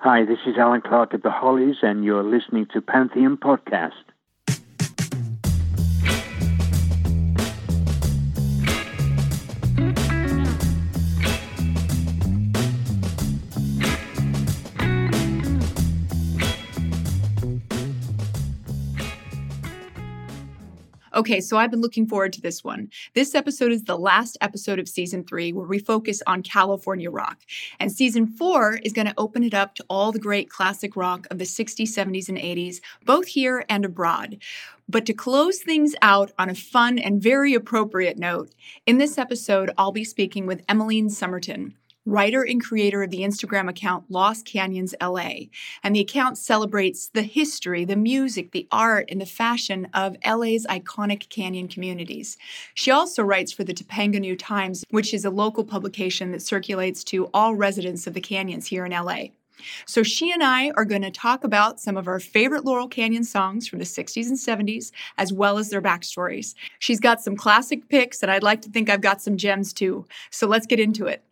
Hi, 0.00 0.24
this 0.24 0.38
is 0.46 0.56
Allan 0.56 0.80
Clarke 0.80 1.14
at 1.14 1.24
the 1.24 1.30
Hollies, 1.32 1.78
and 1.82 2.04
you're 2.04 2.22
listening 2.22 2.68
to 2.72 2.80
Pantheon 2.80 3.36
Podcast. 3.36 4.04
Okay, 21.14 21.40
so 21.40 21.56
I've 21.56 21.70
been 21.70 21.80
looking 21.80 22.06
forward 22.06 22.32
to 22.34 22.40
this 22.40 22.62
one. 22.62 22.90
This 23.14 23.34
episode 23.34 23.72
is 23.72 23.84
the 23.84 23.96
last 23.96 24.36
episode 24.40 24.78
of 24.78 24.88
season 24.88 25.24
three, 25.24 25.52
where 25.52 25.66
we 25.66 25.78
focus 25.78 26.22
on 26.26 26.42
California 26.42 27.10
rock. 27.10 27.38
And 27.80 27.90
season 27.90 28.26
four 28.26 28.78
is 28.82 28.92
going 28.92 29.06
to 29.06 29.14
open 29.16 29.42
it 29.42 29.54
up 29.54 29.74
to 29.76 29.84
all 29.88 30.12
the 30.12 30.18
great 30.18 30.50
classic 30.50 30.96
rock 30.96 31.26
of 31.30 31.38
the 31.38 31.44
60s, 31.44 31.88
70s, 31.88 32.28
and 32.28 32.38
80s, 32.38 32.80
both 33.04 33.26
here 33.28 33.64
and 33.68 33.84
abroad. 33.84 34.38
But 34.88 35.06
to 35.06 35.12
close 35.12 35.60
things 35.60 35.94
out 36.02 36.32
on 36.38 36.50
a 36.50 36.54
fun 36.54 36.98
and 36.98 37.22
very 37.22 37.54
appropriate 37.54 38.18
note, 38.18 38.50
in 38.86 38.98
this 38.98 39.18
episode, 39.18 39.70
I'll 39.78 39.92
be 39.92 40.04
speaking 40.04 40.46
with 40.46 40.62
Emmeline 40.68 41.08
Summerton 41.08 41.72
writer 42.08 42.42
and 42.42 42.62
creator 42.62 43.02
of 43.02 43.10
the 43.10 43.20
Instagram 43.20 43.68
account 43.68 44.10
Lost 44.10 44.46
Canyons 44.46 44.94
LA. 45.00 45.48
And 45.82 45.94
the 45.94 46.00
account 46.00 46.38
celebrates 46.38 47.08
the 47.08 47.22
history, 47.22 47.84
the 47.84 47.96
music, 47.96 48.52
the 48.52 48.66
art, 48.72 49.08
and 49.10 49.20
the 49.20 49.26
fashion 49.26 49.88
of 49.92 50.16
LA's 50.26 50.66
iconic 50.66 51.28
canyon 51.28 51.68
communities. 51.68 52.36
She 52.74 52.90
also 52.90 53.22
writes 53.22 53.52
for 53.52 53.64
the 53.64 53.74
Topanga 53.74 54.20
New 54.20 54.36
Times, 54.36 54.84
which 54.90 55.12
is 55.12 55.24
a 55.24 55.30
local 55.30 55.64
publication 55.64 56.32
that 56.32 56.42
circulates 56.42 57.04
to 57.04 57.28
all 57.34 57.54
residents 57.54 58.06
of 58.06 58.14
the 58.14 58.20
canyons 58.20 58.66
here 58.66 58.86
in 58.86 58.92
LA. 58.92 59.26
So 59.86 60.02
she 60.02 60.32
and 60.32 60.42
I 60.42 60.70
are 60.76 60.84
going 60.84 61.02
to 61.02 61.10
talk 61.10 61.44
about 61.44 61.80
some 61.80 61.96
of 61.96 62.08
our 62.08 62.20
favorite 62.20 62.64
Laurel 62.64 62.88
Canyon 62.88 63.24
songs 63.24 63.66
from 63.66 63.80
the 63.80 63.84
60s 63.84 64.28
and 64.28 64.36
70s, 64.36 64.92
as 65.16 65.32
well 65.32 65.58
as 65.58 65.70
their 65.70 65.82
backstories. 65.82 66.54
She's 66.78 67.00
got 67.00 67.20
some 67.20 67.36
classic 67.36 67.88
picks, 67.88 68.22
and 68.22 68.30
I'd 68.30 68.42
like 68.42 68.62
to 68.62 68.70
think 68.70 68.88
I've 68.88 69.00
got 69.00 69.20
some 69.20 69.36
gems 69.36 69.72
too. 69.72 70.06
So 70.30 70.46
let's 70.46 70.66
get 70.66 70.80
into 70.80 71.06
it. 71.06 71.22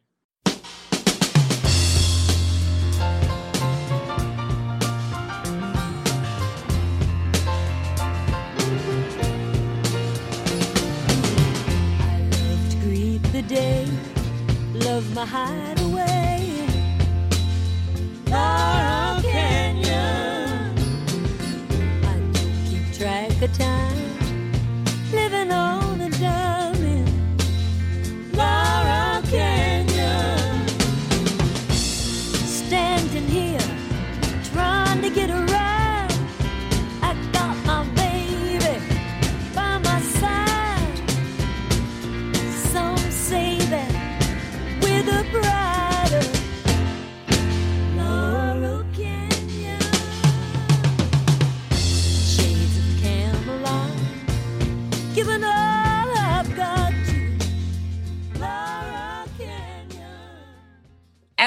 Day, 13.49 13.87
love 14.75 15.15
my 15.15 15.25
hideaway. 15.25 16.67
Laurel 18.29 18.66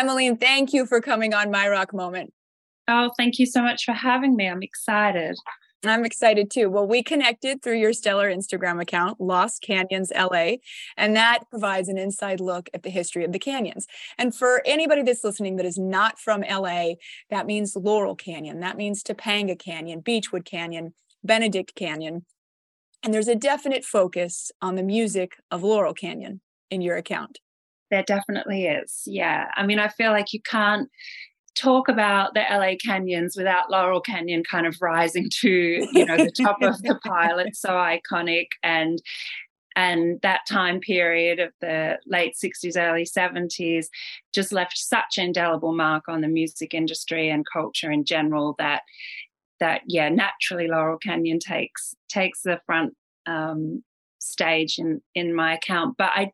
Emmeline, 0.09 0.38
thank 0.38 0.74
you 0.74 0.88
for 0.88 1.02
coming 1.02 1.36
on 1.36 1.52
My 1.52 1.70
Rock 1.70 1.94
Moment. 1.94 2.34
Oh, 2.88 3.12
thank 3.16 3.38
you 3.38 3.46
so 3.46 3.62
much 3.62 3.86
for 3.86 3.92
having 3.92 4.36
me. 4.36 4.50
I'm 4.50 4.64
excited. 4.64 5.38
I'm 5.86 6.03
excited 6.03 6.50
too. 6.50 6.68
Well, 6.68 6.88
we 6.88 7.03
connected 7.03 7.62
through 7.62 7.78
your 7.78 7.94
stellar 7.94 8.28
Instagram 8.28 8.81
account, 8.81 9.22
Lost 9.22 9.62
Canyons 9.62 10.12
LA, 10.12 10.53
and 10.97 11.16
that 11.16 11.42
provides 11.52 11.90
an 11.90 12.00
inside 12.00 12.40
look 12.40 12.72
at 12.74 12.81
the 12.81 12.90
history 12.90 13.24
of 13.24 13.34
the 13.34 13.38
canyons. 13.38 13.86
And 14.18 14.34
for 14.34 14.64
anybody 14.66 15.03
that's 15.03 15.24
listening 15.24 15.58
that 15.58 15.66
is 15.68 15.78
not 15.78 16.18
from 16.18 16.41
LA, 16.41 16.94
that 17.30 17.46
means 17.46 17.76
Laurel 17.76 18.16
Canyon, 18.16 18.62
that 18.62 18.78
means 18.78 19.03
Topanga 19.03 19.59
Canyon, 19.59 20.00
Beechwood 20.00 20.44
Canyon, 20.44 20.96
Benedict 21.24 21.76
Canyon. 21.76 22.26
And 23.03 23.14
there's 23.14 23.28
a 23.28 23.36
definite 23.36 23.86
focus 23.86 24.52
on 24.59 24.74
the 24.74 24.81
music 24.81 25.36
of 25.52 25.62
Laurel 25.62 25.94
Canyon 25.94 26.41
in 26.72 26.81
your 26.81 26.97
account. 26.97 27.41
There 27.91 28.03
definitely 28.03 28.66
is. 28.66 29.03
Yeah. 29.05 29.50
I 29.55 29.66
mean, 29.66 29.79
I 29.79 29.88
feel 29.88 30.11
like 30.11 30.33
you 30.33 30.41
can't 30.41 30.89
talk 31.55 31.89
about 31.89 32.33
the 32.33 32.44
LA 32.50 32.73
canyons 32.83 33.35
without 33.35 33.69
Laurel 33.69 34.01
Canyon 34.01 34.44
kind 34.50 34.66
of 34.66 34.77
rising 34.81 35.29
to, 35.41 35.50
you 35.50 36.05
know, 36.05 36.17
the 36.17 36.31
top 36.31 36.61
of 36.61 36.81
the 36.81 36.99
pile. 37.05 37.39
It's 37.39 37.59
so 37.59 37.69
iconic 37.69 38.47
and 38.63 39.01
and 39.75 40.19
that 40.22 40.41
time 40.47 40.79
period 40.79 41.39
of 41.39 41.51
the 41.61 41.97
late 42.07 42.33
60s 42.44 42.75
early 42.75 43.05
70s 43.05 43.85
just 44.33 44.51
left 44.51 44.78
such 44.78 45.17
an 45.17 45.25
indelible 45.25 45.73
mark 45.75 46.05
on 46.07 46.22
the 46.22 46.28
music 46.28 46.73
industry 46.73 47.29
and 47.29 47.45
culture 47.51 47.91
in 47.91 48.03
general 48.03 48.55
that 48.57 48.81
that 49.59 49.81
yeah 49.85 50.09
naturally 50.09 50.67
laurel 50.67 50.97
canyon 50.97 51.39
takes 51.39 51.94
takes 52.09 52.41
the 52.41 52.59
front 52.66 52.94
um, 53.25 53.83
stage 54.19 54.79
in 54.79 55.01
in 55.13 55.35
my 55.35 55.53
account 55.53 55.95
but 55.97 56.11
i 56.16 56.31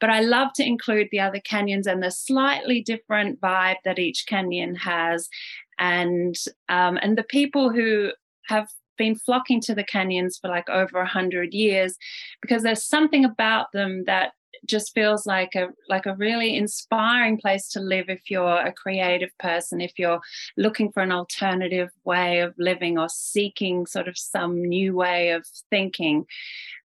but 0.00 0.10
I 0.10 0.20
love 0.20 0.52
to 0.54 0.66
include 0.66 1.08
the 1.10 1.20
other 1.20 1.40
canyons 1.40 1.86
and 1.86 2.02
the 2.02 2.10
slightly 2.10 2.82
different 2.82 3.40
vibe 3.40 3.76
that 3.84 3.98
each 3.98 4.26
canyon 4.26 4.74
has, 4.76 5.28
and 5.78 6.34
um, 6.68 6.98
and 7.02 7.16
the 7.16 7.24
people 7.24 7.70
who 7.70 8.12
have 8.46 8.68
been 8.96 9.14
flocking 9.14 9.60
to 9.60 9.74
the 9.74 9.84
canyons 9.84 10.38
for 10.40 10.48
like 10.48 10.68
over 10.68 10.98
a 10.98 11.06
hundred 11.06 11.54
years, 11.54 11.96
because 12.42 12.62
there's 12.62 12.84
something 12.84 13.24
about 13.24 13.72
them 13.72 14.04
that 14.06 14.32
just 14.66 14.92
feels 14.94 15.26
like 15.26 15.54
a 15.54 15.68
like 15.88 16.06
a 16.06 16.14
really 16.16 16.56
inspiring 16.56 17.38
place 17.38 17.68
to 17.68 17.80
live 17.80 18.06
if 18.08 18.30
you're 18.30 18.58
a 18.58 18.72
creative 18.72 19.30
person 19.38 19.80
if 19.80 19.92
you're 19.98 20.20
looking 20.56 20.90
for 20.90 21.02
an 21.02 21.12
alternative 21.12 21.90
way 22.04 22.40
of 22.40 22.54
living 22.58 22.98
or 22.98 23.08
seeking 23.08 23.86
sort 23.86 24.08
of 24.08 24.18
some 24.18 24.62
new 24.62 24.96
way 24.96 25.30
of 25.30 25.46
thinking 25.70 26.24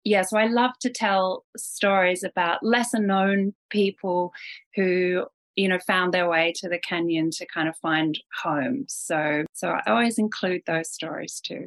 yeah, 0.06 0.22
so 0.22 0.38
I 0.38 0.46
love 0.46 0.70
to 0.82 0.88
tell 0.88 1.44
stories 1.56 2.22
about 2.22 2.62
lesser 2.62 3.00
known 3.00 3.54
people 3.70 4.32
who 4.76 5.26
you 5.56 5.68
know 5.68 5.80
found 5.84 6.14
their 6.14 6.28
way 6.28 6.52
to 6.58 6.68
the 6.68 6.78
canyon 6.78 7.30
to 7.32 7.46
kind 7.52 7.68
of 7.68 7.76
find 7.78 8.16
home. 8.40 8.84
So 8.88 9.44
so 9.52 9.70
I 9.70 9.90
always 9.90 10.16
include 10.16 10.62
those 10.64 10.92
stories 10.92 11.40
too. 11.44 11.66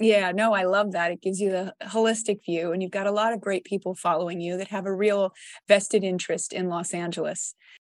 Yeah, 0.00 0.32
no, 0.32 0.52
I 0.52 0.64
love 0.64 0.92
that. 0.92 1.12
It 1.12 1.22
gives 1.22 1.40
you 1.40 1.50
the 1.50 1.74
holistic 1.84 2.44
view, 2.44 2.72
and 2.72 2.82
you've 2.82 2.90
got 2.90 3.06
a 3.06 3.12
lot 3.12 3.32
of 3.32 3.40
great 3.40 3.64
people 3.64 3.94
following 3.94 4.40
you 4.40 4.56
that 4.56 4.68
have 4.68 4.84
a 4.86 4.92
real 4.92 5.32
vested 5.68 6.02
interest 6.02 6.52
in 6.52 6.68
Los 6.68 6.92
Angeles. 6.92 7.54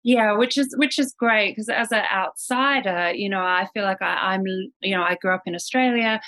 Yeah, 0.06 0.34
which 0.34 0.56
is 0.56 0.72
which 0.78 1.00
is 1.00 1.12
great 1.18 1.50
because 1.50 1.68
as 1.68 1.90
an 1.90 2.04
outsider, 2.14 3.12
you 3.12 3.28
know, 3.28 3.40
I 3.40 3.66
feel 3.74 3.82
like 3.82 4.00
I, 4.00 4.34
I'm, 4.34 4.44
you 4.80 4.96
know, 4.96 5.02
I 5.02 5.16
grew 5.20 5.34
up 5.34 5.42
in 5.46 5.54
Australia. 5.56 6.20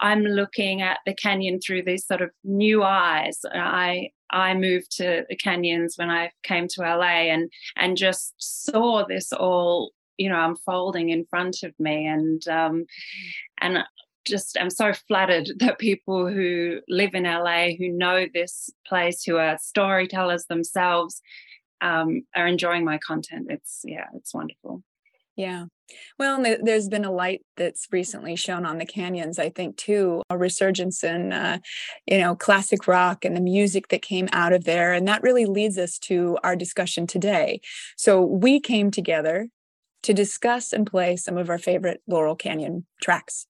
I'm 0.00 0.22
looking 0.22 0.80
at 0.80 1.00
the 1.04 1.12
canyon 1.12 1.60
through 1.60 1.82
these 1.82 2.06
sort 2.06 2.22
of 2.22 2.30
new 2.44 2.82
eyes. 2.82 3.38
I 3.52 4.08
I 4.30 4.54
moved 4.54 4.90
to 4.96 5.24
the 5.28 5.36
canyons 5.36 5.96
when 5.96 6.08
I 6.08 6.30
came 6.44 6.66
to 6.66 6.80
LA 6.80 7.28
and 7.28 7.50
and 7.76 7.98
just 7.98 8.32
saw 8.38 9.04
this 9.06 9.30
all, 9.34 9.90
you 10.16 10.30
know, 10.30 10.42
unfolding 10.42 11.10
in 11.10 11.26
front 11.28 11.58
of 11.62 11.74
me, 11.78 12.06
and 12.06 12.48
um, 12.48 12.86
and 13.60 13.84
just 14.26 14.56
I'm 14.58 14.70
so 14.70 14.94
flattered 14.94 15.50
that 15.58 15.78
people 15.78 16.26
who 16.26 16.80
live 16.88 17.14
in 17.14 17.24
LA, 17.24 17.72
who 17.78 17.90
know 17.90 18.24
this 18.32 18.70
place, 18.86 19.24
who 19.24 19.36
are 19.36 19.58
storytellers 19.60 20.46
themselves, 20.46 21.20
um, 21.80 22.22
are 22.34 22.46
enjoying 22.46 22.84
my 22.84 22.98
content. 22.98 23.46
It's 23.50 23.82
yeah, 23.84 24.06
it's 24.14 24.34
wonderful. 24.34 24.82
Yeah. 25.36 25.66
Well, 26.18 26.42
there's 26.62 26.88
been 26.88 27.04
a 27.04 27.12
light 27.12 27.42
that's 27.56 27.86
recently 27.92 28.36
shown 28.36 28.64
on 28.64 28.78
the 28.78 28.86
canyons, 28.86 29.38
I 29.38 29.50
think, 29.50 29.76
too, 29.76 30.22
a 30.30 30.38
resurgence 30.38 31.04
in, 31.04 31.32
uh, 31.32 31.58
you 32.06 32.18
know, 32.18 32.34
classic 32.34 32.88
rock 32.88 33.24
and 33.24 33.36
the 33.36 33.40
music 33.40 33.88
that 33.88 34.00
came 34.02 34.28
out 34.32 34.54
of 34.54 34.64
there. 34.64 34.94
And 34.94 35.06
that 35.06 35.22
really 35.22 35.44
leads 35.44 35.76
us 35.78 35.98
to 36.00 36.38
our 36.42 36.56
discussion 36.56 37.06
today. 37.06 37.60
So 37.96 38.22
we 38.22 38.58
came 38.60 38.90
together 38.90 39.48
to 40.02 40.14
discuss 40.14 40.72
and 40.72 40.86
play 40.86 41.16
some 41.16 41.36
of 41.36 41.50
our 41.50 41.58
favorite 41.58 42.00
Laurel 42.06 42.34
Canyon 42.34 42.86
tracks 43.02 43.46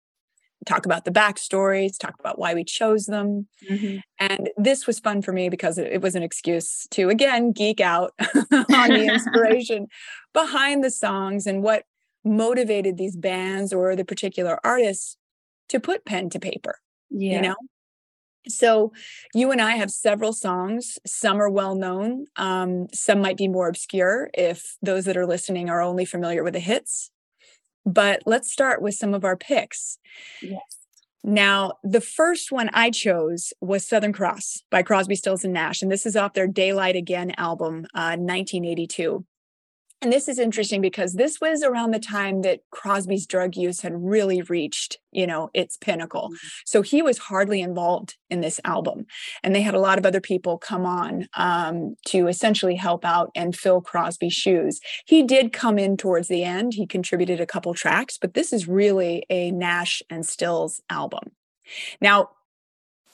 talk 0.65 0.87
about 0.87 1.05
the 1.05 1.11
backstories, 1.11 1.99
talk 1.99 2.15
about 2.19 2.39
why 2.39 2.55
we 2.55 2.65
chose 2.65 3.07
them. 3.07 3.47
Mm-hmm. 3.71 3.99
And 4.19 4.51
this 4.57 4.87
was 4.87 4.99
fun 4.99 5.23
for 5.23 5.33
me 5.33 5.49
because 5.49 5.79
it, 5.79 5.93
it 5.93 6.03
was 6.03 6.15
an 6.15 6.23
excuse 6.23 6.87
to, 6.91 7.09
again, 7.09 7.53
geek 7.53 7.81
out 7.81 8.13
on 8.53 8.89
the 8.89 9.09
inspiration 9.13 9.87
behind 10.33 10.83
the 10.83 10.91
songs 10.91 11.47
and 11.47 11.63
what 11.63 11.85
motivated 12.25 12.97
these 12.97 13.17
bands 13.17 13.73
or 13.73 13.95
the 13.95 14.05
particular 14.05 14.59
artists 14.65 15.17
to 15.69 15.81
put 15.81 16.05
pen 16.05 16.31
to 16.31 16.39
paper. 16.39 16.79
Yeah. 17.11 17.37
You 17.37 17.43
know? 17.43 17.57
So 18.49 18.93
you 19.35 19.51
and 19.51 19.61
I 19.61 19.73
have 19.73 19.91
several 19.91 20.33
songs. 20.33 20.99
Some 21.07 21.41
are 21.41 21.51
well 21.51 21.75
known. 21.75 22.27
Um, 22.37 22.87
some 22.93 23.21
might 23.21 23.37
be 23.37 23.49
more 23.49 23.69
obscure 23.69 24.31
if 24.35 24.77
those 24.83 25.05
that 25.07 25.17
are 25.17 25.27
listening 25.27 25.69
are 25.69 25.83
only 25.83 26.05
familiar 26.05 26.45
with 26.45 26.55
the 26.55 26.61
hits. 26.61 27.11
But 27.87 28.23
let's 28.27 28.53
start 28.53 28.83
with 28.83 28.95
some 28.95 29.15
of 29.15 29.25
our 29.25 29.37
picks. 29.37 29.99
Yes. 30.43 30.61
Now, 31.23 31.73
the 31.83 32.01
first 32.01 32.53
one 32.53 32.71
I 32.73 32.91
chose 32.91 33.53
was 33.61 33.87
Southern 33.87 34.13
Cross 34.13 34.63
by 34.71 34.83
Crosby, 34.83 35.17
Stills, 35.17 35.45
and 35.45 35.53
Nash. 35.53 35.83
And 35.83 35.91
this 35.91 36.07
is 36.07 36.15
off 36.15 36.35
their 36.35 36.47
Daylight 36.47 36.95
Again 36.95 37.33
album, 37.37 37.87
uh, 37.95 38.15
1982. 38.17 39.25
And 40.03 40.13
this 40.13 40.29
is 40.29 40.39
interesting 40.39 40.83
because 40.83 41.15
this 41.15 41.41
was 41.41 41.63
around 41.63 41.93
the 41.93 41.99
time 41.99 42.43
that 42.43 42.61
Crosby's 42.71 43.27
drug 43.27 43.57
use 43.57 43.81
had 43.81 43.95
really 43.97 44.43
reached, 44.43 44.99
you 45.11 45.27
know, 45.27 45.49
its 45.55 45.79
pinnacle. 45.79 46.29
Mm-hmm. 46.29 46.47
So 46.67 46.83
he 46.83 47.01
was 47.01 47.17
hardly 47.17 47.63
involved 47.63 48.17
in 48.29 48.43
this 48.43 48.61
album. 48.65 49.07
And 49.43 49.55
they 49.55 49.63
had 49.63 49.75
a 49.75 49.81
lot 49.81 49.99
of 49.99 50.05
other 50.05 50.21
people 50.21 50.59
come 50.59 50.85
on 50.85 51.29
um, 51.35 51.97
to 52.09 52.29
essentially 52.29 52.75
help 52.75 53.07
out 53.07 53.31
and 53.35 53.57
fill 53.57 53.81
Crosby's 53.81 54.35
shoes. 54.35 54.81
He 55.07 55.23
did 55.23 55.55
come 55.55 55.79
in 55.79 55.97
towards 55.97 56.29
the 56.29 56.45
end. 56.45 56.75
He 56.75 56.87
contributed 56.87 57.41
a 57.41 57.47
couple 57.47 57.73
tracks, 57.73 58.19
but 58.19 58.35
this 58.35 58.53
is 58.53 58.69
really 58.69 59.25
a 59.31 59.51
Nash 59.51 60.03
and 60.11 60.27
Stills 60.27 60.81
album. 60.91 61.31
Now, 62.01 62.31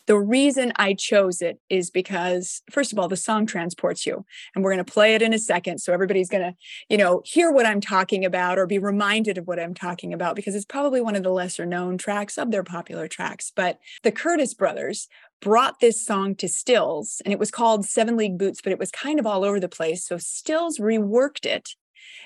the 0.07 0.19
reason 0.19 0.73
I 0.77 0.95
chose 0.95 1.41
it 1.41 1.61
is 1.69 1.91
because, 1.91 2.63
first 2.71 2.93
of 2.93 2.99
all, 2.99 3.09
the 3.09 3.17
song 3.17 3.47
transports 3.47 4.05
you, 4.05 4.25
and 4.55 4.65
we're 4.65 4.73
going 4.73 4.85
to 4.85 4.93
play 4.93 5.15
it 5.15 5.23
in 5.23 5.33
a 5.33 5.39
second. 5.39 5.79
So 5.79 5.93
everybody's 5.93 6.29
going 6.29 6.43
to, 6.43 6.57
you 6.89 6.97
know, 6.97 7.23
hear 7.25 7.53
what 7.53 7.67
I'm 7.67 7.81
talking 7.81 8.25
about 8.25 8.59
or 8.59 8.67
be 8.67 8.79
reminded 8.79 9.39
of 9.39 9.47
what 9.47 9.61
I'm 9.61 9.75
talking 9.75 10.13
about 10.13 10.37
because 10.37 10.55
it's 10.55 10.65
probably 10.65 11.01
one 11.01 11.15
of 11.15 11.23
the 11.23 11.31
lesser 11.31 11.67
known 11.67 11.99
tracks 11.99 12.37
of 12.37 12.51
their 12.51 12.65
popular 12.65 13.07
tracks. 13.07 13.53
But 13.55 13.79
the 14.03 14.13
Curtis 14.13 14.55
brothers 14.55 15.09
brought 15.41 15.81
this 15.81 16.05
song 16.05 16.35
to 16.37 16.49
Stills, 16.49 17.21
and 17.25 17.33
it 17.33 17.39
was 17.39 17.51
called 17.51 17.85
Seven 17.85 18.17
League 18.17 18.39
Boots, 18.39 18.61
but 18.63 18.73
it 18.73 18.79
was 18.79 18.91
kind 18.91 19.19
of 19.19 19.27
all 19.27 19.45
over 19.45 19.61
the 19.61 19.69
place. 19.69 20.07
So 20.07 20.19
Stills 20.19 20.79
reworked 20.79 21.47
it 21.47 21.71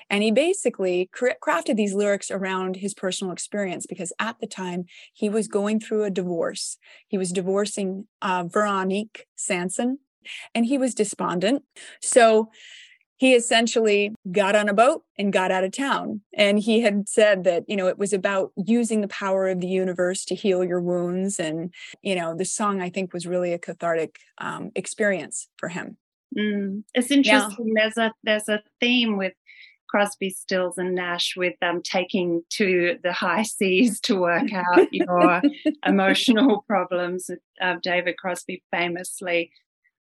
and 0.09 0.23
he 0.23 0.31
basically 0.31 1.09
crafted 1.13 1.75
these 1.75 1.93
lyrics 1.93 2.31
around 2.31 2.77
his 2.77 2.93
personal 2.93 3.33
experience 3.33 3.85
because 3.85 4.13
at 4.19 4.39
the 4.39 4.47
time 4.47 4.85
he 5.13 5.29
was 5.29 5.47
going 5.47 5.79
through 5.79 6.03
a 6.03 6.09
divorce. 6.09 6.77
He 7.07 7.17
was 7.17 7.31
divorcing 7.31 8.07
uh, 8.21 8.45
Veronique 8.47 9.27
Sanson 9.35 9.99
and 10.53 10.65
he 10.65 10.77
was 10.77 10.93
despondent. 10.93 11.63
So 12.01 12.49
he 13.17 13.33
essentially 13.33 14.13
got 14.31 14.55
on 14.55 14.69
a 14.69 14.73
boat 14.73 15.03
and 15.17 15.33
got 15.33 15.49
out 15.49 15.63
of 15.63 15.71
town. 15.71 16.21
And 16.35 16.59
he 16.59 16.81
had 16.81 17.09
said 17.09 17.43
that, 17.45 17.63
you 17.67 17.75
know, 17.75 17.87
it 17.87 17.97
was 17.97 18.13
about 18.13 18.51
using 18.55 19.01
the 19.01 19.07
power 19.07 19.47
of 19.47 19.59
the 19.59 19.67
universe 19.67 20.23
to 20.25 20.35
heal 20.35 20.63
your 20.63 20.79
wounds. 20.79 21.39
And, 21.39 21.73
you 22.03 22.15
know, 22.15 22.35
the 22.35 22.45
song 22.45 22.79
I 22.79 22.89
think 22.89 23.13
was 23.13 23.25
really 23.25 23.53
a 23.53 23.59
cathartic 23.59 24.19
um, 24.37 24.71
experience 24.75 25.49
for 25.57 25.69
him. 25.69 25.97
Mm. 26.37 26.83
It's 26.93 27.09
interesting. 27.09 27.73
Yeah. 27.75 27.83
There's 27.83 27.97
a 27.97 28.13
there's 28.23 28.49
a 28.49 28.61
theme 28.79 29.17
with 29.17 29.33
Crosby, 29.89 30.29
Stills, 30.29 30.77
and 30.77 30.95
Nash 30.95 31.33
with 31.35 31.55
um, 31.61 31.81
taking 31.81 32.41
to 32.51 32.97
the 33.03 33.13
high 33.13 33.43
seas 33.43 33.99
to 34.01 34.19
work 34.19 34.51
out 34.53 34.87
your 34.91 35.41
emotional 35.85 36.63
problems. 36.67 37.29
Uh, 37.61 37.75
David 37.81 38.17
Crosby 38.17 38.63
famously 38.71 39.51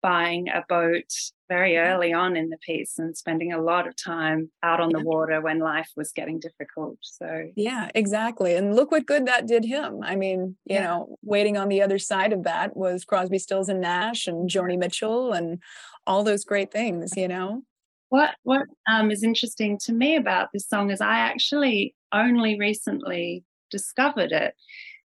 buying 0.01 0.49
a 0.49 0.63
boat 0.67 1.11
very 1.47 1.77
early 1.77 2.13
on 2.13 2.35
in 2.35 2.49
the 2.49 2.57
piece 2.57 2.97
and 2.97 3.15
spending 3.15 3.51
a 3.51 3.61
lot 3.61 3.87
of 3.87 3.95
time 3.95 4.49
out 4.63 4.79
on 4.79 4.89
the 4.89 5.01
water 5.01 5.41
when 5.41 5.59
life 5.59 5.89
was 5.95 6.11
getting 6.11 6.39
difficult. 6.39 6.97
So, 7.01 7.49
yeah, 7.55 7.89
exactly. 7.93 8.55
And 8.55 8.75
look 8.75 8.91
what 8.91 9.05
good 9.05 9.25
that 9.27 9.47
did 9.47 9.65
him. 9.65 9.99
I 10.01 10.15
mean, 10.15 10.55
you 10.65 10.75
yeah. 10.75 10.83
know, 10.83 11.17
waiting 11.21 11.57
on 11.57 11.67
the 11.67 11.81
other 11.81 11.99
side 11.99 12.33
of 12.33 12.43
that 12.43 12.75
was 12.75 13.05
Crosby, 13.05 13.37
Stills, 13.37 13.69
and 13.69 13.81
Nash 13.81 14.27
and 14.27 14.49
Joni 14.49 14.77
Mitchell 14.77 15.33
and 15.33 15.59
all 16.07 16.23
those 16.23 16.45
great 16.45 16.71
things, 16.71 17.11
you 17.15 17.27
know? 17.27 17.63
What 18.11 18.31
what 18.43 18.67
um, 18.91 19.09
is 19.09 19.23
interesting 19.23 19.79
to 19.85 19.93
me 19.93 20.17
about 20.17 20.49
this 20.51 20.67
song 20.67 20.91
is 20.91 20.99
I 20.99 21.19
actually 21.19 21.95
only 22.11 22.59
recently 22.59 23.45
discovered 23.71 24.33
it. 24.33 24.53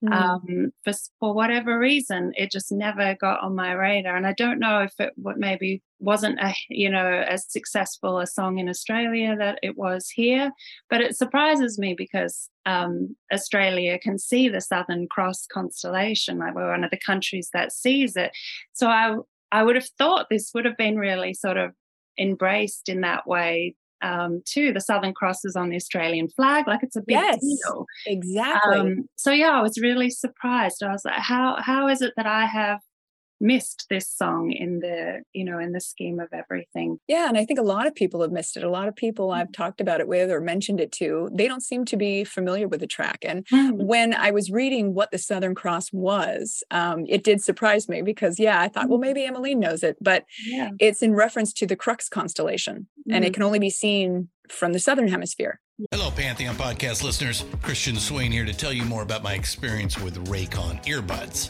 Mm. 0.02 0.14
Um, 0.14 0.74
for 0.86 0.94
for 1.20 1.34
whatever 1.34 1.78
reason, 1.78 2.32
it 2.38 2.50
just 2.50 2.72
never 2.72 3.14
got 3.20 3.42
on 3.42 3.58
my 3.58 3.74
radar, 3.74 4.16
and 4.16 4.26
I 4.26 4.32
don't 4.32 4.58
know 4.58 4.80
if 4.84 4.94
it 5.00 5.12
what 5.18 5.38
maybe 5.38 5.82
wasn't 6.00 6.40
a 6.40 6.54
you 6.70 6.90
know 6.90 7.26
as 7.28 7.52
successful 7.52 8.20
a 8.20 8.26
song 8.26 8.58
in 8.58 8.70
Australia 8.70 9.36
that 9.36 9.60
it 9.62 9.78
was 9.78 10.10
here. 10.10 10.54
But 10.90 11.02
it 11.02 11.18
surprises 11.18 11.78
me 11.78 11.96
because 11.98 12.50
um, 12.66 13.18
Australia 13.34 14.00
can 14.00 14.18
see 14.18 14.48
the 14.48 14.62
Southern 14.62 15.10
Cross 15.10 15.48
constellation. 15.52 16.38
Like 16.38 16.56
we're 16.56 16.72
one 16.72 16.86
of 16.86 16.92
the 16.92 17.06
countries 17.06 17.50
that 17.52 17.74
sees 17.74 18.16
it. 18.16 18.32
So 18.72 18.88
I 18.88 19.18
I 19.52 19.62
would 19.64 19.76
have 19.76 19.90
thought 19.98 20.28
this 20.30 20.52
would 20.54 20.64
have 20.64 20.78
been 20.78 20.98
really 20.98 21.34
sort 21.34 21.58
of 21.58 21.74
embraced 22.18 22.90
in 22.90 23.02
that 23.02 23.28
way 23.28 23.76
um, 24.02 24.42
too. 24.46 24.74
The 24.74 24.82
Southern 24.82 25.14
Cross 25.14 25.46
is 25.46 25.56
on 25.56 25.70
the 25.70 25.76
Australian 25.76 26.30
flag, 26.30 26.68
like 26.68 26.84
it's 26.84 26.96
a 26.96 27.02
big 27.02 27.16
yes, 27.16 27.40
deal. 27.40 27.86
Exactly. 28.06 28.78
Um, 28.78 29.10
so 29.16 29.32
yeah, 29.32 29.52
I 29.52 29.62
was 29.62 29.80
really 29.80 30.10
surprised. 30.10 30.84
I 30.84 30.92
was 30.92 31.06
like, 31.06 31.20
how 31.20 31.58
how 31.60 31.88
is 31.88 32.02
it 32.02 32.14
that 32.18 32.28
I 32.28 32.46
have 32.46 32.80
missed 33.44 33.86
this 33.90 34.10
song 34.10 34.52
in 34.52 34.80
the 34.80 35.22
you 35.34 35.44
know 35.44 35.60
in 35.60 35.74
the 35.74 35.82
scheme 35.82 36.20
of 36.20 36.30
everything 36.32 36.98
yeah 37.10 37.28
and 37.28 37.38
i 37.38 37.44
think 37.44 37.60
a 37.60 37.64
lot 37.64 37.86
of 37.86 37.94
people 37.94 38.22
have 38.22 38.32
missed 38.32 38.56
it 38.56 38.64
a 38.64 38.70
lot 38.70 38.88
of 38.88 38.96
people 38.96 39.32
i've 39.32 39.50
mm. 39.50 39.54
talked 39.54 39.82
about 39.82 40.00
it 40.00 40.08
with 40.08 40.32
or 40.32 40.40
mentioned 40.40 40.80
it 40.80 40.94
to 40.94 41.30
they 41.34 41.46
don't 41.46 41.62
seem 41.62 41.84
to 41.84 41.98
be 41.98 42.24
familiar 42.24 42.70
with 42.70 42.80
the 42.80 42.88
track 42.88 43.20
and 43.24 43.46
mm. 43.48 43.74
when 43.74 44.14
i 44.14 44.32
was 44.32 44.50
reading 44.50 44.94
what 44.94 45.12
the 45.12 45.18
southern 45.18 45.54
cross 45.54 45.92
was 45.92 46.64
um, 46.72 47.06
it 47.10 47.24
did 47.24 47.44
surprise 47.44 47.90
me 47.90 48.02
because 48.02 48.40
yeah 48.40 48.62
i 48.62 48.70
thought 48.70 48.88
well 48.88 48.98
mm. 48.98 49.02
maybe 49.02 49.26
emmeline 49.26 49.60
knows 49.60 49.84
it 49.84 49.98
but 50.00 50.24
yeah. 50.46 50.70
it's 50.80 51.02
in 51.02 51.14
reference 51.14 51.52
to 51.52 51.68
the 51.68 51.76
crux 51.76 52.08
constellation 52.08 52.88
mm. 53.08 53.14
and 53.14 53.26
it 53.26 53.32
mm. 53.32 53.34
can 53.34 53.44
only 53.44 53.60
be 53.60 53.70
seen 53.70 54.30
from 54.50 54.72
the 54.72 54.80
southern 54.80 55.10
hemisphere 55.10 55.60
Hello, 55.90 56.12
Pantheon 56.12 56.56
podcast 56.56 57.04
listeners. 57.04 57.46
Christian 57.64 57.96
Swain 57.96 58.32
here 58.32 58.46
to 58.46 58.54
tell 58.54 58.72
you 58.72 58.86
more 58.86 59.02
about 59.02 59.24
my 59.24 59.34
experience 59.34 60.00
with 60.00 60.28
Raycon 60.28 60.86
earbuds. 60.86 61.50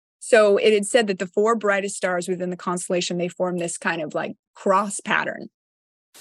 So 0.23 0.57
it 0.57 0.71
had 0.71 0.85
said 0.85 1.07
that 1.07 1.17
the 1.17 1.25
four 1.25 1.55
brightest 1.55 1.95
stars 1.97 2.27
within 2.27 2.51
the 2.51 2.55
constellation 2.55 3.17
they 3.17 3.27
form 3.27 3.57
this 3.57 3.75
kind 3.79 4.03
of 4.03 4.13
like 4.13 4.35
cross 4.53 4.99
pattern. 4.99 5.49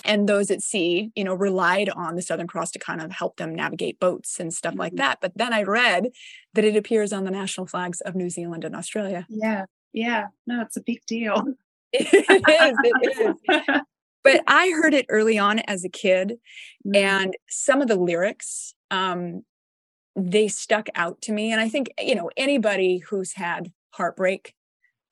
And 0.05 0.27
those 0.27 0.51
at 0.51 0.63
sea, 0.63 1.11
you 1.15 1.23
know, 1.23 1.35
relied 1.35 1.91
on 1.91 2.15
the 2.17 2.23
Southern 2.23 2.47
Cross 2.47 2.71
to 2.73 2.79
kind 2.79 3.03
of 3.03 3.11
help 3.11 3.37
them 3.37 3.55
navigate 3.55 4.01
boats 4.01 4.41
and 4.41 4.55
stuff 4.55 4.75
like 4.77 4.95
that. 4.97 5.19
But 5.21 5.33
then 5.37 5.53
I 5.53 5.65
read 5.65 6.09
that 6.55 6.65
it 6.65 6.77
appears 6.77 7.13
on 7.13 7.25
the 7.25 7.31
national 7.31 7.67
flags 7.67 8.01
of 8.01 8.15
New 8.15 8.31
Zealand 8.31 8.65
and 8.65 8.75
Australia. 8.75 9.27
Yeah. 9.29 9.67
Yeah. 9.93 10.29
No, 10.47 10.63
it's 10.63 10.77
a 10.79 10.81
big 10.81 11.05
deal. 11.07 11.45
it 11.93 12.07
is. 12.15 12.77
It 12.85 13.37
is. 13.69 13.81
But 14.23 14.43
I 14.47 14.69
heard 14.71 14.93
it 14.93 15.07
early 15.09 15.39
on 15.39 15.61
as 15.61 15.83
a 15.85 15.89
kid, 15.89 16.39
Mm-hmm. 16.87 16.95
and 16.97 17.37
some 17.49 17.83
of 17.83 17.89
the 17.89 17.97
lyrics, 17.97 18.75
um, 18.91 19.45
they 20.17 20.47
stuck 20.49 20.89
out 20.95 21.21
to 21.23 21.33
me. 21.33 21.53
And 21.53 21.61
I 21.61 21.69
think, 21.69 21.89
you 21.99 22.15
know, 22.15 22.31
anybody 22.37 22.99
who's 22.99 23.33
had 23.35 23.73
heartbreak 24.01 24.55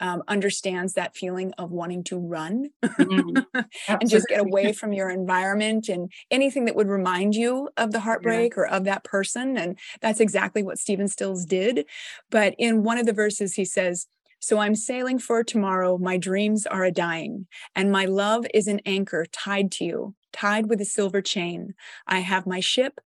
um, 0.00 0.22
understands 0.28 0.94
that 0.94 1.16
feeling 1.16 1.52
of 1.58 1.72
wanting 1.72 2.04
to 2.04 2.16
run 2.16 2.70
Mhm. 2.82 3.44
and 3.88 4.08
just 4.08 4.28
get 4.28 4.40
away 4.40 4.72
from 4.72 4.92
your 4.92 5.10
environment 5.10 5.88
and 5.88 6.10
anything 6.30 6.64
that 6.66 6.76
would 6.76 6.88
remind 6.88 7.34
you 7.34 7.68
of 7.76 7.90
the 7.90 8.00
heartbreak 8.00 8.56
or 8.56 8.66
of 8.66 8.84
that 8.84 9.04
person. 9.04 9.58
And 9.58 9.78
that's 10.00 10.20
exactly 10.20 10.62
what 10.62 10.78
Stephen 10.78 11.08
Stills 11.08 11.44
did. 11.44 11.84
But 12.30 12.54
in 12.58 12.82
one 12.84 12.98
of 12.98 13.06
the 13.06 13.12
verses, 13.12 13.54
he 13.54 13.64
says, 13.64 14.06
so 14.40 14.58
I'm 14.58 14.76
sailing 14.76 15.18
for 15.18 15.42
tomorrow. 15.42 15.98
My 15.98 16.16
dreams 16.16 16.64
are 16.64 16.84
a 16.84 16.92
dying, 16.92 17.48
and 17.74 17.90
my 17.90 18.04
love 18.04 18.46
is 18.54 18.68
an 18.68 18.80
anchor 18.86 19.26
tied 19.32 19.72
to 19.72 19.84
you, 19.84 20.14
tied 20.32 20.68
with 20.70 20.80
a 20.80 20.84
silver 20.84 21.20
chain. 21.20 21.74
I 22.06 22.20
have 22.20 22.46
my 22.46 22.60
ship, 22.60 23.00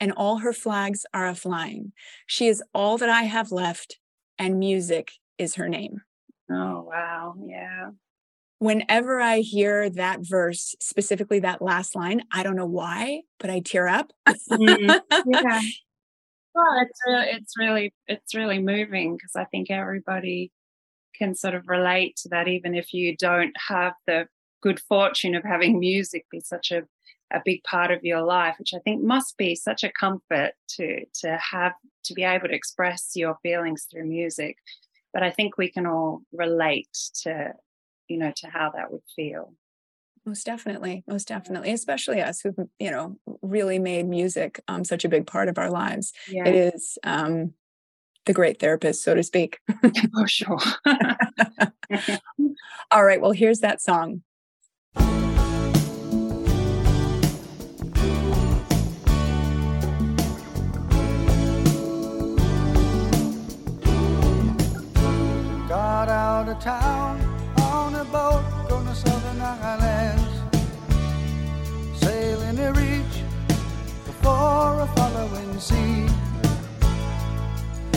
and 0.00 0.10
all 0.10 0.38
her 0.38 0.52
flags 0.52 1.06
are 1.14 1.28
a 1.28 1.36
flying. 1.36 1.92
She 2.26 2.48
is 2.48 2.64
all 2.74 2.98
that 2.98 3.08
I 3.08 3.22
have 3.22 3.52
left, 3.52 4.00
and 4.38 4.58
music 4.58 5.12
is 5.38 5.56
her 5.56 5.68
name. 5.68 6.02
Oh, 6.50 6.82
wow. 6.82 7.34
Yeah. 7.44 7.90
Whenever 8.58 9.20
I 9.20 9.38
hear 9.38 9.90
that 9.90 10.20
verse, 10.22 10.74
specifically 10.80 11.40
that 11.40 11.62
last 11.62 11.96
line, 11.96 12.22
I 12.32 12.42
don't 12.42 12.56
know 12.56 12.66
why, 12.66 13.22
but 13.40 13.50
I 13.50 13.60
tear 13.60 13.88
up. 13.88 14.12
Mm, 14.28 15.00
yeah. 15.26 15.60
Well, 16.54 16.82
it's 16.82 17.00
really, 17.06 17.26
it's 17.30 17.56
really, 17.56 17.94
it's 18.08 18.34
really 18.34 18.58
moving 18.58 19.16
because 19.16 19.34
I 19.34 19.44
think 19.46 19.70
everybody 19.70 20.52
can 21.16 21.34
sort 21.34 21.54
of 21.54 21.66
relate 21.66 22.16
to 22.16 22.28
that, 22.28 22.48
even 22.48 22.74
if 22.74 22.92
you 22.92 23.16
don't 23.16 23.54
have 23.68 23.94
the 24.06 24.26
good 24.60 24.80
fortune 24.80 25.34
of 25.34 25.44
having 25.44 25.78
music 25.80 26.26
be 26.30 26.40
such 26.40 26.70
a, 26.70 26.82
a 27.32 27.40
big 27.44 27.62
part 27.64 27.90
of 27.90 28.04
your 28.04 28.22
life, 28.22 28.56
which 28.58 28.74
I 28.74 28.78
think 28.80 29.02
must 29.02 29.36
be 29.36 29.54
such 29.54 29.82
a 29.82 29.92
comfort 29.98 30.52
to 30.76 31.04
to 31.20 31.38
have 31.38 31.72
to 32.04 32.14
be 32.14 32.22
able 32.22 32.48
to 32.48 32.54
express 32.54 33.12
your 33.14 33.36
feelings 33.42 33.86
through 33.90 34.06
music. 34.06 34.56
But 35.12 35.22
I 35.22 35.30
think 35.30 35.58
we 35.58 35.70
can 35.70 35.86
all 35.86 36.22
relate 36.32 36.88
to, 37.22 37.52
you 38.08 38.18
know, 38.18 38.32
to 38.36 38.48
how 38.48 38.72
that 38.74 38.90
would 38.90 39.02
feel. 39.14 39.54
Most 40.24 40.46
definitely, 40.46 41.02
most 41.06 41.26
definitely, 41.26 41.72
especially 41.72 42.20
us 42.20 42.40
who've 42.40 42.54
you 42.78 42.90
know 42.90 43.16
really 43.42 43.80
made 43.80 44.06
music 44.06 44.60
um, 44.68 44.84
such 44.84 45.04
a 45.04 45.08
big 45.08 45.26
part 45.26 45.48
of 45.48 45.58
our 45.58 45.70
lives. 45.70 46.12
Yeah, 46.28 46.48
It 46.48 46.54
is 46.54 46.96
um, 47.02 47.54
the 48.26 48.32
great 48.32 48.60
therapist, 48.60 49.02
so 49.02 49.14
to 49.14 49.22
speak. 49.22 49.58
for 50.14 50.22
sure. 50.28 50.58
All 52.92 53.04
right, 53.04 53.20
well, 53.20 53.32
here's 53.32 53.60
that 53.60 53.82
song. 53.82 54.22
Town 66.62 67.20
on 67.58 67.92
a 67.96 68.04
boat 68.04 68.44
going 68.68 68.86
to 68.86 68.94
Southern 68.94 69.40
Islands. 69.40 70.32
Sailing 72.00 72.56
to 72.56 72.68
reach 72.70 73.16
before 74.06 74.80
a 74.80 74.88
following 74.94 75.58
sea. 75.58 76.06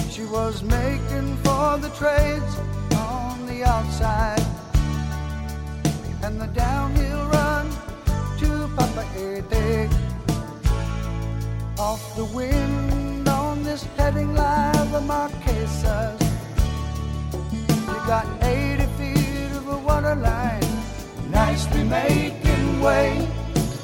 She 0.09 0.25
was 0.25 0.63
making 0.63 1.37
for 1.43 1.77
the 1.77 1.91
trades 1.95 2.57
on 2.95 3.45
the 3.45 3.63
outside. 3.63 4.41
And 6.23 6.41
the 6.41 6.47
downhill 6.47 7.23
run 7.27 7.69
to 8.39 8.67
Papa 8.75 9.05
Ede. 9.15 9.91
Off 11.77 12.15
the 12.15 12.25
wind 12.25 13.29
on 13.29 13.63
this 13.63 13.83
heading 13.95 14.33
line, 14.33 14.91
the 14.91 15.01
Marquesas. 15.01 16.24
Got 18.07 18.27
80 18.43 18.85
feet 18.97 19.51
of 19.57 19.67
a 19.67 19.79
water 19.79 20.13
line, 20.13 20.61
nicely 21.31 21.83
making 21.83 22.79
way. 22.79 23.17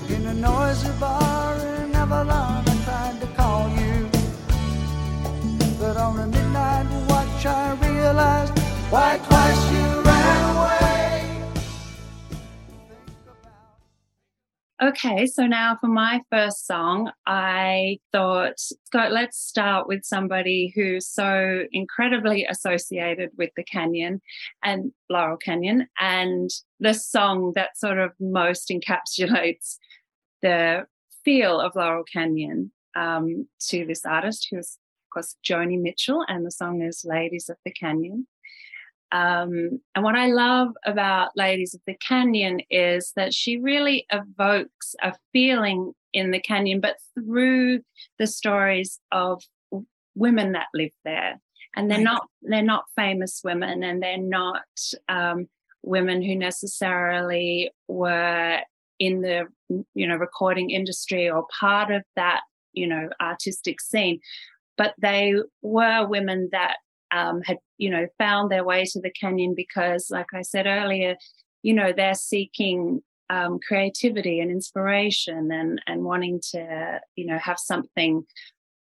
In 0.09 0.27
a 0.27 0.33
noisy 0.35 0.91
bar 0.99 1.55
in 1.55 1.95
Avalon, 1.95 2.63
I 2.67 2.83
tried 2.85 3.19
to 3.21 3.27
call 3.35 3.67
you. 3.69 4.07
But 5.79 5.97
on 5.97 6.19
a 6.19 6.27
midnight 6.27 6.85
watch, 7.09 7.45
I 7.47 7.73
realized 7.81 8.59
why 8.91 9.19
twice 9.27 9.71
you 9.71 10.00
Okay, 14.83 15.27
so 15.27 15.45
now 15.45 15.77
for 15.79 15.85
my 15.89 16.21
first 16.31 16.65
song, 16.65 17.11
I 17.27 18.00
thought, 18.11 18.53
Scott, 18.57 19.11
let's 19.11 19.38
start 19.38 19.88
with 19.88 20.03
somebody 20.03 20.73
who's 20.73 21.07
so 21.07 21.65
incredibly 21.71 22.45
associated 22.45 23.29
with 23.38 23.51
the 23.55 23.63
canyon 23.63 24.21
and 24.63 24.91
Laurel 25.07 25.38
Canyon, 25.38 25.88
and 26.00 26.50
the 26.79 26.95
song 26.95 27.51
that 27.53 27.77
sort 27.77 28.00
of 28.00 28.13
most 28.19 28.69
encapsulates 28.69 29.77
the 30.41 30.88
feel 31.23 31.59
of 31.59 31.75
Laurel 31.75 32.03
Canyon 32.11 32.71
um, 32.95 33.47
to 33.67 33.85
this 33.85 34.03
artist, 34.03 34.47
who 34.50 34.57
is, 34.57 34.79
of 35.05 35.13
course, 35.13 35.35
Joni 35.47 35.79
Mitchell, 35.79 36.25
and 36.27 36.43
the 36.43 36.50
song 36.50 36.81
is 36.81 37.05
Ladies 37.05 37.50
of 37.50 37.57
the 37.65 37.71
Canyon. 37.71 38.25
Um, 39.11 39.81
and 39.95 40.03
what 40.03 40.15
I 40.15 40.27
love 40.27 40.69
about 40.85 41.31
Ladies 41.35 41.73
of 41.73 41.81
the 41.85 41.95
Canyon 41.95 42.61
is 42.69 43.11
that 43.15 43.33
she 43.33 43.57
really 43.57 44.05
evokes 44.11 44.95
a 45.01 45.13
feeling 45.33 45.93
in 46.13 46.31
the 46.31 46.39
canyon, 46.39 46.79
but 46.79 46.97
through 47.15 47.81
the 48.19 48.27
stories 48.27 48.99
of 49.11 49.41
women 50.15 50.53
that 50.53 50.67
live 50.73 50.91
there. 51.03 51.39
And 51.75 51.89
they're 51.89 51.99
not 51.99 52.27
they're 52.41 52.61
not 52.61 52.83
famous 52.97 53.41
women, 53.45 53.81
and 53.83 54.03
they're 54.03 54.17
not 54.17 54.65
um, 55.07 55.47
women 55.83 56.21
who 56.21 56.35
necessarily 56.35 57.71
were 57.87 58.59
in 58.99 59.21
the 59.21 59.47
you 59.95 60.05
know 60.05 60.17
recording 60.17 60.69
industry 60.69 61.29
or 61.29 61.47
part 61.59 61.89
of 61.89 62.03
that 62.17 62.41
you 62.73 62.87
know 62.87 63.09
artistic 63.21 63.79
scene, 63.79 64.19
but 64.77 64.95
they 65.01 65.35
were 65.61 66.05
women 66.05 66.49
that 66.51 66.77
um, 67.11 67.41
had 67.41 67.57
you 67.77 67.89
know 67.89 68.07
found 68.17 68.51
their 68.51 68.63
way 68.63 68.85
to 68.85 69.01
the 69.01 69.11
canyon 69.11 69.53
because, 69.55 70.09
like 70.09 70.33
I 70.33 70.41
said 70.41 70.67
earlier, 70.67 71.15
you 71.61 71.73
know 71.73 71.91
they're 71.95 72.13
seeking 72.13 73.01
um, 73.29 73.59
creativity 73.65 74.39
and 74.39 74.51
inspiration 74.51 75.51
and 75.51 75.81
and 75.87 76.03
wanting 76.03 76.41
to 76.51 76.99
you 77.15 77.25
know 77.25 77.37
have 77.37 77.59
something 77.59 78.23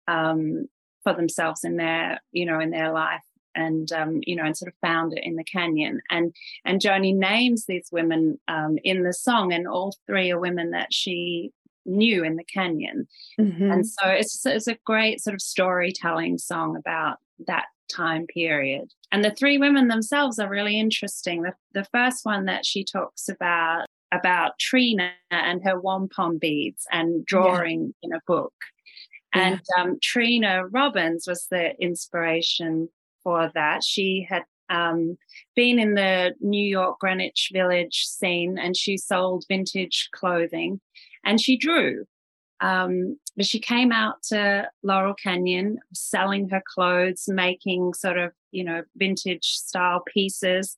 um, 0.08 0.68
for 1.04 1.14
themselves 1.14 1.64
in 1.64 1.78
their 1.78 2.20
you 2.32 2.46
know 2.46 2.60
in 2.60 2.72
their 2.72 2.92
life 2.92 3.22
and 3.56 3.92
um, 3.92 4.20
you 4.24 4.36
know 4.36 4.44
and 4.44 4.58
sort 4.58 4.70
of 4.70 4.88
found 4.88 5.14
it 5.16 5.24
in 5.24 5.36
the 5.36 5.44
canyon 5.44 6.02
and 6.10 6.34
and 6.66 6.82
Joni 6.82 7.16
names 7.16 7.66
these 7.66 7.90
women 7.92 8.40
um, 8.48 8.78
in 8.84 9.04
the 9.04 9.14
song 9.14 9.54
and 9.54 9.68
all 9.68 9.96
three 10.08 10.32
are 10.32 10.40
women 10.40 10.72
that 10.72 10.94
she 10.94 11.52
knew 11.86 12.24
in 12.24 12.36
the 12.36 12.44
canyon 12.44 13.08
mm-hmm. 13.40 13.72
and 13.72 13.88
so 13.88 14.08
it's 14.08 14.46
it's 14.46 14.68
a 14.68 14.78
great 14.86 15.22
sort 15.22 15.34
of 15.34 15.42
storytelling 15.42 16.38
song 16.38 16.76
about 16.76 17.18
that 17.48 17.66
time 17.92 18.28
period 18.28 18.92
and 19.12 19.26
the 19.26 19.32
three 19.32 19.58
women 19.58 19.88
themselves 19.88 20.38
are 20.38 20.50
really 20.50 20.80
interesting 20.80 21.42
the, 21.42 21.54
the 21.74 21.86
first 21.86 22.24
one 22.24 22.46
that 22.46 22.66
she 22.66 22.84
talks 22.84 23.28
about 23.28 23.86
about 24.12 24.58
Trina 24.60 25.12
and 25.32 25.64
her 25.64 25.80
wampum 25.80 26.38
beads 26.38 26.86
and 26.92 27.26
drawing 27.26 27.94
yeah. 28.02 28.08
in 28.08 28.14
a 28.14 28.22
book. 28.26 28.54
Yeah. 29.36 29.50
And 29.50 29.62
um, 29.78 29.98
Trina 30.02 30.68
Robbins 30.68 31.26
was 31.28 31.48
the 31.50 31.80
inspiration 31.80 32.90
for 33.24 33.52
that. 33.54 33.84
She 33.84 34.26
had 34.28 34.44
um, 34.70 35.18
been 35.56 35.80
in 35.80 35.96
the 35.96 36.34
New 36.40 36.64
York 36.64 37.00
Greenwich 37.00 37.50
Village 37.54 38.06
scene 38.06 38.58
and 38.58 38.76
she 38.76 38.98
sold 38.98 39.46
vintage 39.48 40.10
clothing 40.14 40.80
and 41.24 41.40
she 41.40 41.58
drew. 41.58 42.06
Um, 42.62 43.18
but 43.38 43.46
she 43.46 43.60
came 43.60 43.92
out 43.92 44.22
to 44.30 44.68
Laurel 44.84 45.14
Canyon 45.14 45.80
selling 45.94 46.50
her 46.50 46.62
clothes, 46.74 47.26
making 47.28 47.94
sort 47.94 48.18
of, 48.18 48.32
you 48.52 48.64
know, 48.64 48.84
vintage 48.98 49.46
style 49.46 50.04
pieces 50.14 50.78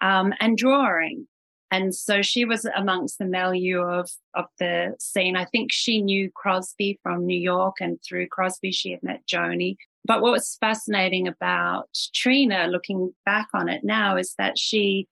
um, 0.00 0.32
and 0.40 0.56
drawing. 0.56 1.26
And 1.70 1.94
so 1.94 2.20
she 2.20 2.44
was 2.44 2.64
amongst 2.64 3.18
the 3.18 3.26
milieu 3.26 3.82
of, 3.82 4.10
of 4.34 4.46
the 4.58 4.96
scene. 4.98 5.36
I 5.36 5.44
think 5.44 5.70
she 5.72 6.02
knew 6.02 6.30
Crosby 6.34 6.98
from 7.02 7.26
New 7.26 7.38
York, 7.38 7.76
and 7.80 7.98
through 8.02 8.26
Crosby, 8.26 8.72
she 8.72 8.90
had 8.90 9.02
met 9.02 9.26
Joni. 9.26 9.76
But 10.04 10.20
what 10.20 10.32
was 10.32 10.56
fascinating 10.60 11.28
about 11.28 11.88
Trina, 12.12 12.66
looking 12.66 13.14
back 13.24 13.48
on 13.54 13.68
it 13.68 13.84
now, 13.84 14.16
is 14.16 14.34
that 14.36 14.58
she 14.58 15.06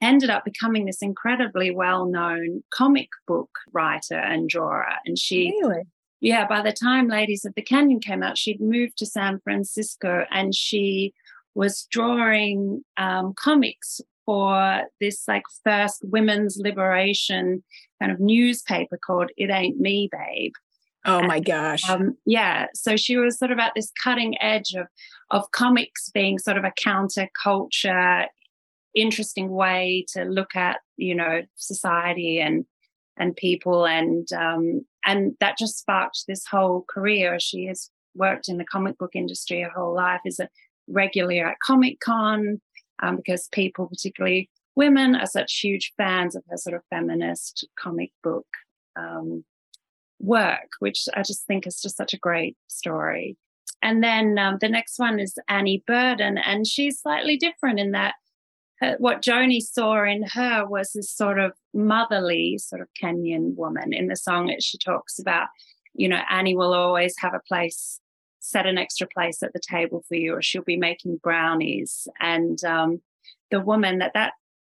ended 0.00 0.30
up 0.30 0.44
becoming 0.44 0.86
this 0.86 1.02
incredibly 1.02 1.70
well 1.70 2.06
known 2.06 2.62
comic 2.72 3.08
book 3.26 3.50
writer 3.72 4.18
and 4.18 4.48
drawer. 4.48 4.86
And 5.04 5.18
she, 5.18 5.54
really? 5.62 5.82
yeah, 6.20 6.46
by 6.46 6.62
the 6.62 6.72
time 6.72 7.08
Ladies 7.08 7.44
of 7.44 7.54
the 7.54 7.62
Canyon 7.62 8.00
came 8.00 8.22
out, 8.22 8.38
she'd 8.38 8.60
moved 8.60 8.98
to 8.98 9.06
San 9.06 9.40
Francisco 9.40 10.24
and 10.30 10.54
she 10.54 11.12
was 11.54 11.86
drawing 11.90 12.82
um, 12.96 13.34
comics 13.34 14.00
for 14.24 14.82
this 15.00 15.24
like 15.26 15.42
first 15.64 16.04
women's 16.04 16.56
liberation 16.56 17.64
kind 18.00 18.12
of 18.12 18.20
newspaper 18.20 18.96
called 18.96 19.30
It 19.36 19.50
Ain't 19.50 19.80
Me, 19.80 20.08
Babe. 20.10 20.52
Oh 21.04 21.22
my 21.22 21.40
gosh. 21.40 21.88
Um, 21.88 22.16
yeah. 22.26 22.66
So 22.74 22.96
she 22.96 23.16
was 23.16 23.38
sort 23.38 23.50
of 23.50 23.58
at 23.58 23.72
this 23.74 23.90
cutting 24.02 24.40
edge 24.40 24.74
of 24.74 24.86
of 25.30 25.50
comics 25.52 26.10
being 26.10 26.38
sort 26.38 26.58
of 26.58 26.64
a 26.64 26.72
counterculture, 26.72 28.26
interesting 28.94 29.50
way 29.50 30.04
to 30.12 30.24
look 30.24 30.56
at, 30.56 30.80
you 30.96 31.14
know, 31.14 31.42
society 31.56 32.40
and 32.40 32.64
and 33.16 33.36
people 33.36 33.86
and 33.86 34.32
um 34.32 34.86
and 35.04 35.34
that 35.40 35.58
just 35.58 35.78
sparked 35.78 36.24
this 36.26 36.44
whole 36.46 36.84
career. 36.88 37.38
She 37.40 37.66
has 37.66 37.90
worked 38.14 38.48
in 38.48 38.58
the 38.58 38.64
comic 38.64 38.98
book 38.98 39.14
industry 39.14 39.62
her 39.62 39.70
whole 39.70 39.94
life, 39.94 40.20
is 40.24 40.40
a 40.40 40.48
regular 40.88 41.46
at 41.46 41.60
Comic 41.64 42.00
Con, 42.00 42.60
um, 43.02 43.16
because 43.16 43.48
people, 43.52 43.86
particularly 43.86 44.50
women, 44.76 45.14
are 45.14 45.26
such 45.26 45.60
huge 45.60 45.92
fans 45.96 46.34
of 46.34 46.42
her 46.48 46.56
sort 46.56 46.76
of 46.76 46.82
feminist 46.90 47.66
comic 47.78 48.10
book 48.22 48.46
um, 48.96 49.44
work, 50.18 50.68
which 50.80 51.08
I 51.14 51.22
just 51.22 51.46
think 51.46 51.66
is 51.66 51.80
just 51.80 51.96
such 51.96 52.12
a 52.12 52.18
great 52.18 52.56
story. 52.68 53.36
And 53.82 54.04
then 54.04 54.38
um, 54.38 54.58
the 54.60 54.68
next 54.68 54.98
one 54.98 55.18
is 55.18 55.34
Annie 55.48 55.82
Burden, 55.86 56.36
and 56.36 56.66
she's 56.66 57.00
slightly 57.00 57.36
different 57.36 57.80
in 57.80 57.92
that 57.92 58.14
what 58.98 59.22
Joni 59.22 59.60
saw 59.60 60.04
in 60.04 60.24
her 60.34 60.66
was 60.66 60.92
this 60.92 61.10
sort 61.10 61.38
of 61.38 61.52
motherly, 61.74 62.58
sort 62.58 62.80
of 62.80 62.88
Kenyan 63.00 63.54
woman. 63.56 63.92
In 63.92 64.06
the 64.06 64.16
song, 64.16 64.54
she 64.60 64.78
talks 64.78 65.18
about, 65.18 65.48
you 65.94 66.08
know, 66.08 66.20
Annie 66.30 66.56
will 66.56 66.72
always 66.72 67.14
have 67.18 67.34
a 67.34 67.42
place 67.46 68.00
set 68.40 68.66
an 68.66 68.78
extra 68.78 69.06
place 69.06 69.42
at 69.42 69.52
the 69.52 69.60
table 69.60 70.02
for 70.08 70.14
you, 70.14 70.34
or 70.34 70.42
she'll 70.42 70.62
be 70.62 70.76
making 70.76 71.20
brownies. 71.22 72.08
And 72.20 72.62
um, 72.64 73.02
the 73.50 73.60
woman 73.60 73.98
that 73.98 74.14
that 74.14 74.32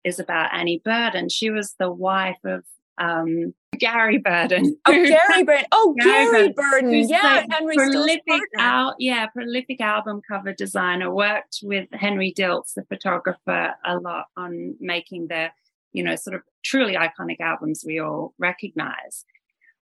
is 0.03 0.19
about, 0.19 0.53
Annie 0.53 0.81
Burden, 0.83 1.29
she 1.29 1.51
was 1.51 1.75
the 1.77 1.91
wife 1.91 2.39
of 2.43 2.63
um, 2.97 3.53
Gary 3.77 4.17
Burden. 4.17 4.77
Oh, 4.85 4.91
Gary 4.91 5.43
Burden. 5.45 5.65
Oh, 5.71 5.95
Gary, 5.99 6.53
Burden. 6.53 7.09
Yeah, 7.09 7.45
Henry 7.49 7.75
prolific 7.75 8.41
out, 8.57 8.95
yeah, 8.99 9.27
prolific 9.27 9.81
album 9.81 10.21
cover 10.27 10.53
designer. 10.53 11.13
Worked 11.13 11.59
with 11.63 11.87
Henry 11.93 12.33
Diltz, 12.37 12.73
the 12.75 12.83
photographer, 12.83 13.73
a 13.85 13.97
lot 13.97 14.25
on 14.37 14.75
making 14.79 15.27
the, 15.27 15.49
you 15.93 16.03
know, 16.03 16.15
sort 16.15 16.35
of 16.35 16.41
truly 16.63 16.95
iconic 16.95 17.39
albums 17.39 17.83
we 17.85 17.99
all 17.99 18.33
recognize. 18.37 19.25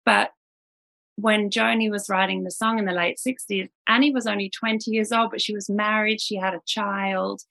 But 0.05 0.31
when 1.15 1.49
Joni 1.49 1.91
was 1.91 2.09
writing 2.09 2.43
the 2.43 2.51
song 2.51 2.79
in 2.79 2.85
the 2.85 2.91
late 2.91 3.19
60s, 3.25 3.69
Annie 3.87 4.11
was 4.11 4.25
only 4.25 4.49
20 4.49 4.91
years 4.91 5.11
old, 5.11 5.31
but 5.31 5.41
she 5.41 5.53
was 5.53 5.69
married, 5.69 6.21
she 6.21 6.35
had 6.35 6.53
a 6.53 6.61
child, 6.65 7.41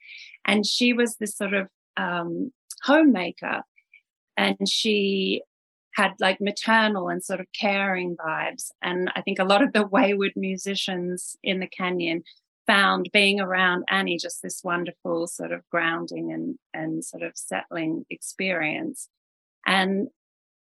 and 0.44 0.66
she 0.66 0.92
was 0.92 1.16
this 1.16 1.36
sort 1.36 1.54
of 1.54 1.68
um, 1.96 2.52
homemaker. 2.82 3.62
And 4.36 4.68
she 4.68 5.42
had 5.94 6.12
like 6.20 6.40
maternal 6.40 7.08
and 7.08 7.22
sort 7.22 7.40
of 7.40 7.46
caring 7.58 8.16
vibes. 8.16 8.70
And 8.82 9.10
I 9.14 9.20
think 9.22 9.38
a 9.38 9.44
lot 9.44 9.62
of 9.62 9.72
the 9.72 9.86
wayward 9.86 10.32
musicians 10.36 11.36
in 11.42 11.60
the 11.60 11.66
canyon 11.66 12.22
found 12.66 13.10
being 13.12 13.40
around 13.40 13.84
Annie 13.90 14.18
just 14.18 14.42
this 14.42 14.62
wonderful 14.64 15.26
sort 15.26 15.52
of 15.52 15.68
grounding 15.70 16.32
and, 16.32 16.58
and 16.72 17.04
sort 17.04 17.22
of 17.22 17.32
settling 17.34 18.06
experience. 18.08 19.08
And 19.66 20.08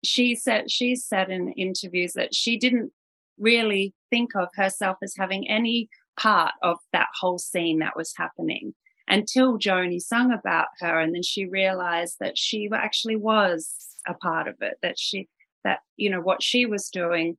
she 0.02 0.34
said 0.34 0.70
she 0.70 0.96
said 0.96 1.30
in 1.30 1.52
interviews 1.52 2.14
that 2.14 2.34
she 2.34 2.58
didn't 2.58 2.90
really 3.38 3.94
think 4.10 4.34
of 4.34 4.48
herself 4.54 4.96
as 5.02 5.14
having 5.16 5.48
any 5.48 5.88
part 6.18 6.52
of 6.62 6.78
that 6.92 7.08
whole 7.20 7.38
scene 7.38 7.78
that 7.78 7.96
was 7.96 8.14
happening 8.16 8.74
until 9.08 9.58
Joni 9.58 10.00
sung 10.00 10.32
about 10.32 10.68
her 10.80 10.98
and 11.00 11.14
then 11.14 11.22
she 11.22 11.46
realized 11.46 12.16
that 12.20 12.38
she 12.38 12.68
actually 12.72 13.16
was 13.16 13.74
a 14.06 14.14
part 14.14 14.48
of 14.48 14.56
it 14.60 14.74
that 14.82 14.98
she 14.98 15.28
that 15.64 15.80
you 15.96 16.10
know 16.10 16.20
what 16.20 16.42
she 16.42 16.66
was 16.66 16.88
doing 16.88 17.36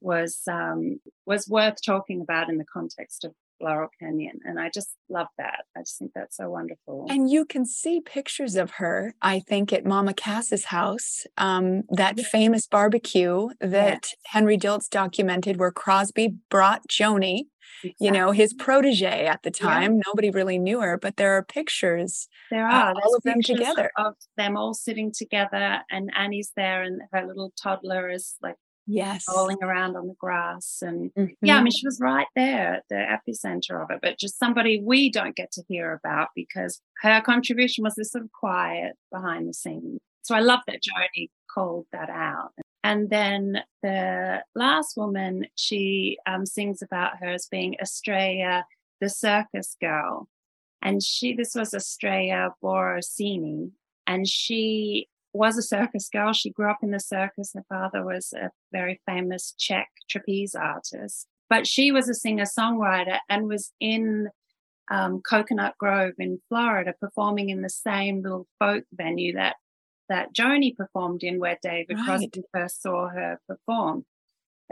was 0.00 0.42
um 0.50 1.00
was 1.26 1.48
worth 1.48 1.76
talking 1.84 2.20
about 2.20 2.48
in 2.48 2.58
the 2.58 2.64
context 2.64 3.24
of 3.24 3.34
Laurel 3.60 3.88
Canyon. 4.00 4.38
And 4.44 4.60
I 4.60 4.70
just 4.72 4.90
love 5.08 5.28
that. 5.38 5.64
I 5.76 5.80
just 5.80 5.98
think 5.98 6.12
that's 6.14 6.36
so 6.36 6.50
wonderful. 6.50 7.06
And 7.08 7.30
you 7.30 7.44
can 7.44 7.64
see 7.64 8.00
pictures 8.00 8.56
of 8.56 8.72
her, 8.72 9.14
I 9.22 9.40
think, 9.40 9.72
at 9.72 9.84
Mama 9.84 10.14
Cass's 10.14 10.66
house, 10.66 11.26
um, 11.36 11.82
that 11.90 12.18
famous 12.20 12.66
barbecue 12.66 13.48
that 13.60 14.06
yes. 14.06 14.14
Henry 14.26 14.58
Diltz 14.58 14.88
documented 14.88 15.58
where 15.58 15.70
Crosby 15.70 16.36
brought 16.50 16.88
Joni. 16.88 17.44
Exactly. 17.84 18.06
You 18.06 18.10
know, 18.10 18.30
his 18.32 18.54
protege 18.54 19.26
at 19.26 19.42
the 19.42 19.50
time. 19.50 19.96
Yeah. 19.96 20.02
Nobody 20.06 20.30
really 20.30 20.58
knew 20.58 20.80
her, 20.80 20.98
but 20.98 21.16
there 21.16 21.36
are 21.36 21.44
pictures. 21.44 22.26
There 22.50 22.66
are 22.66 22.94
all 22.94 23.14
of 23.14 23.22
them 23.22 23.40
together. 23.42 23.92
Of 23.96 24.14
them 24.36 24.56
all 24.56 24.74
sitting 24.74 25.12
together, 25.16 25.82
and 25.90 26.10
Annie's 26.16 26.50
there, 26.56 26.82
and 26.82 27.02
her 27.12 27.24
little 27.26 27.52
toddler 27.62 28.10
is 28.10 28.36
like 28.42 28.56
yes. 28.88 29.24
rolling 29.28 29.58
around 29.62 29.96
on 29.96 30.08
the 30.08 30.14
grass 30.18 30.78
and 30.82 31.12
mm-hmm. 31.14 31.32
yeah 31.42 31.58
i 31.58 31.62
mean 31.62 31.70
she 31.70 31.86
was 31.86 32.00
right 32.00 32.26
there 32.34 32.74
at 32.74 32.84
the 32.88 32.96
epicenter 32.96 33.82
of 33.82 33.90
it 33.90 34.00
but 34.02 34.18
just 34.18 34.38
somebody 34.38 34.82
we 34.84 35.10
don't 35.10 35.36
get 35.36 35.52
to 35.52 35.62
hear 35.68 35.92
about 35.92 36.28
because 36.34 36.80
her 37.02 37.20
contribution 37.20 37.84
was 37.84 37.94
this 37.94 38.10
sort 38.10 38.24
of 38.24 38.32
quiet 38.32 38.96
behind 39.12 39.48
the 39.48 39.54
scenes. 39.54 40.00
So 40.22 40.34
i 40.34 40.40
love 40.40 40.60
that 40.66 40.82
joni 40.82 41.28
called 41.52 41.86
that 41.92 42.10
out. 42.10 42.52
And 42.84 43.10
then 43.10 43.62
the 43.82 44.42
last 44.54 44.96
woman 44.96 45.46
she 45.54 46.18
um, 46.26 46.46
sings 46.46 46.82
about 46.82 47.18
her 47.20 47.28
as 47.28 47.48
being 47.50 47.76
estrella 47.80 48.64
the 49.00 49.08
circus 49.08 49.76
girl. 49.80 50.28
And 50.82 51.02
she 51.02 51.34
this 51.34 51.54
was 51.54 51.74
estrella 51.74 52.54
berosini 52.62 53.72
and 54.06 54.26
she 54.26 55.08
was 55.32 55.56
a 55.56 55.62
circus 55.62 56.08
girl. 56.08 56.32
She 56.32 56.50
grew 56.50 56.70
up 56.70 56.78
in 56.82 56.90
the 56.90 57.00
circus. 57.00 57.52
Her 57.54 57.64
father 57.68 58.04
was 58.04 58.32
a 58.32 58.50
very 58.72 59.00
famous 59.06 59.54
Czech 59.58 59.88
trapeze 60.08 60.54
artist. 60.54 61.26
But 61.50 61.66
she 61.66 61.90
was 61.92 62.08
a 62.08 62.14
singer 62.14 62.44
songwriter 62.44 63.18
and 63.28 63.48
was 63.48 63.72
in 63.80 64.28
um, 64.90 65.20
Coconut 65.28 65.76
Grove 65.78 66.14
in 66.18 66.40
Florida, 66.48 66.94
performing 67.00 67.50
in 67.50 67.62
the 67.62 67.70
same 67.70 68.22
little 68.22 68.46
folk 68.58 68.84
venue 68.92 69.34
that 69.34 69.56
that 70.08 70.34
Joni 70.34 70.74
performed 70.74 71.22
in, 71.22 71.38
where 71.38 71.58
David 71.62 71.96
right. 71.98 72.04
Crosby 72.06 72.42
first 72.54 72.80
saw 72.80 73.08
her 73.08 73.38
perform. 73.46 74.06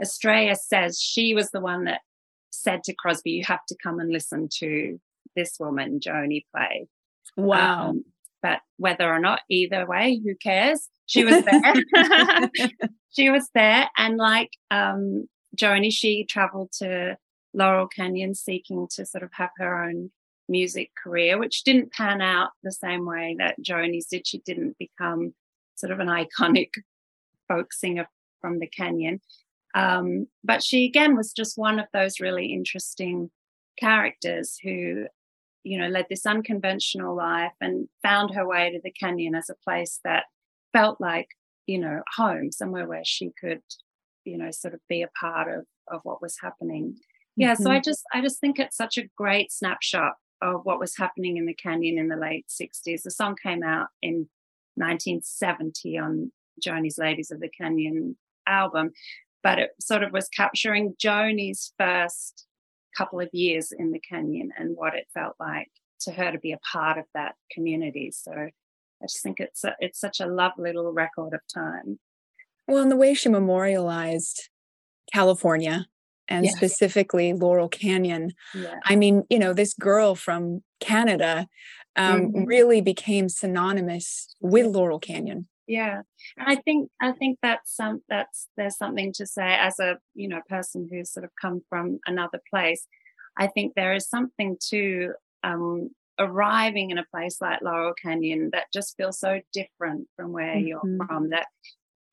Estrella 0.01 0.55
says 0.55 0.99
she 0.99 1.35
was 1.35 1.51
the 1.51 1.59
one 1.59 1.83
that 1.83 2.01
said 2.49 2.83
to 2.85 2.95
Crosby, 2.95 3.31
"You 3.31 3.43
have 3.45 3.65
to 3.67 3.75
come 3.81 3.99
and 3.99 4.11
listen 4.11 4.49
to 4.59 4.99
this 5.35 5.57
woman, 5.59 5.99
Joni, 5.99 6.43
play." 6.51 6.87
Wow. 7.35 7.89
Um, 7.89 8.05
but 8.41 8.59
whether 8.77 9.11
or 9.11 9.19
not, 9.19 9.41
either 9.49 9.85
way, 9.85 10.19
who 10.23 10.35
cares? 10.35 10.89
She 11.05 11.23
was 11.23 11.43
there. 11.45 12.49
she 13.09 13.29
was 13.29 13.49
there, 13.53 13.89
and 13.97 14.17
like 14.17 14.51
um, 14.71 15.27
Joni, 15.55 15.91
she 15.91 16.25
traveled 16.25 16.71
to 16.79 17.17
Laurel 17.53 17.87
Canyon 17.87 18.35
seeking 18.35 18.87
to 18.91 19.05
sort 19.05 19.23
of 19.23 19.31
have 19.33 19.49
her 19.57 19.83
own 19.83 20.11
music 20.49 20.91
career, 21.01 21.37
which 21.37 21.63
didn't 21.63 21.91
pan 21.91 22.21
out 22.21 22.51
the 22.63 22.71
same 22.71 23.05
way 23.05 23.35
that 23.39 23.55
Joni's 23.61 24.07
did. 24.07 24.27
She 24.27 24.39
didn't 24.39 24.77
become 24.77 25.33
sort 25.75 25.91
of 25.91 25.99
an 25.99 26.07
iconic 26.07 26.69
folk 27.47 27.73
singer 27.73 28.07
from 28.41 28.59
the 28.59 28.67
canyon. 28.67 29.21
Um, 29.75 30.27
but 30.43 30.63
she 30.63 30.85
again 30.85 31.15
was 31.15 31.33
just 31.33 31.57
one 31.57 31.79
of 31.79 31.87
those 31.93 32.19
really 32.19 32.47
interesting 32.47 33.29
characters 33.77 34.57
who, 34.63 35.05
you 35.63 35.77
know, 35.77 35.87
led 35.87 36.05
this 36.09 36.25
unconventional 36.25 37.15
life 37.15 37.53
and 37.59 37.87
found 38.03 38.33
her 38.33 38.47
way 38.47 38.71
to 38.71 38.79
the 38.83 38.91
canyon 38.91 39.35
as 39.35 39.49
a 39.49 39.69
place 39.69 39.99
that 40.03 40.25
felt 40.73 41.01
like, 41.01 41.27
you 41.65 41.79
know, 41.79 42.01
home, 42.15 42.51
somewhere 42.51 42.87
where 42.87 43.03
she 43.03 43.31
could, 43.39 43.61
you 44.23 44.37
know, 44.37 44.51
sort 44.51 44.73
of 44.73 44.79
be 44.87 45.01
a 45.01 45.09
part 45.19 45.47
of 45.47 45.65
of 45.89 46.01
what 46.03 46.21
was 46.21 46.37
happening. 46.41 46.97
Yeah, 47.35 47.53
mm-hmm. 47.53 47.63
so 47.63 47.71
I 47.71 47.75
mm-hmm. 47.75 47.83
just 47.83 48.03
I 48.13 48.21
just 48.21 48.39
think 48.39 48.59
it's 48.59 48.77
such 48.77 48.97
a 48.97 49.07
great 49.17 49.51
snapshot 49.51 50.13
of 50.41 50.61
what 50.63 50.79
was 50.79 50.97
happening 50.97 51.37
in 51.37 51.45
the 51.45 51.53
canyon 51.53 51.97
in 51.97 52.09
the 52.09 52.15
late 52.15 52.45
60s. 52.47 53.01
The 53.03 53.11
song 53.11 53.35
came 53.41 53.63
out 53.63 53.87
in 54.01 54.29
1970 54.75 55.97
on 55.97 56.31
Joni's 56.61 56.97
Ladies 56.97 57.31
of 57.31 57.39
the 57.39 57.49
Canyon 57.49 58.17
album, 58.45 58.91
but 59.41 59.59
it 59.59 59.71
sort 59.81 60.03
of 60.03 60.11
was 60.11 60.29
capturing 60.29 60.95
Joni's 60.99 61.73
first 61.77 62.45
couple 62.95 63.19
of 63.19 63.29
years 63.31 63.71
in 63.71 63.91
the 63.91 63.99
canyon 63.99 64.51
and 64.57 64.75
what 64.75 64.95
it 64.95 65.07
felt 65.13 65.35
like 65.39 65.69
to 66.01 66.11
her 66.11 66.31
to 66.31 66.39
be 66.39 66.51
a 66.51 66.59
part 66.59 66.97
of 66.97 67.05
that 67.13 67.35
community. 67.51 68.11
So 68.11 68.31
I 68.31 68.51
just 69.03 69.21
think 69.23 69.39
it's 69.39 69.63
a, 69.63 69.75
it's 69.79 69.99
such 69.99 70.19
a 70.19 70.27
lovely 70.27 70.73
little 70.73 70.93
record 70.93 71.33
of 71.33 71.41
time. 71.53 71.99
Well, 72.67 72.81
and 72.81 72.91
the 72.91 72.97
way 72.97 73.13
she 73.13 73.29
memorialized 73.29 74.49
California 75.13 75.87
and 76.27 76.47
specifically 76.49 77.33
Laurel 77.33 77.69
Canyon. 77.69 78.33
Yeah. 78.53 78.75
I 78.83 78.95
mean, 78.95 79.23
you 79.29 79.39
know, 79.39 79.53
this 79.53 79.73
girl 79.73 80.15
from 80.15 80.61
Canada 80.79 81.47
um, 81.95 82.21
mm-hmm. 82.21 82.43
really 82.43 82.81
became 82.81 83.29
synonymous 83.29 84.35
with 84.41 84.67
Laurel 84.67 84.99
Canyon. 84.99 85.47
Yeah, 85.67 86.01
and 86.37 86.47
I 86.47 86.55
think 86.55 86.89
I 87.01 87.11
think 87.11 87.39
that's 87.41 87.75
some 87.75 88.01
that's 88.07 88.47
there's 88.55 88.77
something 88.77 89.11
to 89.13 89.25
say 89.25 89.55
as 89.59 89.79
a 89.79 89.97
you 90.15 90.29
know 90.29 90.41
person 90.47 90.87
who's 90.89 91.11
sort 91.11 91.25
of 91.25 91.31
come 91.39 91.61
from 91.69 91.99
another 92.07 92.39
place. 92.49 92.87
I 93.37 93.47
think 93.47 93.73
there 93.75 93.93
is 93.93 94.09
something 94.09 94.57
to 94.69 95.11
um, 95.43 95.89
arriving 96.17 96.89
in 96.91 96.97
a 96.97 97.05
place 97.13 97.37
like 97.41 97.61
Laurel 97.61 97.93
Canyon 98.01 98.49
that 98.53 98.71
just 98.73 98.95
feels 98.97 99.19
so 99.19 99.41
different 99.53 100.07
from 100.15 100.31
where 100.31 100.55
mm-hmm. 100.55 100.67
you're 100.67 101.07
from. 101.07 101.29
That 101.29 101.47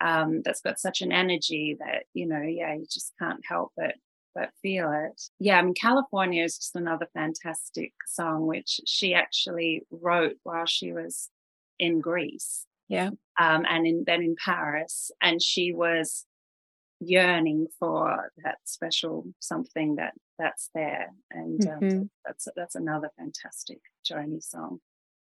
um, 0.00 0.42
that's 0.44 0.60
got 0.60 0.80
such 0.80 1.00
an 1.00 1.12
energy 1.12 1.76
that 1.78 2.04
you 2.12 2.26
know, 2.26 2.42
yeah, 2.42 2.74
you 2.74 2.86
just 2.90 3.12
can't 3.20 3.40
help 3.48 3.72
but 3.76 3.94
but 4.34 4.50
feel 4.60 4.90
it. 4.92 5.22
Yeah, 5.38 5.58
I 5.58 5.62
mean, 5.62 5.74
California 5.80 6.42
is 6.42 6.56
just 6.56 6.74
another 6.74 7.06
fantastic 7.14 7.92
song 8.06 8.46
which 8.46 8.80
she 8.84 9.14
actually 9.14 9.82
wrote 9.90 10.36
while 10.42 10.66
she 10.66 10.92
was 10.92 11.30
in 11.78 12.00
Greece. 12.00 12.66
Yeah, 12.88 13.10
um, 13.38 13.64
and 13.68 13.86
in, 13.86 14.04
then 14.06 14.22
in 14.22 14.36
Paris, 14.42 15.10
and 15.20 15.42
she 15.42 15.72
was 15.72 16.26
yearning 17.00 17.66
for 17.78 18.30
that 18.42 18.58
special 18.64 19.26
something 19.40 19.96
that 19.96 20.14
that's 20.38 20.70
there, 20.74 21.08
and 21.30 21.66
um, 21.66 21.80
mm-hmm. 21.80 22.02
that's 22.24 22.48
that's 22.56 22.74
another 22.74 23.10
fantastic 23.18 23.78
Joni 24.10 24.42
song. 24.42 24.80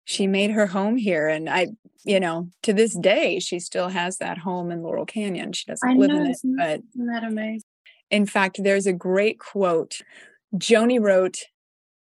She 0.04 0.26
made 0.26 0.50
her 0.50 0.66
home 0.66 0.96
here 0.96 1.28
and 1.28 1.48
i 1.48 1.68
you 2.04 2.18
know 2.18 2.48
to 2.64 2.72
this 2.72 2.92
day 2.98 3.38
she 3.38 3.60
still 3.60 3.88
has 3.88 4.18
that 4.18 4.38
home 4.38 4.72
in 4.72 4.82
laurel 4.82 5.06
canyon. 5.06 5.52
She 5.52 5.64
doesn't 5.66 5.88
I 5.88 5.94
live 5.94 6.10
know, 6.10 6.20
in 6.22 6.26
it 6.26 6.38
but 6.58 6.80
isn't 6.94 7.06
that 7.06 7.22
amazing 7.22 7.62
in 8.10 8.26
fact 8.26 8.62
there's 8.62 8.86
a 8.86 8.92
great 8.92 9.38
quote. 9.38 10.00
Joni 10.56 11.00
wrote 11.00 11.38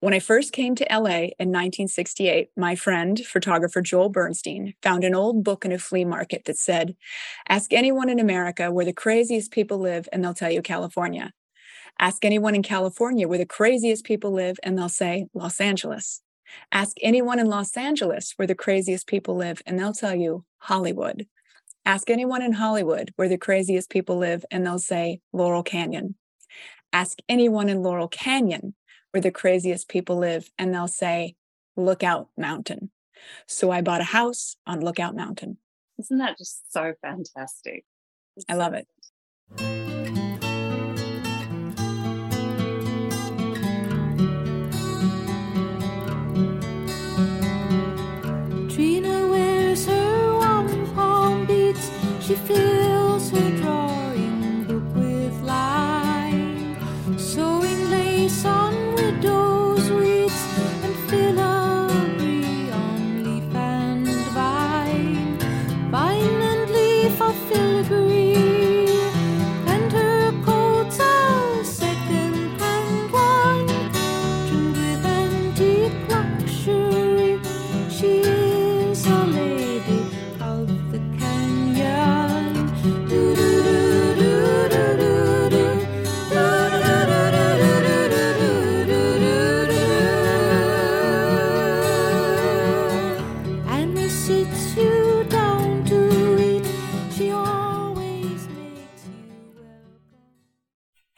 when 0.01 0.15
i 0.15 0.19
first 0.19 0.53
came 0.53 0.75
to 0.75 0.87
la 0.91 1.09
in 1.09 1.51
1968 1.51 2.51
my 2.57 2.75
friend 2.75 3.21
photographer 3.21 3.81
joel 3.81 4.09
bernstein 4.09 4.75
found 4.83 5.05
an 5.05 5.15
old 5.15 5.45
book 5.45 5.65
in 5.65 5.73
a 5.73 5.79
flea 5.79 6.05
market 6.05 6.45
that 6.45 6.59
said 6.59 6.97
ask 7.49 7.73
anyone 7.73 8.09
in 8.09 8.19
america 8.19 8.71
where 8.71 8.85
the 8.85 8.93
craziest 8.93 9.51
people 9.51 9.79
live 9.79 10.09
and 10.13 10.23
they'll 10.23 10.35
tell 10.35 10.51
you 10.51 10.63
california 10.63 11.33
ask 11.99 12.25
anyone 12.25 12.55
in 12.55 12.63
california 12.63 13.29
where 13.29 13.39
the 13.39 13.47
craziest 13.47 14.05
people 14.05 14.33
live 14.33 14.59
and 14.63 14.77
they'll 14.77 14.89
say 14.89 15.27
los 15.35 15.61
angeles 15.61 16.23
Ask 16.73 16.97
anyone 17.01 17.39
in 17.39 17.47
Los 17.47 17.77
Angeles 17.77 18.33
where 18.37 18.47
the 18.47 18.55
craziest 18.55 19.07
people 19.07 19.37
live, 19.37 19.63
and 19.67 19.79
they'll 19.79 19.93
tell 19.93 20.15
you 20.15 20.45
Hollywood. 20.59 21.27
Ask 21.85 22.11
anyone 22.11 22.43
in 22.43 22.53
Hollywood 22.53 23.13
where 23.17 23.29
the 23.29 23.39
craziest 23.39 23.91
people 23.91 24.17
live, 24.17 24.45
and 24.51 24.67
they'll 24.67 24.79
say 24.79 25.21
Laurel 25.33 25.63
Canyon. 25.63 26.17
Ask 26.93 27.19
anyone 27.29 27.69
in 27.69 27.83
Laurel 27.83 28.09
Canyon 28.09 28.75
where 29.11 29.21
the 29.21 29.31
craziest 29.31 29.89
people 29.89 30.17
live, 30.17 30.51
and 30.59 30.75
they'll 30.75 30.89
say 30.89 31.37
Lookout 31.77 32.29
Mountain. 32.37 32.91
So 33.47 33.71
I 33.71 33.83
bought 33.83 34.01
a 34.01 34.05
house 34.05 34.57
on 34.67 34.81
Lookout 34.81 35.15
Mountain. 35.15 35.59
Isn't 35.99 36.19
that 36.19 36.39
just 36.39 36.73
so 36.73 36.95
fantastic? 37.03 37.85
I 38.49 38.55
love 38.55 38.75
it. 38.75 39.90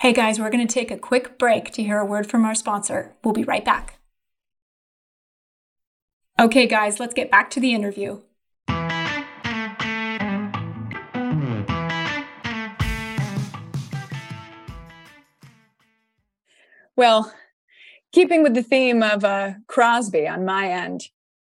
Hey 0.03 0.13
guys, 0.13 0.41
we're 0.41 0.51
going 0.51 0.67
to 0.67 0.75
take 0.75 0.91
a 0.91 0.99
quick 0.99 1.39
break 1.39 1.71
to 1.75 1.83
hear 1.85 2.01
a 2.01 2.05
word 2.05 2.29
from 2.29 2.45
our 2.45 2.57
sponsor. 2.57 3.15
We'll 3.23 3.35
be 3.35 3.45
right 3.45 3.65
back. 3.65 4.01
Okay, 6.41 6.67
guys, 6.67 6.99
let's 6.99 7.15
get 7.15 7.31
back 7.31 7.51
to 7.51 7.61
the 7.61 7.73
interview. 7.73 8.21
Well, 16.97 17.33
keeping 18.11 18.43
with 18.43 18.55
the 18.55 18.65
theme 18.65 19.05
of 19.05 19.23
uh, 19.23 19.53
Crosby 19.69 20.27
on 20.27 20.45
my 20.45 20.69
end, 20.69 21.03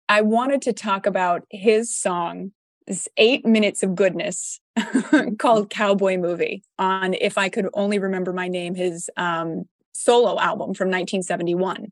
I 0.10 0.22
wanted 0.22 0.64
to 0.64 0.74
talk 0.74 1.06
about 1.06 1.46
his 1.52 1.96
song, 1.96 2.54
this 2.90 3.08
eight 3.18 3.46
minutes 3.46 3.84
of 3.84 3.96
goodness 3.96 4.60
called 5.38 5.70
Cowboy 5.70 6.18
Movie 6.18 6.64
on 6.78 7.14
If 7.14 7.38
I 7.38 7.48
Could 7.48 7.70
Only 7.74 8.00
Remember 8.00 8.34
My 8.34 8.48
Name, 8.48 8.76
his 8.76 9.10
um, 9.16 9.66
solo 9.94 10.40
album 10.40 10.74
from 10.74 10.88
1971. 10.88 11.92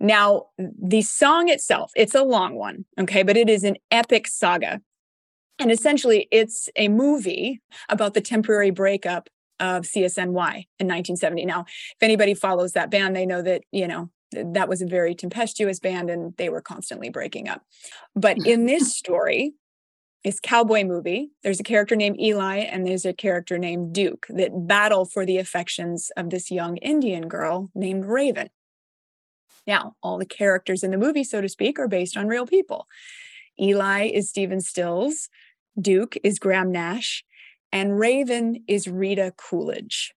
Now, 0.00 0.46
the 0.58 1.02
song 1.02 1.48
itself, 1.48 1.92
it's 1.96 2.14
a 2.14 2.24
long 2.24 2.56
one, 2.56 2.84
okay, 2.98 3.22
but 3.22 3.36
it 3.36 3.48
is 3.48 3.62
an 3.62 3.76
epic 3.90 4.26
saga. 4.26 4.80
And 5.58 5.70
essentially, 5.70 6.28
it's 6.30 6.68
a 6.76 6.88
movie 6.88 7.62
about 7.88 8.14
the 8.14 8.20
temporary 8.20 8.70
breakup 8.70 9.30
of 9.58 9.84
CSNY 9.84 10.66
in 10.78 10.86
1970. 10.86 11.46
Now, 11.46 11.60
if 11.60 12.02
anybody 12.02 12.34
follows 12.34 12.72
that 12.72 12.90
band, 12.90 13.16
they 13.16 13.24
know 13.24 13.40
that, 13.42 13.62
you 13.70 13.88
know, 13.88 14.10
that 14.32 14.68
was 14.68 14.82
a 14.82 14.86
very 14.86 15.14
tempestuous 15.14 15.78
band 15.78 16.10
and 16.10 16.36
they 16.36 16.48
were 16.48 16.60
constantly 16.60 17.08
breaking 17.08 17.48
up. 17.48 17.62
But 18.14 18.44
in 18.44 18.66
this 18.66 18.94
story, 18.96 19.54
this 20.26 20.40
cowboy 20.40 20.82
movie, 20.82 21.30
there's 21.44 21.60
a 21.60 21.62
character 21.62 21.94
named 21.94 22.20
Eli 22.20 22.56
and 22.56 22.84
there's 22.84 23.04
a 23.04 23.12
character 23.12 23.58
named 23.58 23.92
Duke 23.92 24.26
that 24.28 24.66
battle 24.66 25.04
for 25.04 25.24
the 25.24 25.38
affections 25.38 26.10
of 26.16 26.30
this 26.30 26.50
young 26.50 26.78
Indian 26.78 27.28
girl 27.28 27.70
named 27.76 28.06
Raven. 28.06 28.48
Now, 29.68 29.94
all 30.02 30.18
the 30.18 30.26
characters 30.26 30.82
in 30.82 30.90
the 30.90 30.98
movie, 30.98 31.22
so 31.22 31.40
to 31.40 31.48
speak, 31.48 31.78
are 31.78 31.86
based 31.86 32.16
on 32.16 32.26
real 32.26 32.44
people. 32.44 32.88
Eli 33.60 34.08
is 34.08 34.28
Stephen 34.28 34.60
Stills, 34.60 35.28
Duke 35.80 36.16
is 36.24 36.40
Graham 36.40 36.72
Nash, 36.72 37.24
and 37.70 37.96
Raven 37.96 38.64
is 38.66 38.88
Rita 38.88 39.32
Coolidge. 39.36 40.12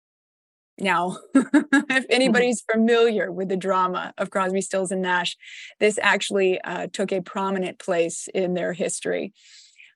Now, 0.79 1.17
if 1.35 2.05
anybody's 2.09 2.63
familiar 2.71 3.29
with 3.29 3.49
the 3.49 3.57
drama 3.57 4.13
of 4.17 4.29
Crosby, 4.29 4.61
Stills, 4.61 4.91
and 4.91 5.01
Nash, 5.01 5.35
this 5.81 5.99
actually 6.01 6.61
uh, 6.61 6.87
took 6.93 7.11
a 7.11 7.21
prominent 7.21 7.77
place 7.77 8.29
in 8.33 8.53
their 8.53 8.71
history. 8.71 9.33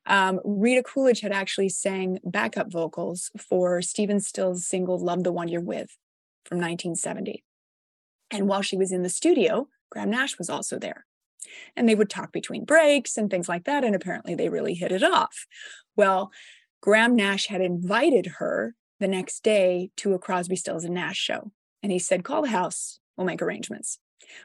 Um, 0.05 0.39
Rita 0.43 0.83
Coolidge 0.83 1.21
had 1.21 1.31
actually 1.31 1.69
sang 1.69 2.19
backup 2.23 2.71
vocals 2.71 3.31
for 3.37 3.81
Stephen 3.81 4.19
Stills' 4.19 4.65
single 4.65 4.97
Love 4.97 5.23
the 5.23 5.31
One 5.31 5.47
You're 5.47 5.61
With 5.61 5.97
from 6.45 6.57
1970. 6.57 7.43
And 8.31 8.47
while 8.47 8.61
she 8.61 8.77
was 8.77 8.91
in 8.91 9.03
the 9.03 9.09
studio, 9.09 9.67
Graham 9.89 10.09
Nash 10.09 10.37
was 10.37 10.49
also 10.49 10.79
there. 10.79 11.05
And 11.75 11.87
they 11.87 11.95
would 11.95 12.09
talk 12.09 12.31
between 12.31 12.65
breaks 12.65 13.17
and 13.17 13.29
things 13.29 13.49
like 13.49 13.65
that. 13.65 13.83
And 13.83 13.93
apparently 13.93 14.35
they 14.35 14.49
really 14.49 14.73
hit 14.73 14.91
it 14.91 15.03
off. 15.03 15.45
Well, 15.95 16.31
Graham 16.81 17.15
Nash 17.15 17.47
had 17.47 17.61
invited 17.61 18.33
her 18.37 18.75
the 18.99 19.07
next 19.07 19.43
day 19.43 19.91
to 19.97 20.13
a 20.13 20.19
Crosby, 20.19 20.55
Stills, 20.55 20.85
and 20.85 20.95
Nash 20.95 21.17
show. 21.17 21.51
And 21.83 21.91
he 21.91 21.99
said, 21.99 22.23
Call 22.23 22.43
the 22.43 22.49
house, 22.49 22.99
we'll 23.17 23.27
make 23.27 23.41
arrangements. 23.41 23.99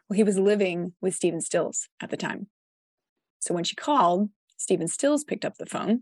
Well, 0.08 0.16
he 0.16 0.22
was 0.22 0.38
living 0.38 0.94
with 1.00 1.14
Stephen 1.14 1.40
Stills 1.40 1.88
at 2.00 2.10
the 2.10 2.16
time. 2.16 2.48
So 3.38 3.54
when 3.54 3.64
she 3.64 3.76
called, 3.76 4.30
Stephen 4.66 4.88
Stills 4.88 5.22
picked 5.22 5.44
up 5.44 5.58
the 5.58 5.64
phone 5.64 6.00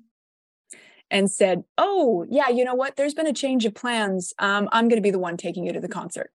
and 1.11 1.31
said, 1.31 1.64
Oh, 1.77 2.24
yeah, 2.31 2.48
you 2.48 2.64
know 2.64 2.74
what? 2.74 2.96
There's 2.96 3.12
been 3.12 3.27
a 3.27 3.33
change 3.35 3.66
of 3.66 3.74
plans. 3.74 4.33
Um, 4.38 4.70
I'm 4.72 4.88
going 4.88 4.96
to 4.96 5.03
be 5.03 5.11
the 5.11 5.18
one 5.18 5.37
taking 5.37 5.66
you 5.66 5.72
to 5.74 5.81
the 5.81 5.87
concert. 5.87 6.33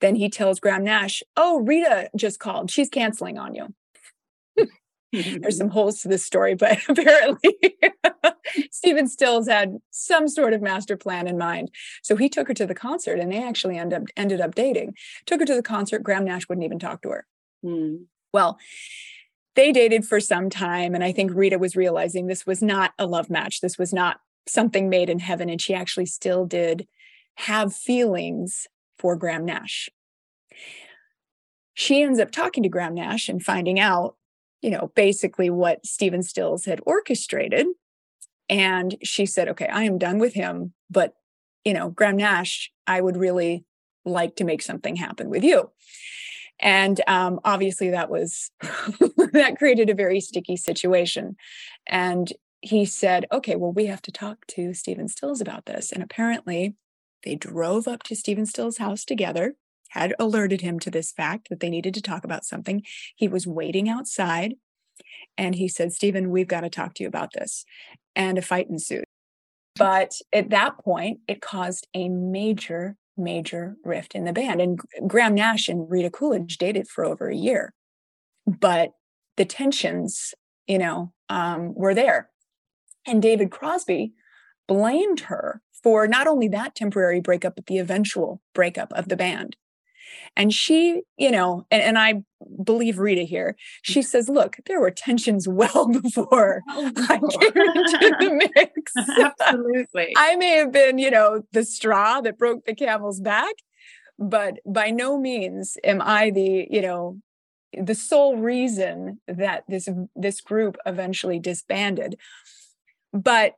Then 0.00 0.14
he 0.14 0.30
tells 0.30 0.58
Graham 0.58 0.82
Nash, 0.82 1.22
Oh, 1.36 1.60
Rita 1.60 2.08
just 2.16 2.40
called. 2.40 2.70
She's 2.70 2.88
canceling 2.88 3.36
on 3.36 3.54
you. 3.54 3.74
There's 5.12 5.58
some 5.58 5.68
holes 5.68 6.00
to 6.00 6.08
this 6.08 6.24
story, 6.24 6.54
but 6.54 6.78
apparently 6.88 7.58
Stephen 8.70 9.06
Stills 9.06 9.48
had 9.48 9.76
some 9.90 10.28
sort 10.28 10.54
of 10.54 10.62
master 10.62 10.96
plan 10.96 11.26
in 11.26 11.36
mind. 11.36 11.70
So 12.02 12.16
he 12.16 12.30
took 12.30 12.48
her 12.48 12.54
to 12.54 12.64
the 12.64 12.74
concert 12.74 13.18
and 13.18 13.30
they 13.30 13.44
actually 13.44 13.76
end 13.76 13.92
up, 13.92 14.04
ended 14.16 14.40
up 14.40 14.54
dating. 14.54 14.94
Took 15.26 15.40
her 15.40 15.46
to 15.46 15.54
the 15.54 15.62
concert. 15.62 16.02
Graham 16.02 16.24
Nash 16.24 16.48
wouldn't 16.48 16.64
even 16.64 16.78
talk 16.78 17.02
to 17.02 17.10
her. 17.10 17.26
Mm. 17.62 18.06
Well, 18.32 18.58
they 19.60 19.72
dated 19.72 20.06
for 20.06 20.20
some 20.20 20.48
time. 20.48 20.94
And 20.94 21.04
I 21.04 21.12
think 21.12 21.32
Rita 21.34 21.58
was 21.58 21.76
realizing 21.76 22.26
this 22.26 22.46
was 22.46 22.62
not 22.62 22.94
a 22.98 23.06
love 23.06 23.28
match. 23.28 23.60
This 23.60 23.76
was 23.76 23.92
not 23.92 24.20
something 24.46 24.88
made 24.88 25.10
in 25.10 25.18
heaven. 25.18 25.50
And 25.50 25.60
she 25.60 25.74
actually 25.74 26.06
still 26.06 26.46
did 26.46 26.88
have 27.34 27.76
feelings 27.76 28.66
for 28.98 29.16
Graham 29.16 29.44
Nash. 29.44 29.90
She 31.74 32.02
ends 32.02 32.18
up 32.18 32.30
talking 32.30 32.62
to 32.62 32.70
Graham 32.70 32.94
Nash 32.94 33.28
and 33.28 33.44
finding 33.44 33.78
out, 33.78 34.16
you 34.62 34.70
know, 34.70 34.92
basically 34.94 35.50
what 35.50 35.84
Stephen 35.84 36.22
Stills 36.22 36.64
had 36.64 36.80
orchestrated. 36.86 37.66
And 38.48 38.96
she 39.02 39.26
said, 39.26 39.46
okay, 39.48 39.66
I 39.66 39.82
am 39.82 39.98
done 39.98 40.18
with 40.18 40.32
him, 40.32 40.72
but, 40.88 41.16
you 41.66 41.74
know, 41.74 41.90
Graham 41.90 42.16
Nash, 42.16 42.72
I 42.86 43.02
would 43.02 43.18
really 43.18 43.66
like 44.06 44.36
to 44.36 44.44
make 44.44 44.62
something 44.62 44.96
happen 44.96 45.28
with 45.28 45.44
you. 45.44 45.70
And 46.60 47.00
um, 47.06 47.40
obviously, 47.44 47.90
that 47.90 48.10
was 48.10 48.50
that 49.32 49.58
created 49.58 49.90
a 49.90 49.94
very 49.94 50.20
sticky 50.20 50.56
situation. 50.56 51.36
And 51.86 52.32
he 52.60 52.84
said, 52.84 53.26
okay, 53.32 53.56
well, 53.56 53.72
we 53.72 53.86
have 53.86 54.02
to 54.02 54.12
talk 54.12 54.46
to 54.48 54.74
Stephen 54.74 55.08
Stills 55.08 55.40
about 55.40 55.66
this. 55.66 55.92
And 55.92 56.02
apparently, 56.02 56.74
they 57.24 57.34
drove 57.34 57.88
up 57.88 58.02
to 58.04 58.16
Stephen 58.16 58.46
Stills' 58.46 58.78
house 58.78 59.04
together, 59.04 59.54
had 59.90 60.14
alerted 60.18 60.60
him 60.60 60.78
to 60.80 60.90
this 60.90 61.12
fact 61.12 61.48
that 61.48 61.60
they 61.60 61.70
needed 61.70 61.94
to 61.94 62.02
talk 62.02 62.24
about 62.24 62.44
something. 62.44 62.82
He 63.16 63.28
was 63.28 63.46
waiting 63.46 63.88
outside 63.88 64.54
and 65.36 65.54
he 65.54 65.68
said, 65.68 65.92
Stephen, 65.92 66.30
we've 66.30 66.48
got 66.48 66.60
to 66.62 66.70
talk 66.70 66.94
to 66.94 67.02
you 67.02 67.08
about 67.08 67.32
this. 67.32 67.64
And 68.14 68.38
a 68.38 68.42
fight 68.42 68.68
ensued. 68.68 69.04
But 69.76 70.12
at 70.32 70.50
that 70.50 70.78
point, 70.78 71.20
it 71.28 71.40
caused 71.40 71.86
a 71.94 72.08
major, 72.08 72.96
major 73.16 73.76
rift 73.84 74.14
in 74.14 74.24
the 74.24 74.32
band. 74.32 74.60
And 74.60 74.80
Graham 75.06 75.34
Nash 75.34 75.68
and 75.68 75.90
Rita 75.90 76.10
Coolidge 76.10 76.58
dated 76.58 76.88
for 76.88 77.04
over 77.04 77.28
a 77.28 77.36
year. 77.36 77.72
But 78.46 78.92
the 79.40 79.46
tensions, 79.46 80.34
you 80.66 80.76
know, 80.76 81.14
um, 81.30 81.72
were 81.74 81.94
there. 81.94 82.28
And 83.06 83.22
David 83.22 83.50
Crosby 83.50 84.12
blamed 84.68 85.20
her 85.20 85.62
for 85.82 86.06
not 86.06 86.26
only 86.26 86.46
that 86.48 86.74
temporary 86.74 87.22
breakup, 87.22 87.56
but 87.56 87.64
the 87.64 87.78
eventual 87.78 88.42
breakup 88.54 88.92
of 88.92 89.08
the 89.08 89.16
band. 89.16 89.56
And 90.36 90.52
she, 90.52 91.00
you 91.16 91.30
know, 91.30 91.64
and, 91.70 91.82
and 91.82 91.98
I 91.98 92.22
believe 92.62 92.98
Rita 92.98 93.22
here, 93.22 93.56
she 93.80 94.02
says, 94.02 94.28
look, 94.28 94.56
there 94.66 94.78
were 94.78 94.90
tensions 94.90 95.48
well 95.48 95.88
before 95.88 96.60
Oh, 96.68 96.92
I 97.08 97.16
came 97.16 97.56
into 97.56 98.16
the 98.20 98.50
mix. 98.54 98.92
Absolutely. 99.40 100.12
I 100.18 100.36
may 100.36 100.58
have 100.58 100.70
been, 100.70 100.98
you 100.98 101.10
know, 101.10 101.44
the 101.52 101.64
straw 101.64 102.20
that 102.20 102.36
broke 102.36 102.66
the 102.66 102.74
camel's 102.74 103.20
back, 103.20 103.54
but 104.18 104.58
by 104.66 104.90
no 104.90 105.18
means 105.18 105.78
am 105.82 106.02
I 106.02 106.28
the, 106.28 106.66
you 106.70 106.82
know, 106.82 107.22
the 107.72 107.94
sole 107.94 108.36
reason 108.36 109.20
that 109.28 109.64
this 109.68 109.88
this 110.16 110.40
group 110.40 110.76
eventually 110.86 111.38
disbanded. 111.38 112.16
But 113.12 113.54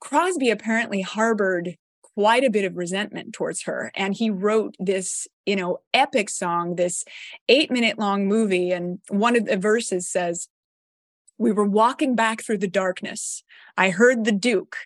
Crosby 0.00 0.50
apparently 0.50 1.00
harbored 1.00 1.76
quite 2.14 2.44
a 2.44 2.50
bit 2.50 2.64
of 2.64 2.76
resentment 2.76 3.32
towards 3.32 3.62
her 3.62 3.90
and 3.96 4.14
he 4.14 4.30
wrote 4.30 4.76
this 4.78 5.26
you 5.46 5.56
know 5.56 5.78
epic 5.92 6.30
song 6.30 6.76
this 6.76 7.04
8 7.48 7.72
minute 7.72 7.98
long 7.98 8.28
movie 8.28 8.70
and 8.70 9.00
one 9.08 9.34
of 9.34 9.46
the 9.46 9.56
verses 9.56 10.08
says 10.08 10.48
we 11.38 11.50
were 11.50 11.64
walking 11.64 12.14
back 12.14 12.44
through 12.44 12.58
the 12.58 12.68
darkness. 12.68 13.42
I 13.76 13.90
heard 13.90 14.24
the 14.24 14.32
duke 14.32 14.76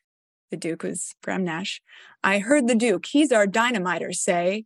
the 0.51 0.57
duke 0.57 0.83
was 0.83 1.15
graham 1.23 1.45
nash 1.45 1.83
i 2.25 2.39
heard 2.39 2.67
the 2.67 2.75
duke. 2.75 3.07
He's 3.07 3.33
our 3.33 3.47
dynamiter 3.47 4.13
say. 4.15 4.65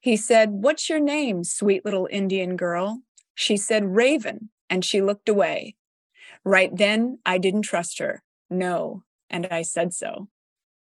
He 0.00 0.16
said 0.16 0.50
what's 0.50 0.90
your 0.90 1.00
name 1.00 1.44
sweet 1.44 1.84
little 1.84 2.08
indian 2.10 2.56
girl 2.56 3.00
she 3.34 3.56
said 3.56 3.94
raven 3.96 4.50
and 4.68 4.84
she 4.84 5.02
looked 5.02 5.28
away 5.28 5.74
right 6.44 6.76
then 6.76 7.18
i 7.24 7.38
didn't 7.38 7.62
trust 7.62 7.98
her 7.98 8.22
no 8.50 9.02
and 9.30 9.46
i 9.50 9.62
said 9.62 9.92
so 9.92 10.28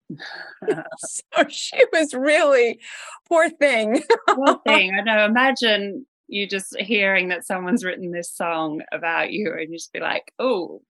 so 0.98 1.48
she 1.50 1.84
was 1.94 2.14
really 2.14 2.80
poor 3.28 3.50
thing. 3.50 4.04
Poor 4.28 4.60
thing. 4.66 4.94
I 4.96 5.02
know. 5.02 5.26
Imagine 5.26 6.06
you 6.28 6.48
just 6.48 6.80
hearing 6.80 7.30
that 7.30 7.46
someone's 7.46 7.84
written 7.84 8.12
this 8.12 8.32
song 8.32 8.82
about 8.92 9.32
you 9.32 9.52
and 9.52 9.72
you 9.72 9.78
just 9.78 9.94
be 9.94 10.00
like, 10.00 10.32
oh, 10.40 10.82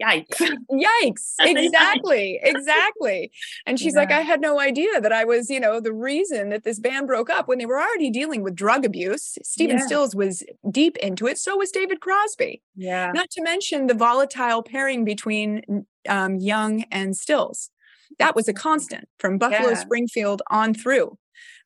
yikes. 0.00 0.40
Yikes. 0.70 1.34
Exactly. 1.40 2.40
exactly. 2.42 3.30
And 3.66 3.78
she's 3.78 3.94
like, 3.94 4.10
I 4.10 4.20
had 4.20 4.40
no 4.40 4.60
idea 4.60 5.00
that 5.00 5.12
I 5.12 5.24
was, 5.24 5.50
you 5.50 5.60
know, 5.60 5.80
the 5.80 5.92
reason 5.92 6.50
that 6.50 6.64
this 6.64 6.78
band 6.78 7.06
broke 7.06 7.30
up 7.30 7.48
when 7.48 7.58
they 7.58 7.66
were 7.66 7.80
already 7.80 8.10
dealing 8.10 8.42
with 8.42 8.54
drug 8.54 8.84
abuse. 8.84 9.38
Stephen 9.42 9.78
Yeah. 9.78 9.86
Stills 9.86 10.14
was 10.14 10.42
deep 10.70 10.96
into 10.98 11.26
it. 11.26 11.38
So 11.38 11.56
was 11.56 11.70
David 11.70 12.00
Crosby. 12.00 12.62
Yeah. 12.76 13.12
Not 13.12 13.30
to 13.30 13.42
mention 13.42 13.86
the 13.86 13.94
volatile 13.94 14.62
pairing 14.62 15.04
between 15.04 15.86
um, 16.08 16.36
Young 16.36 16.84
and 16.90 17.16
Stills. 17.16 17.70
That 18.18 18.36
was 18.36 18.48
a 18.48 18.52
constant 18.52 19.08
from 19.18 19.38
Buffalo 19.38 19.70
Yeah. 19.70 19.74
Springfield 19.74 20.42
on 20.50 20.74
through. 20.74 21.18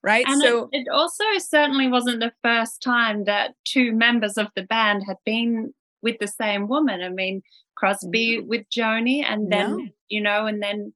Right. 0.02 0.24
And 0.28 0.40
so 0.40 0.68
it, 0.72 0.82
it 0.82 0.88
also 0.92 1.24
certainly 1.38 1.88
wasn't 1.88 2.20
the 2.20 2.32
first 2.42 2.80
time 2.80 3.24
that 3.24 3.54
two 3.64 3.92
members 3.92 4.38
of 4.38 4.46
the 4.54 4.62
band 4.62 5.02
had 5.04 5.16
been 5.24 5.74
with 6.06 6.18
the 6.20 6.28
same 6.42 6.68
woman. 6.68 7.02
I 7.02 7.08
mean, 7.08 7.42
Crosby 7.76 8.40
with 8.40 8.64
Joni, 8.76 9.18
and 9.24 9.50
then 9.52 9.70
No. 9.76 9.86
you 10.08 10.20
know, 10.20 10.46
and 10.46 10.62
then 10.62 10.94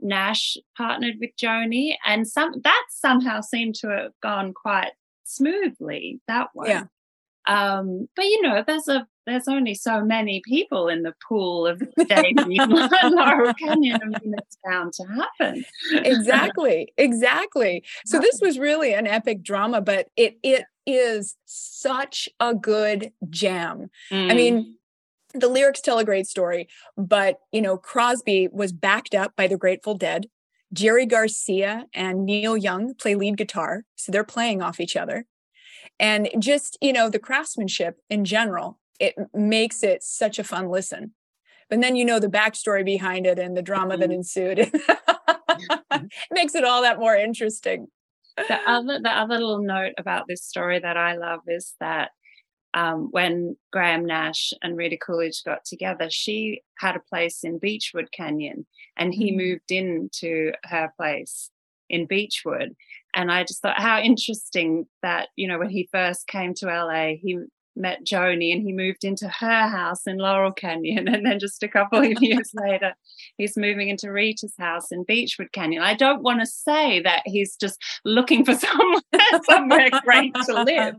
Nash 0.00 0.56
partnered 0.76 1.16
with 1.20 1.30
Joni, 1.42 1.96
and 2.06 2.26
some 2.36 2.52
that 2.62 2.84
somehow 2.90 3.40
seemed 3.40 3.74
to 3.80 3.88
have 3.88 4.12
gone 4.22 4.52
quite 4.54 4.92
smoothly. 5.24 6.20
That 6.28 6.48
one, 6.52 6.68
Yeah. 6.68 6.84
Um, 7.46 8.08
but 8.16 8.24
you 8.26 8.40
know, 8.42 8.62
there's 8.66 8.88
a 8.88 9.06
there's 9.26 9.48
only 9.48 9.74
so 9.74 10.04
many 10.04 10.42
people 10.44 10.88
in 10.88 11.02
the 11.02 11.14
pool 11.26 11.66
of 11.66 11.78
the 11.78 12.04
dating 12.04 12.36
Laurel 13.10 13.54
Canyon. 13.58 14.00
I 14.02 14.06
mean, 14.06 14.34
it's 14.38 14.58
bound 14.64 14.92
to 14.94 15.04
happen. 15.04 15.64
exactly 15.92 16.92
exactly 16.96 17.84
so 18.06 18.18
this 18.18 18.40
was 18.40 18.58
really 18.58 18.92
an 18.94 19.06
epic 19.06 19.42
drama 19.42 19.80
but 19.80 20.08
it 20.16 20.38
it 20.42 20.64
is 20.86 21.36
such 21.46 22.28
a 22.40 22.54
good 22.54 23.10
jam 23.30 23.88
i 24.10 24.14
Mm. 24.14 24.36
mean 24.36 24.76
the 25.36 25.48
lyrics 25.48 25.80
tell 25.80 25.98
a 25.98 26.04
great 26.04 26.28
story, 26.28 26.68
but 26.96 27.38
you 27.50 27.60
know, 27.60 27.76
Crosby 27.76 28.48
was 28.52 28.72
backed 28.72 29.16
up 29.16 29.34
by 29.34 29.48
the 29.48 29.56
Grateful 29.56 29.96
Dead. 29.96 30.26
Jerry 30.72 31.06
Garcia 31.06 31.86
and 31.92 32.24
Neil 32.24 32.56
Young 32.56 32.94
play 32.94 33.16
lead 33.16 33.36
guitar, 33.36 33.82
so 33.96 34.12
they're 34.12 34.22
playing 34.22 34.62
off 34.62 34.78
each 34.78 34.94
other. 34.94 35.26
And 35.98 36.28
just, 36.38 36.78
you 36.80 36.92
know, 36.92 37.10
the 37.10 37.18
craftsmanship 37.18 37.96
in 38.08 38.24
general, 38.24 38.78
it 39.00 39.14
makes 39.34 39.82
it 39.82 40.02
such 40.02 40.38
a 40.38 40.44
fun 40.44 40.68
listen. 40.70 41.14
But 41.70 41.80
then 41.82 41.96
you 41.96 42.04
know 42.04 42.20
the 42.20 42.28
backstory 42.28 42.84
behind 42.84 43.26
it 43.26 43.38
and 43.38 43.56
the 43.56 43.62
drama 43.62 43.96
that 43.98 44.10
Mhm. 44.10 44.14
ensued. 44.14 44.58
it 45.90 46.10
makes 46.30 46.54
it 46.54 46.64
all 46.64 46.82
that 46.82 46.98
more 46.98 47.16
interesting. 47.16 47.88
the 48.48 48.58
other 48.66 49.00
the 49.00 49.10
other 49.10 49.34
little 49.38 49.62
note 49.62 49.94
about 49.98 50.26
this 50.28 50.42
story 50.44 50.78
that 50.80 50.96
I 50.96 51.16
love 51.16 51.40
is 51.48 51.74
that 51.80 52.10
um, 52.74 53.08
when 53.12 53.56
Graham 53.72 54.04
Nash 54.06 54.52
and 54.62 54.76
Rita 54.76 54.98
Coolidge 54.98 55.42
got 55.44 55.64
together, 55.64 56.08
she 56.10 56.62
had 56.78 56.96
a 56.96 57.00
place 57.00 57.44
in 57.44 57.58
Beechwood 57.58 58.10
Canyon, 58.12 58.66
and 58.96 59.14
he 59.14 59.32
Mhm. 59.32 59.36
moved 59.36 59.70
into 59.72 60.52
her 60.64 60.92
place 60.96 61.50
in 61.88 62.06
Beechwood. 62.06 62.74
And 63.14 63.30
I 63.32 63.44
just 63.44 63.62
thought 63.62 63.80
how 63.80 64.00
interesting 64.00 64.86
that 65.02 65.28
you 65.36 65.48
know 65.48 65.58
when 65.58 65.70
he 65.70 65.88
first 65.92 66.26
came 66.28 66.54
to 66.54 66.70
LA, 66.70 67.16
he 67.16 67.38
met 67.76 68.04
Joni 68.04 68.52
and 68.52 68.62
he 68.62 68.72
moved 68.72 69.04
into 69.04 69.28
her 69.28 69.68
house 69.68 70.06
in 70.06 70.18
Laurel 70.18 70.52
Canyon, 70.52 71.08
and 71.14 71.24
then 71.24 71.38
just 71.38 71.62
a 71.62 71.68
couple 71.68 72.00
of 72.00 72.22
years 72.22 72.50
later, 72.54 72.94
he's 73.36 73.56
moving 73.56 73.88
into 73.88 74.10
Rita's 74.10 74.54
house 74.58 74.90
in 74.90 75.04
Beachwood 75.04 75.52
Canyon. 75.52 75.82
I 75.82 75.94
don't 75.94 76.22
want 76.22 76.40
to 76.40 76.46
say 76.46 77.00
that 77.00 77.22
he's 77.24 77.56
just 77.56 77.78
looking 78.04 78.44
for 78.44 78.54
somewhere 78.54 79.00
somewhere 79.48 79.90
great 80.04 80.34
to 80.46 80.62
live, 80.62 80.96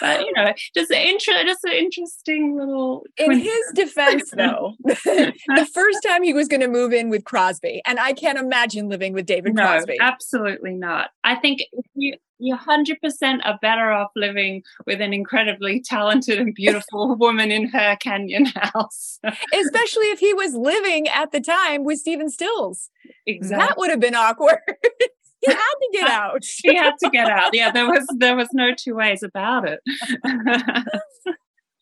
but 0.00 0.20
you 0.20 0.32
know, 0.34 0.52
just 0.74 0.90
an 0.90 1.06
inter- 1.06 1.44
just 1.44 1.64
an 1.64 1.72
interesting 1.72 2.56
little. 2.56 3.04
In 3.16 3.38
his 3.38 3.72
defense, 3.74 4.30
though, 4.30 4.74
the 4.84 5.68
first 5.72 5.98
time 6.06 6.22
he 6.22 6.32
was 6.32 6.48
going 6.48 6.60
to 6.60 6.68
move 6.68 6.92
in 6.92 7.10
with 7.10 7.24
Crosby, 7.24 7.82
and 7.86 7.98
I 7.98 8.12
can't 8.12 8.38
imagine 8.38 8.88
living 8.88 9.12
with 9.12 9.26
David 9.26 9.54
no, 9.54 9.62
Crosby. 9.62 9.96
absolutely 10.00 10.74
not. 10.74 11.10
I 11.24 11.36
think 11.36 11.60
if 11.72 11.86
you 11.94 12.14
you 12.38 12.56
hundred 12.56 13.00
percent 13.00 13.44
are 13.44 13.58
better 13.60 13.90
off 13.90 14.10
living 14.16 14.62
with 14.86 15.00
an 15.00 15.12
incredibly 15.12 15.80
talented 15.80 16.38
and 16.38 16.54
beautiful 16.54 17.14
woman 17.18 17.50
in 17.50 17.68
her 17.68 17.96
canyon 17.96 18.46
house. 18.46 19.18
Especially 19.54 20.06
if 20.06 20.18
he 20.18 20.32
was 20.34 20.54
living 20.54 21.08
at 21.08 21.32
the 21.32 21.40
time 21.40 21.84
with 21.84 21.98
Stephen 21.98 22.30
Stills. 22.30 22.90
exactly. 23.26 23.66
That 23.66 23.78
would 23.78 23.90
have 23.90 24.00
been 24.00 24.14
awkward. 24.14 24.58
he 25.40 25.52
had 25.52 25.56
to 25.56 25.88
get 25.92 26.08
out. 26.08 26.44
he 26.44 26.74
had 26.74 26.94
to 27.02 27.10
get 27.10 27.28
out. 27.28 27.50
Yeah, 27.54 27.70
there 27.70 27.86
was 27.86 28.06
there 28.16 28.36
was 28.36 28.48
no 28.52 28.72
two 28.74 28.94
ways 28.94 29.22
about 29.22 29.68
it. 29.68 29.80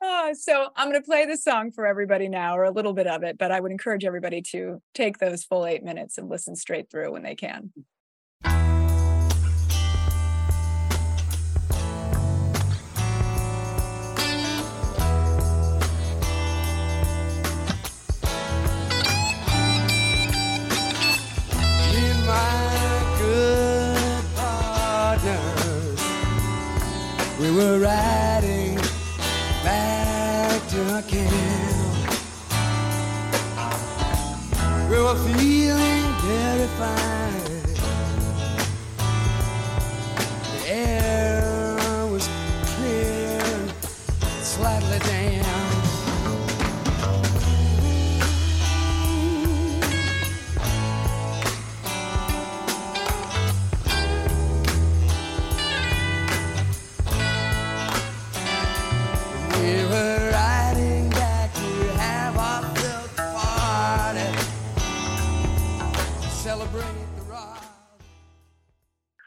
Oh, 0.02 0.34
so 0.34 0.68
I'm 0.76 0.88
going 0.88 1.00
to 1.00 1.04
play 1.04 1.24
the 1.24 1.38
song 1.38 1.72
for 1.72 1.86
everybody 1.86 2.28
now, 2.28 2.56
or 2.56 2.64
a 2.64 2.70
little 2.70 2.92
bit 2.92 3.06
of 3.06 3.22
it, 3.22 3.38
but 3.38 3.50
I 3.50 3.58
would 3.58 3.72
encourage 3.72 4.04
everybody 4.04 4.42
to 4.52 4.80
take 4.94 5.18
those 5.18 5.42
full 5.42 5.64
eight 5.64 5.82
minutes 5.82 6.18
and 6.18 6.28
listen 6.28 6.54
straight 6.54 6.90
through 6.90 7.12
when 7.12 7.22
they 7.22 7.34
can. 7.34 7.72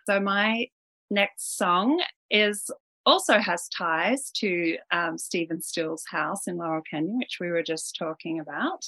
So 0.10 0.19
my 0.19 0.67
next 1.12 1.56
song 1.56 2.02
is 2.32 2.72
also 3.06 3.38
has 3.38 3.69
ties 3.69 4.32
to 4.32 4.78
um, 4.91 5.19
Stephen 5.19 5.62
Still's 5.62 6.04
house 6.10 6.48
in 6.48 6.58
Laurel 6.58 6.82
Canyon, 6.89 7.19
which 7.19 7.38
we 7.39 7.50
were 7.50 7.62
just 7.62 7.95
talking 7.95 8.39
about. 8.39 8.88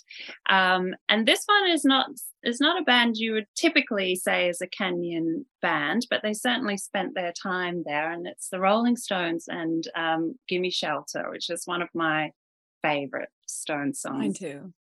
Um, 0.49 0.95
and 1.09 1.27
this 1.27 1.43
one 1.45 1.69
is 1.69 1.85
not 1.85 2.07
is 2.43 2.59
not 2.59 2.81
a 2.81 2.83
band 2.83 3.17
you 3.17 3.33
would 3.33 3.45
typically 3.55 4.15
say 4.15 4.49
is 4.49 4.61
a 4.61 4.67
Canyon 4.67 5.45
band, 5.61 6.07
but 6.09 6.21
they 6.23 6.33
certainly 6.33 6.77
spent 6.77 7.13
their 7.13 7.33
time 7.33 7.83
there. 7.85 8.11
And 8.11 8.25
it's 8.25 8.49
the 8.49 8.59
Rolling 8.59 8.97
Stones 8.97 9.45
and 9.47 9.87
um, 9.95 10.39
"Gimme 10.47 10.71
Shelter," 10.71 11.29
which 11.29 11.51
is 11.51 11.67
one 11.67 11.83
of 11.83 11.89
my 11.93 12.31
favorite 12.81 13.29
Stone 13.45 13.93
songs. 13.93 14.17
Mine 14.17 14.33
too. 14.33 14.73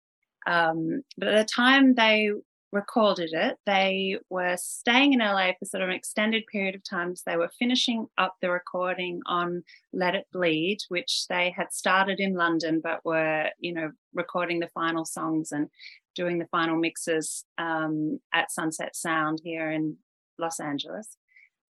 Um, 0.46 1.02
but 1.18 1.28
at 1.28 1.46
the 1.46 1.52
time 1.52 1.94
they 1.94 2.30
recorded 2.72 3.30
it, 3.32 3.56
they 3.66 4.16
were 4.30 4.56
staying 4.56 5.12
in 5.12 5.18
LA 5.20 5.52
for 5.58 5.64
sort 5.64 5.82
of 5.82 5.88
an 5.88 5.94
extended 5.94 6.44
period 6.50 6.74
of 6.74 6.84
time. 6.84 7.16
So 7.16 7.22
they 7.26 7.36
were 7.36 7.50
finishing 7.58 8.06
up 8.18 8.36
the 8.40 8.50
recording 8.50 9.20
on 9.26 9.62
Let 9.92 10.14
It 10.14 10.26
Bleed, 10.32 10.78
which 10.88 11.26
they 11.28 11.52
had 11.56 11.72
started 11.72 12.20
in 12.20 12.34
London, 12.34 12.80
but 12.82 13.04
were, 13.04 13.48
you 13.58 13.72
know, 13.72 13.90
recording 14.14 14.60
the 14.60 14.68
final 14.68 15.04
songs 15.04 15.52
and 15.52 15.68
doing 16.14 16.38
the 16.38 16.46
final 16.46 16.76
mixes 16.76 17.44
um, 17.58 18.20
at 18.32 18.50
Sunset 18.50 18.94
Sound 18.94 19.40
here 19.42 19.70
in 19.70 19.96
Los 20.38 20.60
Angeles. 20.60 21.16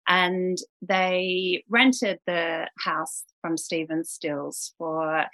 And 0.08 0.58
they 0.82 1.64
rented 1.70 2.20
the 2.26 2.68
house 2.80 3.24
from 3.42 3.58
Stephen 3.58 4.04
Stills 4.04 4.74
for 4.78 5.26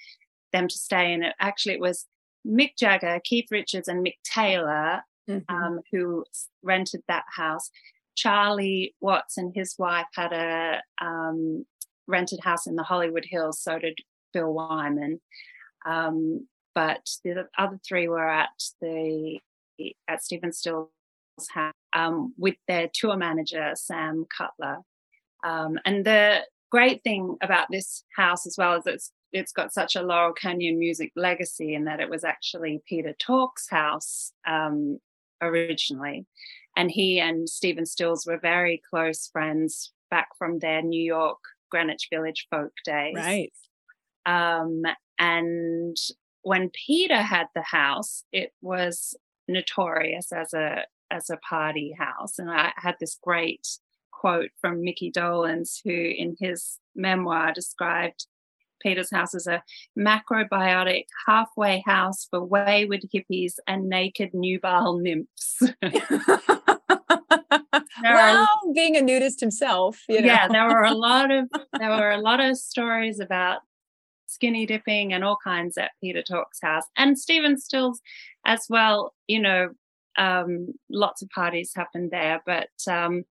them 0.54 0.68
to 0.68 0.78
stay 0.78 1.14
in 1.14 1.24
it. 1.24 1.34
Actually, 1.40 1.76
it 1.76 1.82
was 1.82 2.06
Mick 2.46 2.72
Jagger, 2.78 3.20
Keith 3.24 3.48
Richards, 3.52 3.88
and 3.88 4.06
Mick 4.06 4.16
Taylor 4.24 5.02
Mhm. 5.30 5.44
um, 5.50 5.80
who 5.92 6.26
rented 6.64 7.04
that 7.08 7.26
house. 7.36 7.70
Charlie 8.16 8.96
Watts 9.02 9.38
and 9.38 9.54
his 9.56 9.76
wife 9.78 10.08
had 10.16 10.34
a 10.34 10.82
um, 11.06 11.66
rented 12.08 12.40
house 12.44 12.66
in 12.68 12.76
the 12.76 12.84
Hollywood 12.84 13.26
Hills. 13.30 13.62
So 13.62 13.78
did 13.80 14.00
Bill 14.34 14.54
Wyman. 14.54 15.22
Um, 15.86 16.48
but 16.76 17.08
the 17.24 17.48
other 17.58 17.80
three 17.88 18.08
were 18.08 18.30
at 18.30 18.50
the 18.82 19.40
at 20.08 20.24
Stephen 20.24 20.52
Still's 20.54 20.90
house 21.52 21.74
um, 21.94 22.34
with 22.38 22.56
their 22.68 22.90
tour 22.94 23.18
manager 23.18 23.72
Sam 23.76 24.26
Cutler. 24.36 24.80
Um, 25.46 25.80
and 25.86 26.06
the 26.06 26.42
great 26.72 27.04
thing 27.04 27.38
about 27.42 27.68
this 27.72 28.04
house 28.16 28.46
as 28.48 28.56
well 28.58 28.76
is 28.78 28.84
it's 28.88 29.12
it's 29.34 29.52
got 29.52 29.74
such 29.74 29.96
a 29.96 30.02
Laurel 30.04 30.34
Canyon 30.34 30.80
music 30.80 31.12
legacy 31.16 31.74
in 31.76 31.86
that 31.86 32.00
it 32.00 32.10
was 32.10 32.24
actually 32.24 32.82
Peter 32.88 33.14
Tork's 33.20 33.70
house 33.70 34.32
um, 34.48 35.00
originally, 35.42 36.26
and 36.76 36.92
he 36.92 37.20
and 37.20 37.50
Stephen 37.50 37.86
Stills 37.86 38.26
were 38.26 38.40
very 38.40 38.82
close 38.90 39.28
friends 39.28 39.92
back 40.10 40.30
from 40.38 40.60
their 40.60 40.82
New 40.82 41.02
York 41.02 41.40
Greenwich 41.70 42.08
Village 42.12 42.48
folk 42.50 42.72
days. 42.86 43.16
Right. 43.16 43.52
Um, 44.26 44.84
and 45.20 45.98
when 46.42 46.70
Peter 46.70 47.22
had 47.22 47.48
the 47.56 47.64
house, 47.64 48.24
it 48.32 48.54
was 48.62 49.16
notorious 49.48 50.32
as 50.32 50.54
a 50.54 50.86
as 51.10 51.30
a 51.30 51.38
party 51.38 51.96
house. 51.98 52.38
And 52.38 52.52
I 52.52 52.74
had 52.76 52.96
this 53.00 53.18
great 53.22 53.68
quote 54.12 54.52
from 54.60 54.84
Micky 54.84 55.12
Dolenz, 55.12 55.80
who 55.84 55.92
in 55.92 56.36
his 56.40 56.80
memoir 56.96 57.54
described 57.54 58.28
Peter's 58.82 59.12
house 59.12 59.34
is 59.34 59.48
a 59.48 59.64
macrobiotic 59.98 61.06
halfway 61.26 61.84
house 61.86 62.28
for 62.30 62.44
wayward 62.44 63.06
hippies 63.14 63.54
and 63.68 63.90
naked 63.90 64.32
nubile 64.34 64.98
nymphs. 64.98 65.62
There 68.02 68.16
are- 68.16 68.34
well, 68.34 68.74
being 68.74 68.96
a 68.96 69.02
nudist 69.02 69.40
himself, 69.40 70.04
you 70.08 70.22
know. 70.22 70.28
yeah, 70.28 70.48
there 70.52 70.68
were 70.68 70.84
a 70.84 70.94
lot 70.94 71.32
of 71.32 71.50
there 71.80 71.90
were 71.90 72.12
a 72.12 72.22
lot 72.22 72.40
of 72.40 72.58
stories 72.58 73.20
about 73.20 73.60
skinny 74.28 74.66
dipping 74.66 75.14
and 75.14 75.24
all 75.24 75.38
kinds 75.44 75.78
at 75.78 75.92
Peter 76.02 76.22
Tork's 76.22 76.60
house 76.62 76.84
and 76.96 77.18
Stephen 77.18 77.58
Stills 77.58 78.02
as 78.46 78.66
well. 78.70 79.14
You 79.28 79.40
know, 79.42 79.70
um, 80.18 80.74
lots 80.90 81.22
of 81.22 81.30
parties 81.30 81.72
happened 81.76 82.12
there, 82.12 82.42
but 82.46 82.70
um, 82.90 83.24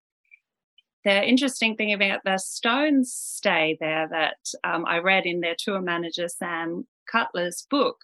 the 1.07 1.25
interesting 1.25 1.77
thing 1.77 1.93
about 1.93 2.21
the 2.25 2.37
Stones 2.37 3.13
stay 3.13 3.77
there 3.81 4.09
that 4.11 4.39
um, 4.65 4.85
I 4.87 4.99
read 4.99 5.25
in 5.25 5.39
their 5.39 5.55
tour 5.57 5.81
manager 5.81 6.27
Sam 6.27 6.85
Cutler's 7.11 7.65
book 7.71 7.99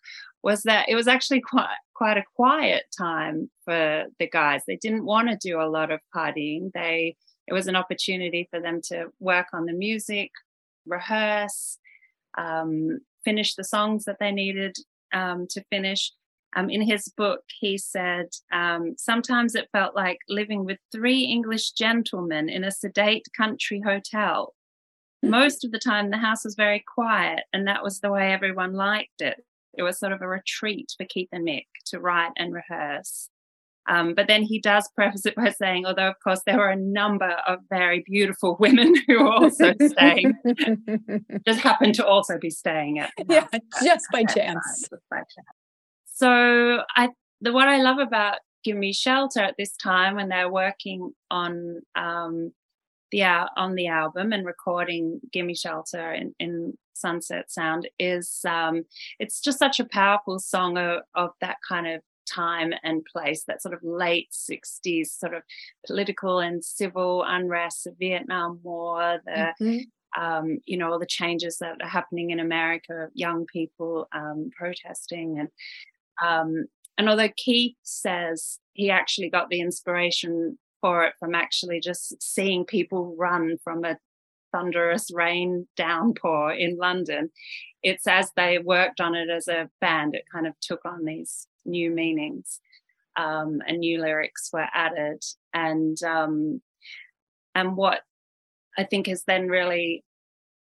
was 0.44 0.62
that 0.62 0.88
it 0.88 0.94
was 0.94 1.08
actually 1.08 1.40
quite 1.40 1.66
quite 1.94 2.16
a 2.16 2.24
quiet 2.36 2.84
time 2.96 3.50
for 3.64 4.04
the 4.20 4.28
guys. 4.28 4.62
They 4.66 4.76
didn't 4.76 5.04
want 5.04 5.28
to 5.28 5.36
do 5.36 5.60
a 5.60 5.66
lot 5.68 5.90
of 5.90 5.98
partying. 6.14 6.70
They 6.72 7.16
it 7.48 7.52
was 7.52 7.66
an 7.66 7.74
opportunity 7.74 8.46
for 8.52 8.60
them 8.60 8.80
to 8.84 9.06
work 9.18 9.46
on 9.52 9.66
the 9.66 9.72
music, 9.72 10.30
rehearse, 10.86 11.78
um, 12.38 13.00
finish 13.24 13.56
the 13.56 13.64
songs 13.64 14.04
that 14.04 14.18
they 14.20 14.30
needed 14.30 14.76
um, 15.12 15.48
to 15.50 15.64
finish. 15.70 16.12
Um, 16.54 16.68
in 16.68 16.82
his 16.82 17.08
book, 17.16 17.40
he 17.60 17.78
said, 17.78 18.26
um, 18.52 18.94
Sometimes 18.98 19.54
it 19.54 19.68
felt 19.72 19.94
like 19.94 20.18
living 20.28 20.64
with 20.64 20.78
three 20.90 21.20
English 21.20 21.72
gentlemen 21.72 22.48
in 22.48 22.64
a 22.64 22.70
sedate 22.70 23.26
country 23.36 23.80
hotel. 23.84 24.54
Most 25.22 25.64
of 25.64 25.70
the 25.70 25.78
time, 25.78 26.10
the 26.10 26.18
house 26.18 26.44
was 26.44 26.56
very 26.56 26.84
quiet, 26.94 27.44
and 27.52 27.66
that 27.68 27.82
was 27.82 28.00
the 28.00 28.10
way 28.10 28.32
everyone 28.32 28.74
liked 28.74 29.20
it. 29.20 29.44
It 29.78 29.82
was 29.82 29.98
sort 29.98 30.12
of 30.12 30.20
a 30.20 30.28
retreat 30.28 30.92
for 30.96 31.06
Keith 31.06 31.28
and 31.32 31.46
Mick 31.46 31.66
to 31.86 32.00
write 32.00 32.32
and 32.36 32.52
rehearse. 32.52 33.30
Um, 33.88 34.14
but 34.14 34.28
then 34.28 34.42
he 34.42 34.60
does 34.60 34.88
preface 34.94 35.26
it 35.26 35.34
by 35.34 35.50
saying, 35.50 35.86
although 35.86 36.08
of 36.08 36.16
course 36.22 36.40
there 36.46 36.58
were 36.58 36.70
a 36.70 36.76
number 36.76 37.36
of 37.46 37.60
very 37.70 38.04
beautiful 38.06 38.56
women 38.60 38.94
who 39.06 39.22
were 39.22 39.32
also 39.32 39.74
staying, 39.80 40.34
just 41.46 41.60
happened 41.60 41.94
to 41.96 42.06
also 42.06 42.38
be 42.38 42.50
staying 42.50 42.98
at 42.98 43.12
yeah, 43.28 43.46
just 43.82 44.06
by 44.12 44.24
chance. 44.24 44.80
Just 44.80 45.02
by 45.10 45.18
chance. 45.18 45.61
So 46.22 46.84
I, 46.96 47.08
the 47.40 47.52
what 47.52 47.66
I 47.66 47.82
love 47.82 47.98
about 47.98 48.38
Gimme 48.62 48.92
Shelter 48.92 49.40
at 49.40 49.56
this 49.58 49.76
time 49.76 50.14
when 50.14 50.28
they're 50.28 50.48
working 50.48 51.10
on 51.32 51.80
um, 51.96 52.52
the 53.10 53.24
on 53.24 53.74
the 53.74 53.88
album 53.88 54.32
and 54.32 54.46
recording 54.46 55.20
"Gimme 55.32 55.56
Shelter" 55.56 56.12
in, 56.12 56.32
in 56.38 56.78
Sunset 56.94 57.50
Sound 57.50 57.88
is 57.98 58.38
um, 58.48 58.84
it's 59.18 59.40
just 59.40 59.58
such 59.58 59.80
a 59.80 59.84
powerful 59.84 60.38
song 60.38 60.78
of, 60.78 61.00
of 61.16 61.30
that 61.40 61.56
kind 61.68 61.88
of 61.88 62.02
time 62.32 62.72
and 62.84 63.04
place, 63.04 63.42
that 63.48 63.60
sort 63.60 63.74
of 63.74 63.80
late 63.82 64.28
60s 64.30 65.06
sort 65.06 65.34
of 65.34 65.42
political 65.84 66.38
and 66.38 66.64
civil 66.64 67.24
unrest, 67.26 67.82
the 67.82 67.96
Vietnam 67.98 68.60
War, 68.62 69.18
the 69.26 69.52
mm-hmm. 69.60 70.22
um, 70.22 70.58
you 70.66 70.76
know 70.76 70.92
all 70.92 71.00
the 71.00 71.06
changes 71.06 71.58
that 71.58 71.78
are 71.82 71.88
happening 71.88 72.30
in 72.30 72.38
America, 72.38 73.08
young 73.12 73.44
people 73.46 74.06
um, 74.12 74.50
protesting, 74.56 75.40
and 75.40 75.48
um, 76.24 76.66
and 76.98 77.08
although 77.08 77.30
Keith 77.36 77.76
says 77.82 78.58
he 78.74 78.90
actually 78.90 79.30
got 79.30 79.48
the 79.48 79.60
inspiration 79.60 80.58
for 80.80 81.04
it 81.04 81.14
from 81.18 81.34
actually 81.34 81.80
just 81.80 82.20
seeing 82.22 82.64
people 82.64 83.14
run 83.18 83.56
from 83.62 83.84
a 83.84 83.98
thunderous 84.52 85.10
rain 85.12 85.66
downpour 85.76 86.52
in 86.52 86.76
London. 86.76 87.30
It's 87.82 88.06
as 88.06 88.30
they 88.36 88.58
worked 88.58 89.00
on 89.00 89.14
it 89.14 89.30
as 89.30 89.48
a 89.48 89.70
band, 89.80 90.14
it 90.14 90.24
kind 90.32 90.46
of 90.46 90.54
took 90.60 90.84
on 90.84 91.04
these 91.04 91.48
new 91.64 91.90
meanings 91.90 92.60
um, 93.16 93.60
and 93.66 93.78
new 93.78 94.00
lyrics 94.00 94.50
were 94.52 94.66
added. 94.72 95.22
And 95.52 96.00
um, 96.02 96.60
and 97.54 97.76
what 97.76 98.00
I 98.78 98.84
think 98.84 99.08
is 99.08 99.24
then 99.24 99.48
really 99.48 100.04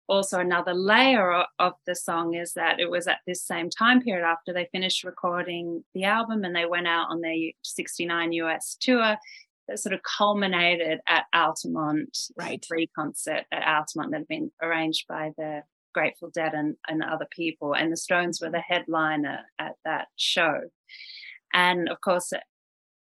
also 0.07 0.39
another 0.39 0.73
layer 0.73 1.45
of, 1.59 1.73
the 1.85 1.95
song 1.95 2.33
is 2.33 2.53
that 2.53 2.79
it 2.79 2.89
was 2.89 3.07
at 3.07 3.19
this 3.25 3.41
same 3.41 3.69
time 3.69 4.01
period 4.01 4.25
after 4.25 4.53
they 4.53 4.67
finished 4.71 5.03
recording 5.03 5.83
the 5.93 6.03
album 6.03 6.43
and 6.43 6.55
they 6.55 6.65
went 6.65 6.87
out 6.87 7.07
on 7.09 7.21
their 7.21 7.51
69 7.63 8.31
US 8.33 8.77
tour 8.79 9.17
that 9.67 9.79
sort 9.79 9.93
of 9.93 10.01
culminated 10.03 10.99
at 11.07 11.25
Altamont, 11.33 12.17
right? 12.37 12.63
Free 12.65 12.87
concert 12.95 13.45
at 13.51 13.63
Altamont 13.63 14.11
that 14.11 14.19
had 14.19 14.27
been 14.27 14.51
arranged 14.61 15.05
by 15.07 15.31
the 15.37 15.63
Grateful 15.93 16.29
Dead 16.33 16.53
and, 16.53 16.75
and 16.87 17.03
other 17.03 17.27
people, 17.31 17.73
and 17.73 17.91
the 17.91 17.97
Stones 17.97 18.41
were 18.41 18.49
the 18.49 18.59
headliner 18.59 19.41
at 19.59 19.73
that 19.85 20.07
show. 20.15 20.61
And 21.53 21.87
of 21.87 22.01
course, 22.01 22.33
uh, 22.33 22.39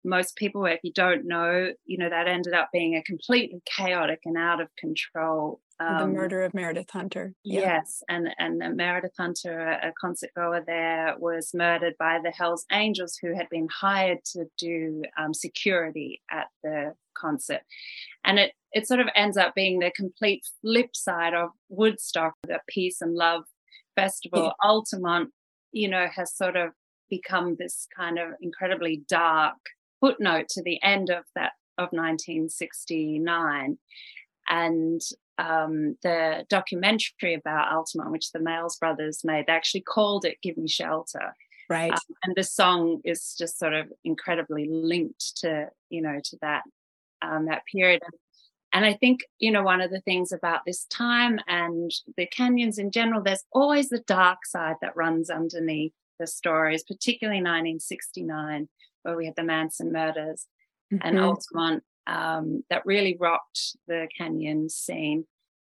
most 0.04 0.36
people, 0.36 0.66
if 0.66 0.80
you 0.84 0.92
don't 0.92 1.26
know, 1.26 1.72
you 1.86 1.98
know 1.98 2.10
that 2.10 2.28
ended 2.28 2.54
up 2.54 2.70
being 2.74 2.96
a 2.96 3.04
completely 3.04 3.62
chaotic 3.66 4.20
and 4.26 4.38
out 4.38 4.60
of 4.60 4.68
control 4.78 5.62
um, 5.82 5.98
the 5.98 6.20
murder 6.20 6.44
of 6.44 6.54
Meredith 6.54 6.90
Hunter. 6.92 7.34
Yeah. 7.44 7.62
Yes, 7.62 8.04
and 8.10 8.30
and 8.38 8.60
Meredith 8.76 9.16
Hunter, 9.18 9.60
a 9.60 9.92
concert 10.00 10.32
goer 10.36 10.64
there, 10.66 11.16
was 11.18 11.52
murdered 11.54 11.96
by 11.98 12.20
the 12.24 12.32
Hell's 12.32 12.66
Angels, 12.72 13.18
who 13.22 13.36
had 13.36 13.48
been 13.50 13.68
hired 13.72 14.20
to 14.34 14.46
do 14.58 15.04
um, 15.18 15.34
security 15.34 16.22
at 16.30 16.48
the 16.64 16.94
concert, 17.16 17.62
and 18.24 18.40
it 18.40 18.54
it 18.72 18.88
sort 18.88 19.00
of 19.00 19.08
ends 19.16 19.38
up 19.38 19.56
being 19.56 19.80
the 19.80 19.92
complete 19.96 20.46
flip 20.62 20.96
side 20.96 21.34
of 21.34 21.50
Woodstock, 21.70 22.34
the 22.44 22.60
peace 22.68 23.02
and 23.02 23.16
love 23.16 23.44
festival. 23.96 24.44
Yeah. 24.44 24.70
Altamont, 24.70 25.32
you 25.72 25.90
know, 25.90 26.08
has 26.14 26.36
sort 26.36 26.56
of 26.56 26.72
become 27.10 27.56
this 27.60 27.88
kind 27.96 28.20
of 28.20 28.30
incredibly 28.42 29.04
dark 29.08 29.58
footnote 30.00 30.48
to 30.50 30.64
the 30.64 30.82
end 30.84 31.10
of 31.10 31.24
that 31.36 31.54
of 31.78 31.90
1969 31.92 33.78
and 34.50 35.02
um, 35.42 35.98
the 36.04 36.46
documentary 36.50 37.34
about 37.34 37.74
Altamont, 37.74 38.12
which 38.12 38.32
the 38.32 38.40
Maysles 38.40 38.80
brothers 38.80 39.22
made, 39.24 39.46
they 39.48 39.54
actually 39.54 39.82
called 39.82 40.26
it 40.26 40.38
"Gimme 40.42 40.68
Shelter." 40.68 41.36
Right. 41.70 41.92
Um, 41.92 42.00
and 42.24 42.36
the 42.36 42.44
song 42.44 43.02
is 43.06 43.36
just 43.38 43.58
sort 43.58 43.74
of 43.74 43.88
incredibly 44.04 44.68
linked 44.70 45.38
to 45.38 45.70
you 45.90 46.02
know 46.02 46.20
to 46.24 46.38
that 46.42 46.64
um, 47.22 47.46
that 47.46 47.64
period. 47.72 48.02
And 48.74 48.86
I 48.86 48.94
think 48.94 49.22
you 49.40 49.52
know 49.52 49.64
one 49.64 49.82
of 49.82 49.92
the 49.92 50.02
things 50.02 50.32
about 50.32 50.62
this 50.66 50.86
time 50.86 51.40
and 51.48 51.92
the 52.18 52.28
canyons 52.28 52.78
in 52.78 52.92
general, 52.92 53.24
there's 53.24 53.46
always 53.52 53.90
the 53.90 54.04
dark 54.06 54.46
side 54.46 54.76
that 54.82 54.96
runs 54.96 55.30
underneath 55.30 55.94
the 56.20 56.28
stories, 56.28 56.84
particularly 56.84 57.40
1969, 57.40 58.70
where 59.02 59.18
we 59.18 59.26
had 59.26 59.36
the 59.36 59.44
Manson 59.44 59.92
murders 59.92 60.46
mm-hmm. 60.94 61.06
and 61.06 61.20
Altamont 61.20 61.84
um, 62.08 62.64
that 62.70 62.86
really 62.86 63.18
rocked 63.20 63.78
the 63.88 64.08
canyon 64.18 64.70
scene. 64.70 65.26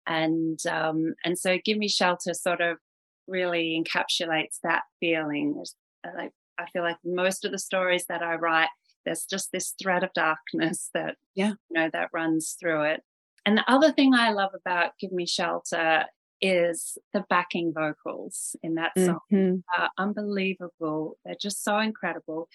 And 0.06 0.58
um, 0.66 1.14
and 1.24 1.38
so 1.38 1.58
Gimme 1.64 1.88
Shelter 1.88 2.34
sort 2.34 2.60
of 2.60 2.78
really 3.26 3.82
encapsulates 3.82 4.58
that 4.62 4.82
feeling. 5.00 5.62
Uh, 6.04 6.10
like 6.16 6.32
I 6.58 6.66
feel 6.72 6.82
like 6.82 6.96
most 7.04 7.44
of 7.44 7.52
the 7.52 7.58
stories 7.58 8.06
that 8.08 8.22
I 8.22 8.34
write, 8.34 8.68
there's 9.04 9.24
just 9.24 9.52
this 9.52 9.74
thread 9.80 10.02
of 10.02 10.12
darkness 10.14 10.90
that 10.94 11.16
yeah 11.34 11.52
you 11.70 11.80
know 11.80 11.90
that 11.92 12.10
runs 12.12 12.56
through 12.58 12.82
it. 12.82 13.02
And 13.44 13.58
the 13.58 13.70
other 13.70 13.92
thing 13.92 14.14
I 14.14 14.30
love 14.30 14.52
about 14.54 14.92
Gimme 15.00 15.26
Shelter 15.26 16.04
is 16.40 16.98
the 17.12 17.24
backing 17.30 17.72
vocals 17.72 18.56
in 18.64 18.74
that 18.74 18.92
song 18.98 19.20
mm-hmm. 19.32 19.80
are 19.80 19.90
unbelievable. 19.96 21.16
They're 21.24 21.36
just 21.40 21.62
so 21.62 21.78
incredible. 21.78 22.48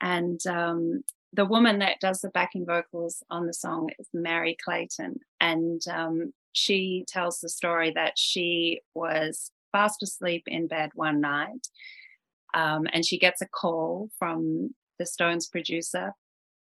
And 0.00 0.40
um, 0.46 1.02
the 1.34 1.44
woman 1.44 1.80
that 1.80 2.00
does 2.00 2.20
the 2.20 2.28
backing 2.30 2.64
vocals 2.64 3.22
on 3.30 3.46
the 3.46 3.54
song 3.54 3.90
is 3.98 4.08
Merry 4.12 4.56
Clayton. 4.64 5.16
And 5.40 5.82
um, 5.90 6.32
she 6.52 7.04
tells 7.08 7.40
the 7.40 7.48
story 7.48 7.92
that 7.94 8.14
she 8.16 8.80
was 8.94 9.50
fast 9.72 10.02
asleep 10.02 10.44
in 10.46 10.68
bed 10.68 10.90
one 10.94 11.20
night 11.20 11.68
um, 12.54 12.86
and 12.92 13.04
she 13.04 13.18
gets 13.18 13.42
a 13.42 13.48
call 13.48 14.08
from 14.18 14.74
the 14.98 15.06
Stones 15.06 15.48
producer 15.48 16.12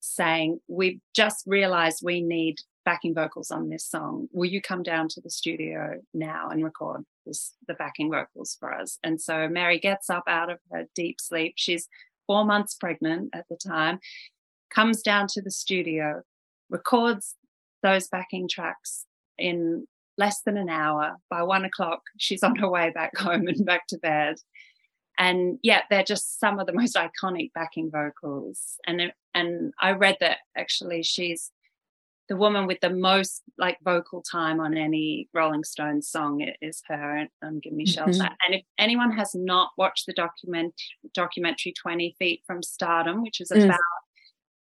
saying, 0.00 0.60
We've 0.66 1.00
just 1.14 1.44
realized 1.46 2.00
we 2.02 2.22
need 2.22 2.56
backing 2.84 3.14
vocals 3.14 3.50
on 3.50 3.68
this 3.68 3.84
song. 3.86 4.28
Will 4.32 4.50
you 4.50 4.60
come 4.60 4.82
down 4.82 5.08
to 5.08 5.20
the 5.20 5.30
studio 5.30 6.00
now 6.12 6.48
and 6.50 6.64
record 6.64 7.04
this, 7.26 7.54
the 7.68 7.74
backing 7.74 8.10
vocals 8.10 8.56
for 8.58 8.72
us? 8.72 8.98
And 9.04 9.20
so 9.20 9.48
Mary 9.48 9.78
gets 9.78 10.08
up 10.08 10.24
out 10.26 10.50
of 10.50 10.58
her 10.72 10.84
deep 10.94 11.20
sleep. 11.20 11.54
She's 11.56 11.88
four 12.26 12.44
months 12.44 12.74
pregnant 12.74 13.30
at 13.34 13.46
the 13.48 13.56
time, 13.56 13.98
comes 14.74 15.02
down 15.02 15.26
to 15.28 15.42
the 15.42 15.50
studio, 15.50 16.22
records 16.70 17.36
those 17.82 18.08
backing 18.08 18.48
tracks 18.48 19.04
in 19.38 19.86
less 20.18 20.40
than 20.42 20.56
an 20.56 20.68
hour. 20.68 21.16
By 21.30 21.42
one 21.42 21.64
o'clock, 21.64 22.02
she's 22.18 22.42
on 22.42 22.56
her 22.56 22.68
way 22.68 22.90
back 22.90 23.16
home 23.16 23.46
and 23.46 23.64
back 23.64 23.86
to 23.88 23.98
bed. 23.98 24.36
And 25.16 25.58
yeah, 25.62 25.82
they're 25.90 26.02
just 26.02 26.40
some 26.40 26.58
of 26.58 26.66
the 26.66 26.72
most 26.72 26.96
iconic 26.96 27.52
backing 27.54 27.90
vocals. 27.90 28.76
And 28.86 29.12
and 29.34 29.72
I 29.80 29.92
read 29.92 30.16
that 30.20 30.38
actually 30.56 31.02
she's 31.02 31.50
the 32.28 32.36
woman 32.36 32.66
with 32.66 32.80
the 32.80 32.90
most 32.90 33.42
like 33.58 33.76
vocal 33.84 34.22
time 34.22 34.58
on 34.58 34.76
any 34.76 35.28
Rolling 35.34 35.62
Stones 35.62 36.08
song 36.08 36.46
is 36.62 36.82
her 36.88 37.26
and 37.42 37.62
Gimme 37.62 37.86
Shelter. 37.86 38.12
Mm-hmm. 38.12 38.34
And 38.46 38.54
if 38.54 38.62
anyone 38.78 39.12
has 39.12 39.34
not 39.34 39.70
watched 39.76 40.06
the 40.06 40.14
document 40.14 40.74
documentary 41.12 41.74
20 41.80 42.16
Feet 42.18 42.42
from 42.46 42.62
Stardom, 42.62 43.22
which 43.22 43.40
is 43.40 43.50
mm. 43.50 43.76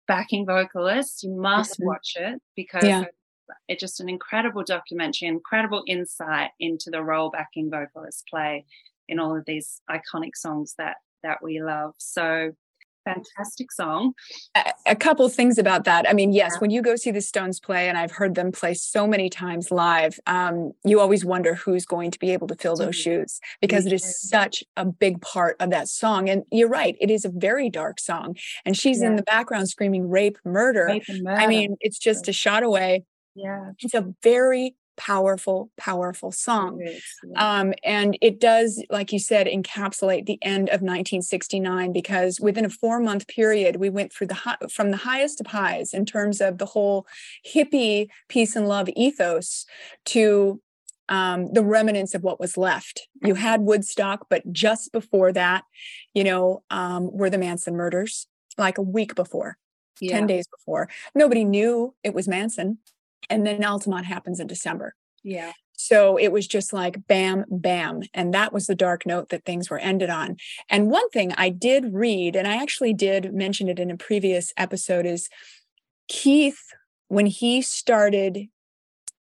Backing 0.09 0.45
vocalists, 0.45 1.23
you 1.23 1.31
must 1.31 1.73
mm-hmm. 1.73 1.85
watch 1.85 2.15
it 2.17 2.41
because 2.55 2.83
yeah. 2.83 3.05
it's 3.69 3.79
just 3.79 4.01
an 4.01 4.09
incredible 4.09 4.63
documentary, 4.63 5.27
incredible 5.27 5.83
insight 5.87 6.49
into 6.59 6.89
the 6.89 7.01
role 7.01 7.29
backing 7.29 7.69
vocalists 7.69 8.23
play 8.29 8.65
in 9.07 9.19
all 9.19 9.37
of 9.37 9.45
these 9.45 9.81
iconic 9.89 10.35
songs 10.35 10.73
that 10.77 10.97
that 11.21 11.43
we 11.43 11.61
love. 11.61 11.93
So 11.99 12.51
fantastic 13.05 13.71
song. 13.71 14.13
A, 14.55 14.73
a 14.87 14.95
couple 14.95 15.27
things 15.29 15.57
about 15.57 15.83
that. 15.85 16.09
I 16.09 16.13
mean, 16.13 16.33
yes, 16.33 16.51
yeah. 16.53 16.59
when 16.59 16.71
you 16.71 16.81
go 16.81 16.95
see 16.95 17.11
the 17.11 17.21
Stones 17.21 17.59
play, 17.59 17.89
and 17.89 17.97
I've 17.97 18.11
heard 18.11 18.35
them 18.35 18.51
play 18.51 18.73
so 18.73 19.07
many 19.07 19.29
times 19.29 19.71
live, 19.71 20.19
um, 20.27 20.71
you 20.83 20.99
always 20.99 21.25
wonder 21.25 21.55
who's 21.55 21.85
going 21.85 22.11
to 22.11 22.19
be 22.19 22.31
able 22.31 22.47
to 22.47 22.55
fill 22.55 22.75
those 22.75 22.95
mm-hmm. 22.95 23.21
shoes 23.21 23.39
because 23.61 23.85
it 23.85 23.93
is 23.93 24.21
such 24.21 24.63
a 24.77 24.85
big 24.85 25.21
part 25.21 25.55
of 25.59 25.69
that 25.71 25.87
song. 25.87 26.29
And 26.29 26.43
you're 26.51 26.69
right, 26.69 26.95
it 26.99 27.11
is 27.11 27.25
a 27.25 27.29
very 27.29 27.69
dark 27.69 27.99
song. 27.99 28.35
And 28.65 28.77
she's 28.77 29.01
yeah. 29.01 29.07
in 29.07 29.15
the 29.15 29.23
background 29.23 29.69
screaming 29.69 30.09
rape, 30.09 30.37
murder. 30.45 30.85
rape 30.87 31.03
murder. 31.21 31.41
I 31.41 31.47
mean, 31.47 31.75
it's 31.79 31.97
just 31.97 32.27
a 32.27 32.33
shot 32.33 32.63
away. 32.63 33.05
Yeah. 33.35 33.71
It's 33.79 33.93
a 33.93 34.13
very 34.23 34.75
powerful, 34.99 35.71
powerful 35.77 36.31
song. 36.31 36.85
Um, 37.37 37.73
and 37.83 38.17
it 38.21 38.39
does, 38.39 38.83
like 38.89 39.11
you 39.13 39.17
said, 39.17 39.47
encapsulate 39.47 40.25
the 40.25 40.37
end 40.43 40.67
of 40.67 40.81
1969 40.81 41.93
because 41.93 42.39
within 42.39 42.65
a 42.65 42.69
four 42.69 42.99
month 42.99 43.27
period, 43.27 43.77
we 43.77 43.89
went 43.89 44.13
through 44.13 44.27
the 44.27 44.33
high, 44.33 44.57
from 44.69 44.91
the 44.91 44.97
highest 44.97 45.39
of 45.39 45.47
highs 45.47 45.93
in 45.93 46.05
terms 46.05 46.41
of 46.41 46.57
the 46.57 46.65
whole 46.65 47.07
hippie 47.47 48.09
peace 48.27 48.55
and 48.55 48.67
love 48.67 48.89
ethos 48.95 49.65
to 50.05 50.61
um, 51.07 51.51
the 51.53 51.63
remnants 51.63 52.13
of 52.13 52.21
what 52.21 52.39
was 52.39 52.57
left. 52.57 53.07
You 53.23 53.33
mm-hmm. 53.33 53.41
had 53.41 53.61
Woodstock, 53.61 54.27
but 54.29 54.51
just 54.51 54.91
before 54.91 55.31
that, 55.31 55.63
you 56.13 56.25
know, 56.25 56.61
um, 56.69 57.09
were 57.11 57.29
the 57.29 57.37
Manson 57.37 57.75
murders, 57.75 58.27
like 58.57 58.77
a 58.77 58.83
week 58.83 59.15
before, 59.15 59.57
yeah. 60.01 60.11
10 60.11 60.27
days 60.27 60.45
before. 60.47 60.89
Nobody 61.15 61.45
knew 61.45 61.95
it 62.03 62.13
was 62.13 62.27
Manson 62.27 62.79
and 63.29 63.45
then 63.45 63.63
Altamont 63.63 64.05
happens 64.05 64.39
in 64.39 64.47
December. 64.47 64.95
Yeah. 65.23 65.51
So 65.81 66.17
it 66.17 66.33
was 66.33 66.45
just 66.45 66.73
like 66.73 67.07
bam, 67.07 67.45
bam. 67.49 68.01
And 68.13 68.33
that 68.33 68.51
was 68.51 68.67
the 68.67 68.75
dark 68.75 69.05
note 69.05 69.29
that 69.29 69.45
things 69.45 69.69
were 69.69 69.79
ended 69.79 70.09
on. 70.09 70.35
And 70.69 70.91
one 70.91 71.09
thing 71.09 71.33
I 71.37 71.49
did 71.49 71.93
read, 71.93 72.35
and 72.35 72.47
I 72.47 72.61
actually 72.61 72.93
did 72.93 73.33
mention 73.33 73.69
it 73.69 73.79
in 73.79 73.89
a 73.89 73.95
previous 73.95 74.51
episode, 74.57 75.05
is 75.05 75.29
Keith, 76.09 76.59
when 77.07 77.27
he 77.27 77.61
started 77.61 78.47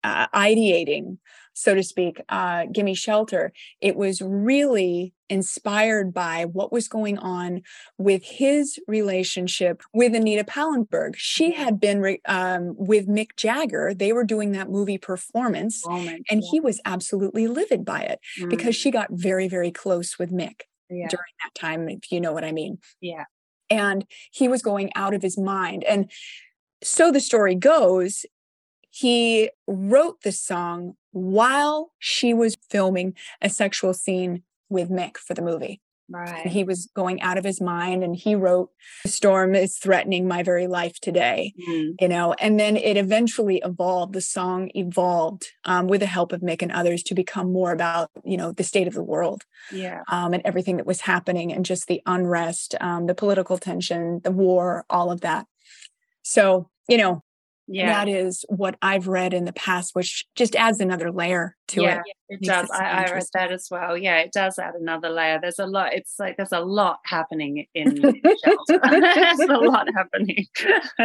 uh, 0.03 0.27
ideating 0.27 1.17
so 1.55 1.73
to 1.73 1.81
speak, 1.81 2.21
uh, 2.27 2.65
Gimme 2.69 2.93
Shelter, 2.93 3.53
it 3.79 3.95
was 3.95 4.21
really 4.21 5.13
inspired 5.29 6.13
by 6.13 6.43
what 6.43 6.71
was 6.71 6.89
going 6.89 7.17
on 7.17 7.61
with 7.97 8.23
his 8.25 8.77
relationship 8.87 9.81
with 9.93 10.13
Anita 10.13 10.43
Pallenberg. 10.43 11.15
She 11.15 11.53
mm-hmm. 11.53 11.63
had 11.63 11.79
been 11.79 12.01
re- 12.01 12.21
um, 12.25 12.75
with 12.77 13.07
Mick 13.07 13.37
Jagger. 13.37 13.93
They 13.93 14.11
were 14.11 14.25
doing 14.25 14.51
that 14.51 14.69
movie 14.69 14.97
performance, 14.97 15.81
oh 15.87 16.09
and 16.29 16.43
he 16.51 16.59
was 16.59 16.81
absolutely 16.83 17.47
livid 17.47 17.85
by 17.85 18.01
it 18.01 18.19
mm. 18.37 18.49
because 18.49 18.75
she 18.75 18.91
got 18.91 19.07
very, 19.11 19.47
very 19.47 19.71
close 19.71 20.19
with 20.19 20.31
Mick 20.31 20.63
yeah. 20.89 21.07
during 21.07 21.33
that 21.43 21.55
time, 21.55 21.87
if 21.87 22.11
you 22.11 22.19
know 22.19 22.33
what 22.33 22.43
I 22.43 22.51
mean. 22.51 22.79
Yeah. 22.99 23.23
And 23.69 24.05
he 24.31 24.49
was 24.49 24.61
going 24.61 24.91
out 24.93 25.13
of 25.13 25.21
his 25.21 25.37
mind. 25.37 25.85
And 25.85 26.11
so 26.83 27.11
the 27.11 27.21
story 27.21 27.55
goes, 27.55 28.25
he 28.95 29.49
wrote 29.67 30.21
this 30.21 30.41
song 30.41 30.93
while 31.11 31.91
she 31.99 32.33
was 32.33 32.55
filming 32.69 33.13
a 33.41 33.49
sexual 33.49 33.93
scene 33.93 34.43
with 34.69 34.89
Mick 34.89 35.17
for 35.17 35.33
the 35.33 35.41
movie. 35.41 35.81
Right. 36.09 36.45
And 36.45 36.53
he 36.53 36.63
was 36.63 36.89
going 36.95 37.21
out 37.21 37.37
of 37.37 37.43
his 37.43 37.59
mind 37.59 38.05
and 38.05 38.15
he 38.15 38.35
wrote 38.35 38.69
the 39.03 39.09
storm 39.09 39.53
is 39.53 39.77
threatening 39.77 40.29
my 40.29 40.43
very 40.43 40.67
life 40.67 40.99
today 41.01 41.51
mm. 41.67 41.95
you 41.99 42.07
know 42.07 42.33
and 42.33 42.59
then 42.59 42.77
it 42.77 42.95
eventually 42.95 43.59
evolved 43.65 44.13
the 44.13 44.21
song 44.21 44.69
evolved 44.75 45.47
um, 45.63 45.87
with 45.87 46.01
the 46.01 46.05
help 46.05 46.31
of 46.31 46.41
mick 46.41 46.61
and 46.61 46.71
others 46.71 47.01
to 47.01 47.15
become 47.15 47.51
more 47.51 47.71
about 47.71 48.11
you 48.23 48.37
know 48.37 48.51
the 48.51 48.63
state 48.63 48.87
of 48.87 48.93
the 48.93 49.01
world 49.01 49.45
yeah 49.71 50.03
um, 50.09 50.31
and 50.31 50.43
everything 50.45 50.77
that 50.77 50.85
was 50.85 51.01
happening 51.01 51.51
and 51.51 51.65
just 51.65 51.87
the 51.87 52.03
unrest 52.05 52.75
um, 52.81 53.07
the 53.07 53.15
political 53.15 53.57
tension 53.57 54.21
the 54.23 54.31
war 54.31 54.85
all 54.91 55.09
of 55.09 55.21
that 55.21 55.47
so 56.21 56.69
you 56.87 56.97
know 56.97 57.23
yeah. 57.67 57.87
that 57.87 58.09
is 58.09 58.45
what 58.49 58.75
i've 58.81 59.07
read 59.07 59.33
in 59.33 59.45
the 59.45 59.53
past 59.53 59.91
which 59.93 60.25
just 60.35 60.55
adds 60.55 60.79
another 60.79 61.11
layer 61.11 61.55
to 61.67 61.81
yeah, 61.81 62.01
it. 62.29 62.41
it 62.41 62.41
does. 62.41 62.69
I, 62.71 63.05
I, 63.05 63.11
read 63.11 63.23
that 63.33 63.51
as 63.51 63.67
well. 63.71 63.97
Yeah 63.97 64.19
it 64.19 64.31
does 64.31 64.59
add 64.59 64.75
another 64.75 65.09
layer. 65.09 65.39
There's 65.41 65.59
a 65.59 65.65
lot 65.65 65.93
it's 65.93 66.15
like 66.19 66.37
there's 66.37 66.51
a 66.51 66.59
lot 66.59 66.99
happening 67.05 67.65
in 67.73 67.95
shelter 68.01 68.79
there's 68.89 69.39
a 69.39 69.57
lot 69.57 69.87
happening. 69.95 70.45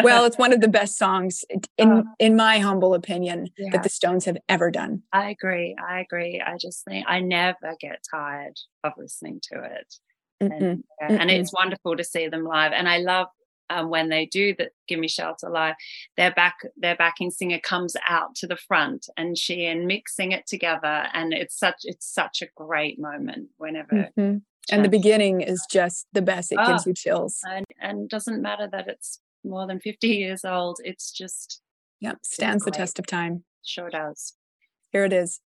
Well 0.02 0.24
it's 0.24 0.38
one 0.38 0.52
of 0.52 0.60
the 0.60 0.68
best 0.68 0.98
songs 0.98 1.44
in 1.78 1.90
uh, 1.90 2.02
in 2.18 2.36
my 2.36 2.58
humble 2.58 2.94
opinion 2.94 3.48
yeah. 3.56 3.70
that 3.72 3.82
the 3.82 3.88
stones 3.88 4.24
have 4.24 4.38
ever 4.48 4.70
done. 4.70 5.02
I 5.12 5.30
agree 5.30 5.76
i 5.88 6.00
agree. 6.00 6.42
I 6.44 6.56
just 6.58 6.84
think 6.84 7.06
i 7.08 7.20
never 7.20 7.76
get 7.80 8.04
tired 8.10 8.58
of 8.84 8.92
listening 8.96 9.40
to 9.52 9.62
it. 9.62 9.94
And, 10.42 10.84
yeah, 11.02 11.20
and, 11.20 11.30
it's 11.30 11.52
wonderful 11.52 11.98
to 11.98 12.04
see 12.04 12.28
them 12.28 12.44
live. 12.44 12.72
And 12.72 12.88
i 12.88 12.98
love 12.98 13.26
um, 13.70 13.88
when 13.88 14.08
they 14.08 14.26
do 14.26 14.54
the 14.54 14.70
Gimme 14.88 15.08
Shelter 15.08 15.48
live, 15.48 15.76
their 16.16 16.32
back 16.32 16.58
their 16.76 16.96
backing 16.96 17.30
singer 17.30 17.60
comes 17.60 17.96
out 18.08 18.34
to 18.36 18.46
the 18.46 18.56
front, 18.56 19.08
and 19.16 19.38
she 19.38 19.64
and 19.66 19.88
Mick 19.88 20.08
sing 20.08 20.32
it 20.32 20.46
together, 20.46 21.06
and 21.14 21.32
it's 21.32 21.58
such 21.58 21.76
it's 21.84 22.12
such 22.12 22.42
a 22.42 22.48
great 22.56 22.98
moment 22.98 23.48
whenever. 23.56 24.10
Mm-hmm. 24.18 24.38
And 24.72 24.84
the 24.84 24.88
beginning 24.88 25.40
is 25.40 25.64
just 25.70 26.06
the 26.12 26.22
best; 26.22 26.52
it 26.52 26.58
oh, 26.60 26.66
gives 26.66 26.86
you 26.86 26.94
chills. 26.94 27.38
And 27.44 27.64
and 27.80 28.08
doesn't 28.08 28.42
matter 28.42 28.68
that 28.70 28.88
it's 28.88 29.20
more 29.44 29.66
than 29.66 29.80
fifty 29.80 30.08
years 30.08 30.44
old; 30.44 30.80
it's 30.84 31.10
just 31.10 31.62
yeah, 32.00 32.14
stands 32.22 32.64
the 32.64 32.70
test 32.70 32.98
of 32.98 33.06
time. 33.06 33.44
Sure 33.64 33.90
does. 33.90 34.34
Here 34.90 35.04
it 35.04 35.12
is. 35.12 35.40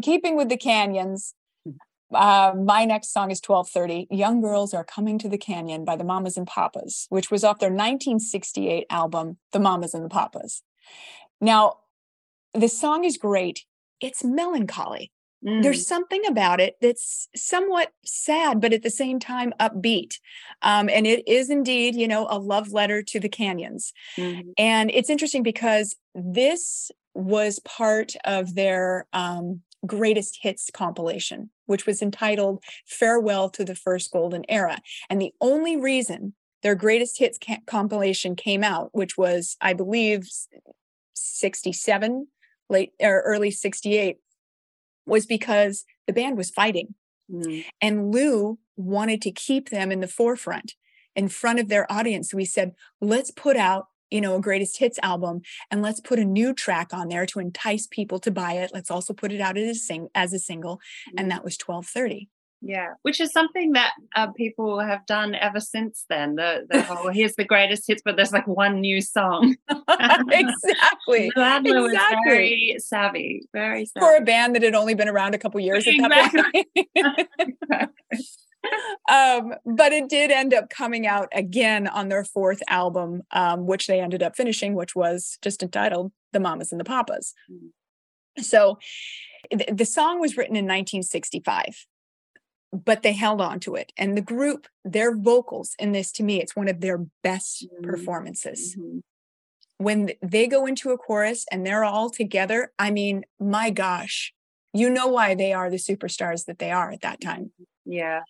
In 0.00 0.12
keeping 0.12 0.36
with 0.36 0.48
the 0.48 0.56
canyons, 0.56 1.34
uh, 2.14 2.52
my 2.56 2.84
next 2.84 3.12
song 3.12 3.30
is 3.30 3.40
1230 3.44 4.08
Young 4.10 4.40
Girls 4.40 4.72
Are 4.72 4.82
Coming 4.82 5.18
to 5.18 5.28
the 5.28 5.38
Canyon 5.38 5.84
by 5.84 5.94
the 5.94 6.04
Mamas 6.04 6.36
and 6.36 6.46
Papas, 6.46 7.06
which 7.10 7.30
was 7.30 7.44
off 7.44 7.58
their 7.58 7.68
1968 7.68 8.86
album, 8.90 9.36
The 9.52 9.60
Mamas 9.60 9.94
and 9.94 10.04
the 10.04 10.08
Papas. 10.08 10.62
Now, 11.40 11.74
the 12.54 12.68
song 12.68 13.04
is 13.04 13.16
great. 13.16 13.64
It's 14.00 14.24
melancholy. 14.24 15.12
Mm. 15.46 15.62
There's 15.62 15.86
something 15.86 16.22
about 16.26 16.60
it 16.60 16.76
that's 16.80 17.28
somewhat 17.36 17.92
sad, 18.04 18.60
but 18.60 18.72
at 18.72 18.82
the 18.82 18.90
same 18.90 19.18
time 19.18 19.52
upbeat. 19.60 20.14
Um, 20.62 20.88
and 20.88 21.06
it 21.06 21.26
is 21.28 21.50
indeed, 21.50 21.94
you 21.94 22.08
know, 22.08 22.26
a 22.30 22.38
love 22.38 22.72
letter 22.72 23.02
to 23.02 23.20
the 23.20 23.28
canyons. 23.28 23.92
Mm. 24.16 24.52
And 24.58 24.90
it's 24.92 25.10
interesting 25.10 25.42
because 25.42 25.94
this 26.14 26.90
was 27.14 27.58
part 27.60 28.14
of 28.24 28.54
their 28.54 29.06
um, 29.12 29.62
greatest 29.86 30.38
hits 30.42 30.70
compilation, 30.72 31.50
which 31.66 31.86
was 31.86 32.02
entitled 32.02 32.62
Farewell 32.86 33.48
to 33.50 33.64
the 33.64 33.74
First 33.74 34.12
Golden 34.12 34.44
Era. 34.48 34.78
And 35.08 35.20
the 35.20 35.32
only 35.40 35.76
reason 35.76 36.34
their 36.62 36.74
greatest 36.74 37.18
hits 37.18 37.38
ca- 37.42 37.60
compilation 37.66 38.36
came 38.36 38.62
out, 38.62 38.90
which 38.92 39.16
was, 39.16 39.56
I 39.60 39.72
believe, 39.72 40.28
67, 41.14 42.28
late 42.68 42.92
or 43.00 43.22
early 43.22 43.50
68, 43.50 44.18
was 45.06 45.26
because 45.26 45.84
the 46.06 46.12
band 46.12 46.36
was 46.36 46.50
fighting. 46.50 46.94
Mm. 47.30 47.64
And 47.80 48.12
Lou 48.12 48.58
wanted 48.76 49.22
to 49.22 49.30
keep 49.30 49.70
them 49.70 49.90
in 49.90 50.00
the 50.00 50.08
forefront, 50.08 50.74
in 51.16 51.28
front 51.28 51.58
of 51.58 51.68
their 51.68 51.90
audience. 51.90 52.30
So 52.30 52.36
he 52.36 52.44
said, 52.44 52.72
let's 53.00 53.30
put 53.30 53.56
out 53.56 53.86
you 54.10 54.20
know, 54.20 54.36
a 54.36 54.40
greatest 54.40 54.78
hits 54.78 54.98
album 55.02 55.42
and 55.70 55.82
let's 55.82 56.00
put 56.00 56.18
a 56.18 56.24
new 56.24 56.52
track 56.52 56.92
on 56.92 57.08
there 57.08 57.26
to 57.26 57.38
entice 57.38 57.86
people 57.86 58.18
to 58.20 58.30
buy 58.30 58.54
it. 58.54 58.70
Let's 58.72 58.90
also 58.90 59.12
put 59.12 59.32
it 59.32 59.40
out 59.40 59.56
as 59.56 59.76
a 59.76 59.78
sing 59.78 60.08
as 60.14 60.32
a 60.32 60.38
single. 60.38 60.76
Mm-hmm. 60.76 61.18
And 61.18 61.30
that 61.30 61.44
was 61.44 61.54
1230. 61.54 62.28
Yeah, 62.62 62.88
which 63.02 63.20
is 63.20 63.32
something 63.32 63.72
that 63.72 63.92
uh, 64.14 64.32
people 64.32 64.80
have 64.80 65.06
done 65.06 65.34
ever 65.34 65.60
since 65.60 66.04
then. 66.10 66.34
The, 66.34 66.66
the 66.68 66.82
whole 66.82 67.10
here's 67.10 67.34
the 67.36 67.44
greatest 67.44 67.84
hits, 67.86 68.02
but 68.04 68.16
there's 68.16 68.32
like 68.32 68.46
one 68.46 68.80
new 68.80 69.00
song. 69.00 69.56
exactly. 69.88 71.32
Adler 71.36 71.82
was 71.82 71.92
Exactly. 71.92 72.20
very 72.26 72.76
savvy, 72.78 73.48
very 73.54 73.86
savvy. 73.86 74.04
For 74.04 74.16
a 74.16 74.20
band 74.20 74.54
that 74.56 74.62
had 74.62 74.74
only 74.74 74.94
been 74.94 75.08
around 75.08 75.34
a 75.34 75.38
couple 75.38 75.58
years 75.60 75.86
at 75.86 75.94
that 75.96 76.52
point. 76.52 77.90
Um, 79.10 79.54
but 79.64 79.92
it 79.92 80.08
did 80.08 80.30
end 80.30 80.54
up 80.54 80.70
coming 80.70 81.06
out 81.06 81.28
again 81.32 81.86
on 81.86 82.08
their 82.08 82.24
fourth 82.24 82.62
album, 82.68 83.22
um, 83.32 83.66
which 83.66 83.86
they 83.86 84.00
ended 84.00 84.22
up 84.22 84.36
finishing, 84.36 84.74
which 84.74 84.94
was 84.94 85.38
just 85.42 85.62
entitled 85.62 86.12
The 86.32 86.40
Mamas 86.40 86.72
and 86.72 86.80
the 86.80 86.84
Papas. 86.84 87.34
So 88.38 88.78
th- 89.50 89.70
the 89.72 89.84
song 89.84 90.20
was 90.20 90.36
written 90.36 90.56
in 90.56 90.64
1965, 90.64 91.86
but 92.72 93.02
they 93.02 93.12
held 93.12 93.40
on 93.40 93.60
to 93.60 93.74
it. 93.74 93.92
And 93.96 94.16
the 94.16 94.22
group, 94.22 94.66
their 94.84 95.16
vocals 95.16 95.74
in 95.78 95.92
this, 95.92 96.12
to 96.12 96.22
me, 96.22 96.40
it's 96.40 96.56
one 96.56 96.68
of 96.68 96.80
their 96.80 97.06
best 97.22 97.66
performances. 97.82 98.76
When 99.78 100.10
they 100.22 100.46
go 100.46 100.66
into 100.66 100.90
a 100.90 100.98
chorus 100.98 101.46
and 101.50 101.66
they're 101.66 101.84
all 101.84 102.10
together, 102.10 102.70
I 102.78 102.90
mean, 102.90 103.24
my 103.38 103.70
gosh, 103.70 104.34
you 104.72 104.90
know 104.90 105.08
why 105.08 105.34
they 105.34 105.52
are 105.52 105.70
the 105.70 105.78
superstars 105.78 106.44
that 106.44 106.58
they 106.58 106.70
are 106.70 106.90
at 106.90 107.00
that 107.00 107.20
time. 107.20 107.50
Yeah. 107.84 108.20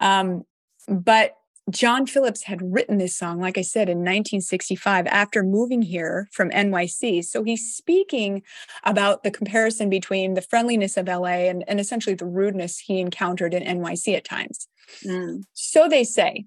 Um, 0.00 0.44
but 0.88 1.36
John 1.70 2.06
Phillips 2.06 2.44
had 2.44 2.62
written 2.62 2.98
this 2.98 3.16
song, 3.16 3.40
like 3.40 3.58
I 3.58 3.62
said, 3.62 3.88
in 3.88 3.98
1965 3.98 5.06
after 5.08 5.42
moving 5.42 5.82
here 5.82 6.28
from 6.30 6.50
NYC. 6.50 7.24
So 7.24 7.42
he's 7.42 7.74
speaking 7.74 8.42
about 8.84 9.24
the 9.24 9.32
comparison 9.32 9.90
between 9.90 10.34
the 10.34 10.42
friendliness 10.42 10.96
of 10.96 11.08
LA 11.08 11.48
and, 11.48 11.64
and 11.66 11.80
essentially 11.80 12.14
the 12.14 12.26
rudeness 12.26 12.78
he 12.78 13.00
encountered 13.00 13.52
in 13.52 13.64
NYC 13.64 14.16
at 14.16 14.24
times. 14.24 14.68
Mm. 15.04 15.42
So 15.54 15.88
they 15.88 16.04
say. 16.04 16.44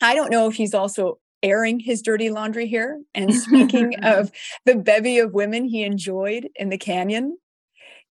I 0.00 0.14
don't 0.14 0.30
know 0.30 0.48
if 0.48 0.54
he's 0.54 0.72
also 0.72 1.18
airing 1.42 1.78
his 1.78 2.00
dirty 2.00 2.30
laundry 2.30 2.66
here 2.66 3.02
and 3.14 3.34
speaking 3.42 3.94
of 4.02 4.30
the 4.64 4.76
bevy 4.76 5.18
of 5.18 5.34
women 5.34 5.64
he 5.64 5.82
enjoyed 5.82 6.48
in 6.56 6.70
the 6.70 6.78
canyon. 6.78 7.36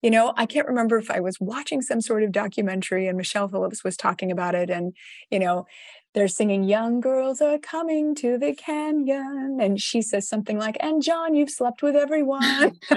You 0.02 0.12
know, 0.12 0.34
I 0.38 0.46
can't 0.46 0.68
remember 0.68 0.98
if 0.98 1.12
I 1.12 1.20
was 1.20 1.38
watching 1.42 1.82
some 1.82 2.00
sort 2.02 2.24
of 2.24 2.32
documentary 2.32 3.08
and 3.08 3.18
Michelle 3.18 3.50
Phillips 3.50 3.84
was 3.84 3.98
talking 3.98 4.32
about 4.32 4.56
it. 4.56 4.70
And, 4.70 4.94
you 5.30 5.40
know, 5.40 5.66
they're 6.14 6.28
singing, 6.28 6.64
Young 6.64 7.00
girls 7.02 7.40
are 7.42 7.58
coming 7.60 8.16
to 8.16 8.38
the 8.38 8.54
canyon. 8.54 9.58
And 9.62 9.80
she 9.82 10.02
says 10.02 10.28
something 10.28 10.58
like, 10.58 10.78
And 10.80 11.02
John, 11.04 11.36
you've 11.36 11.50
slept 11.52 11.82
with 11.84 11.96
everyone. 11.96 12.42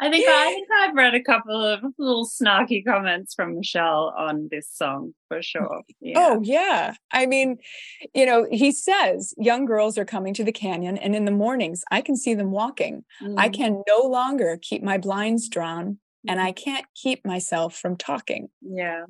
I 0.00 0.10
think 0.10 0.26
I 0.28 0.50
think 0.50 0.68
I've 0.80 0.94
read 0.94 1.14
a 1.14 1.22
couple 1.22 1.64
of 1.64 1.80
little 1.98 2.26
snarky 2.26 2.84
comments 2.84 3.34
from 3.34 3.56
Michelle 3.56 4.12
on 4.16 4.48
this 4.50 4.68
song 4.70 5.14
for 5.28 5.42
sure. 5.42 5.82
Yeah. 6.00 6.14
Oh, 6.18 6.40
yeah. 6.42 6.94
I 7.12 7.26
mean, 7.26 7.58
you 8.12 8.26
know, 8.26 8.46
he 8.50 8.72
says 8.72 9.34
young 9.38 9.64
girls 9.64 9.96
are 9.96 10.04
coming 10.04 10.34
to 10.34 10.44
the 10.44 10.52
canyon, 10.52 10.98
and 10.98 11.14
in 11.14 11.24
the 11.24 11.30
mornings, 11.30 11.82
I 11.90 12.00
can 12.02 12.16
see 12.16 12.34
them 12.34 12.50
walking. 12.50 13.04
I 13.36 13.48
Mm. 13.48 13.54
can 13.54 13.82
no 13.88 14.06
longer 14.06 14.58
keep 14.60 14.82
my 14.82 14.98
blinds 14.98 15.48
drawn, 15.48 15.98
and 16.28 16.40
I 16.40 16.52
can't 16.52 16.86
keep 16.94 17.24
myself 17.24 17.76
from 17.76 17.96
talking. 17.96 18.48
Yeah. 18.60 19.04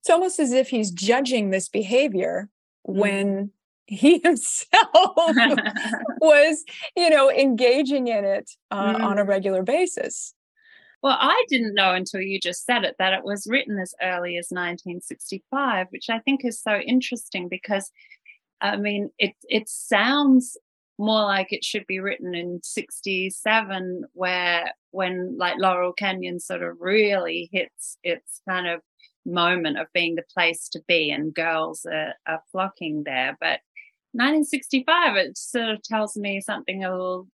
It's 0.00 0.10
almost 0.10 0.38
as 0.40 0.52
if 0.52 0.68
he's 0.68 0.90
judging 0.90 1.50
this 1.50 1.68
behavior 1.68 2.48
Mm. 2.94 2.94
when 2.98 3.50
he 3.86 4.18
himself 4.24 5.16
was, 6.20 6.64
you 6.96 7.10
know, 7.10 7.30
engaging 7.30 8.08
in 8.08 8.24
it 8.24 8.50
uh, 8.70 8.98
on 9.02 9.18
a 9.18 9.24
Mm. 9.24 9.28
regular 9.28 9.62
basis. 9.62 10.34
Well, 11.02 11.16
I 11.20 11.44
didn't 11.48 11.74
know 11.74 11.94
until 11.94 12.20
you 12.20 12.40
just 12.40 12.64
said 12.64 12.84
it 12.84 12.96
that 12.98 13.12
it 13.12 13.22
was 13.24 13.46
written 13.48 13.78
as 13.78 13.94
early 14.02 14.36
as 14.38 14.48
1965, 14.50 15.88
which 15.90 16.08
I 16.10 16.18
think 16.20 16.44
is 16.44 16.60
so 16.60 16.78
interesting 16.78 17.48
because, 17.48 17.90
I 18.60 18.76
mean, 18.76 19.10
it 19.18 19.34
it 19.48 19.68
sounds 19.68 20.56
more 20.98 21.22
like 21.22 21.52
it 21.52 21.62
should 21.62 21.86
be 21.86 22.00
written 22.00 22.34
in 22.34 22.60
67, 22.62 24.04
where 24.14 24.72
when 24.90 25.36
like 25.38 25.56
Laurel 25.58 25.92
Canyon 25.92 26.40
sort 26.40 26.62
of 26.62 26.80
really 26.80 27.50
hits 27.52 27.98
its 28.02 28.40
kind 28.48 28.66
of 28.66 28.80
moment 29.26 29.78
of 29.78 29.92
being 29.92 30.14
the 30.14 30.24
place 30.32 30.68
to 30.70 30.82
be 30.86 31.10
and 31.10 31.34
girls 31.34 31.84
are, 31.84 32.14
are 32.26 32.42
flocking 32.52 33.02
there. 33.04 33.36
But 33.40 33.60
1965, 34.12 35.16
it 35.16 35.36
sort 35.36 35.68
of 35.68 35.82
tells 35.82 36.16
me 36.16 36.40
something 36.40 36.84
a 36.84 36.90
little 36.90 37.28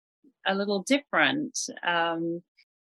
a 0.47 0.55
little 0.55 0.83
different. 0.85 1.59
Um, 1.87 2.43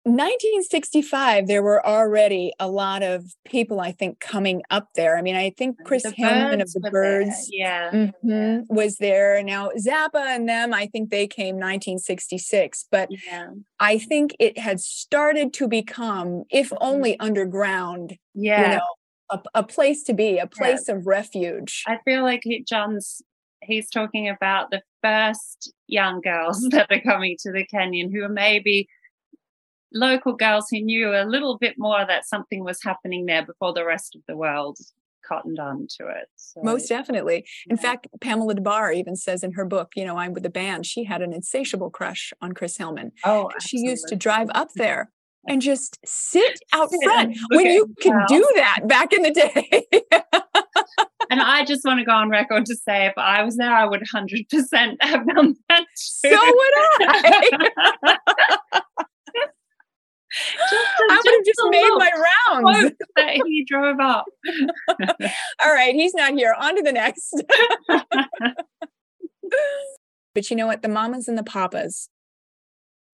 1965, 0.03 1.47
there 1.47 1.61
were 1.61 1.85
already 1.85 2.51
a 2.59 2.67
lot 2.67 3.03
of 3.03 3.25
people, 3.45 3.79
I 3.79 3.91
think, 3.91 4.19
coming 4.19 4.63
up 4.71 4.87
there. 4.95 5.15
I 5.15 5.21
mean, 5.21 5.35
I 5.35 5.51
think 5.55 5.77
Chris 5.85 6.01
The 6.03 6.09
of 6.09 6.71
the 6.73 6.89
Byrds 6.91 7.49
yeah, 7.51 7.91
mhm, 7.91 8.65
was 8.67 8.97
there. 8.97 9.43
Now, 9.43 9.69
Zappa 9.77 10.15
and 10.15 10.49
them, 10.49 10.73
I 10.73 10.87
think 10.87 11.11
they 11.11 11.27
came 11.27 11.55
1966, 11.55 12.87
but 12.89 13.09
yeah, 13.11 13.49
I 13.79 13.99
think 13.99 14.35
it 14.39 14.57
had 14.57 14.79
started 14.79 15.53
to 15.53 15.67
become, 15.67 16.45
if 16.49 16.73
only 16.81 17.19
underground, 17.19 18.17
yeah. 18.33 18.61
you 18.61 18.77
know, 18.77 18.85
a, 19.29 19.59
a 19.59 19.63
place 19.63 20.03
to 20.03 20.13
be, 20.13 20.39
a 20.39 20.47
place 20.47 20.89
of 20.89 21.05
refuge. 21.05 21.83
I 21.85 21.99
feel 22.05 22.23
like 22.23 22.41
he, 22.43 22.63
John's 22.63 23.21
he's 23.61 23.89
talking 23.89 24.27
about 24.27 24.71
the 24.71 24.81
first 25.03 25.71
young 25.87 26.21
girls 26.21 26.61
that 26.71 26.87
are 26.89 27.01
coming 27.01 27.37
to 27.41 27.51
the 27.51 27.65
canyon 27.65 28.11
who 28.11 28.23
are 28.23 28.29
maybe 28.29 28.87
local 29.93 30.33
girls 30.33 30.67
who 30.69 30.81
knew 30.81 31.09
a 31.09 31.25
little 31.25 31.57
bit 31.57 31.75
more 31.77 32.05
that 32.05 32.25
something 32.25 32.63
was 32.63 32.79
happening 32.83 33.25
there 33.25 33.45
before 33.45 33.73
the 33.73 33.85
rest 33.85 34.15
of 34.15 34.21
the 34.27 34.37
world 34.37 34.77
cottoned 35.27 35.59
on 35.59 35.87
to 35.97 36.07
it. 36.07 36.27
So, 36.35 36.61
Most 36.63 36.89
definitely. 36.89 37.45
In 37.69 37.77
yeah. 37.77 37.81
fact, 37.81 38.07
Pamela 38.19 38.55
Des 38.55 38.61
Barres 38.61 38.97
even 38.97 39.15
says 39.15 39.43
in 39.43 39.53
her 39.53 39.65
book, 39.65 39.91
you 39.95 40.05
know, 40.05 40.17
I'm 40.17 40.33
with 40.33 40.43
the 40.43 40.49
band, 40.49 40.85
she 40.85 41.03
had 41.03 41.21
an 41.21 41.33
insatiable 41.33 41.89
crush 41.89 42.33
on 42.41 42.53
Chris 42.53 42.77
Hillman. 42.77 43.11
oh, 43.23 43.49
absolutely. 43.53 43.59
She 43.67 43.77
used 43.89 44.07
to 44.07 44.15
drive 44.15 44.49
up 44.53 44.69
there 44.75 45.11
and 45.47 45.61
just 45.61 45.99
sit 46.05 46.59
out 46.73 46.89
front 47.03 47.37
when 47.51 47.65
you 47.65 47.93
could 48.01 48.13
do 48.27 48.47
that 48.55 48.87
back 48.87 49.13
in 49.13 49.21
the 49.23 49.31
day. 49.31 49.85
And 51.31 51.39
I 51.39 51.63
just 51.63 51.85
want 51.85 51.99
to 51.99 52.05
go 52.05 52.11
on 52.11 52.29
record 52.29 52.65
to 52.65 52.75
say, 52.75 53.05
if 53.05 53.13
I 53.15 53.41
was 53.41 53.55
there, 53.55 53.73
I 53.73 53.85
would 53.85 54.01
100% 54.01 54.97
have 54.99 55.25
done 55.27 55.55
that. 55.69 55.85
so 55.95 56.29
would 56.29 56.73
I. 56.99 57.49
Just 60.69 60.87
I 61.09 61.21
would 61.25 61.33
have 61.35 61.45
just 61.45 61.59
made 61.69 61.89
my 61.97 62.11
rounds. 62.47 62.91
that 63.15 63.41
he 63.45 63.65
drove 63.65 63.99
up. 63.99 64.25
All 65.65 65.73
right, 65.73 65.93
he's 65.93 66.13
not 66.13 66.33
here. 66.33 66.55
On 66.59 66.75
to 66.75 66.81
the 66.81 66.91
next. 66.93 67.43
but 70.33 70.49
you 70.49 70.55
know 70.55 70.67
what? 70.67 70.81
The 70.81 70.87
mamas 70.87 71.27
and 71.27 71.37
the 71.37 71.43
papas, 71.43 72.09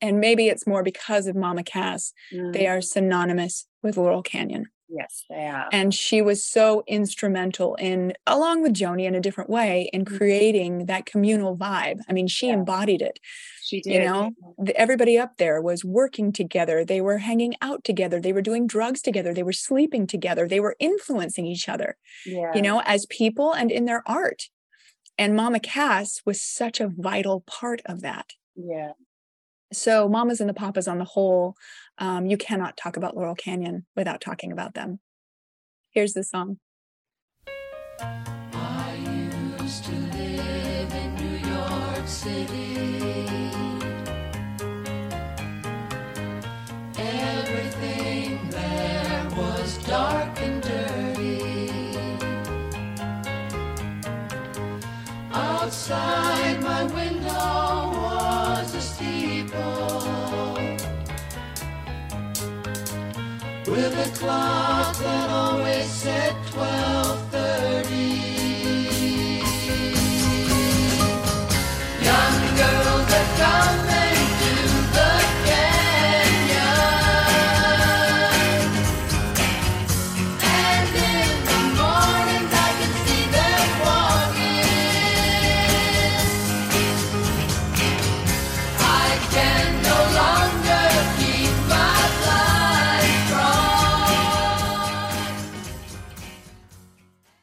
and 0.02 0.20
maybe 0.20 0.48
it's 0.48 0.68
more 0.68 0.84
because 0.84 1.28
of 1.28 1.36
Mama 1.36 1.64
Cass, 1.64 2.14
they 2.32 2.66
Mm, 2.66 2.78
are 2.78 2.82
synonymous 2.82 3.66
with 3.82 3.98
Laurel 3.98 4.22
Canyon. 4.22 4.68
Yes, 4.90 5.24
they 5.30 5.48
are. 5.48 5.68
And 5.72 5.94
she 5.94 6.22
was 6.22 6.44
so 6.44 6.84
instrumental 6.88 7.76
in, 7.76 8.14
along 8.26 8.62
with 8.62 8.74
Joni 8.74 9.06
in 9.06 9.16
a 9.16 9.20
different 9.20 9.50
way, 9.50 9.90
in 9.94 10.06
mm-hmm. 10.06 10.18
creating 10.18 10.86
that 10.86 11.06
communal 11.06 11.58
vibe. 11.58 12.00
I 12.10 12.14
mean, 12.14 12.28
she 12.28 12.48
Yeah. 12.48 12.54
embodied 12.54 13.02
it. 13.02 13.20
She 13.64 13.82
did. 13.82 13.94
You 13.94 14.00
know, 14.00 14.32
everybody 14.76 15.18
up 15.18 15.38
there 15.38 15.62
was 15.62 15.84
working 15.84 16.32
together. 16.32 16.86
They 16.86 17.02
were 17.02 17.18
hanging 17.18 17.56
out 17.62 17.84
together. 17.84 18.22
They 18.22 18.32
were 18.32 18.42
doing 18.42 18.66
drugs 18.66 19.02
together. 19.02 19.34
They 19.34 19.44
were 19.44 19.52
sleeping 19.52 20.08
together. 20.08 20.48
They 20.48 20.62
were 20.62 20.76
influencing 20.80 21.46
each 21.46 21.68
other, 21.68 21.98
yeah. 22.26 22.54
you 22.56 22.62
know, 22.62 22.82
as 22.86 23.06
people 23.08 23.54
and 23.54 23.70
in 23.72 23.86
their 23.86 24.04
art. 24.08 24.44
And 25.18 25.36
Mama 25.36 25.60
Cass 25.60 26.22
was 26.26 26.42
such 26.42 26.80
a 26.80 26.88
vital 26.88 27.42
part 27.42 27.82
of 27.86 28.02
that. 28.02 28.34
yeah. 28.56 28.92
So, 29.74 30.08
Mamas 30.08 30.40
and 30.40 30.50
the 30.50 30.54
Papas 30.54 30.88
on 30.88 30.98
the 30.98 31.04
whole, 31.04 31.56
um, 31.98 32.26
you 32.26 32.38
cannot 32.38 32.78
talk 32.78 32.96
about 32.96 33.18
Laurel 33.18 33.36
Canyon 33.36 33.86
without 33.96 34.22
talking 34.22 34.52
about 34.52 34.74
them. 34.74 35.00
Here's 35.92 36.14
the 36.14 36.24
song. 36.24 36.60
I 38.00 38.98
with 63.78 64.08
a 64.08 64.18
clock 64.18 64.98
that 64.98 65.30
always 65.30 65.86
said 65.86 66.36
twelve 66.52 66.77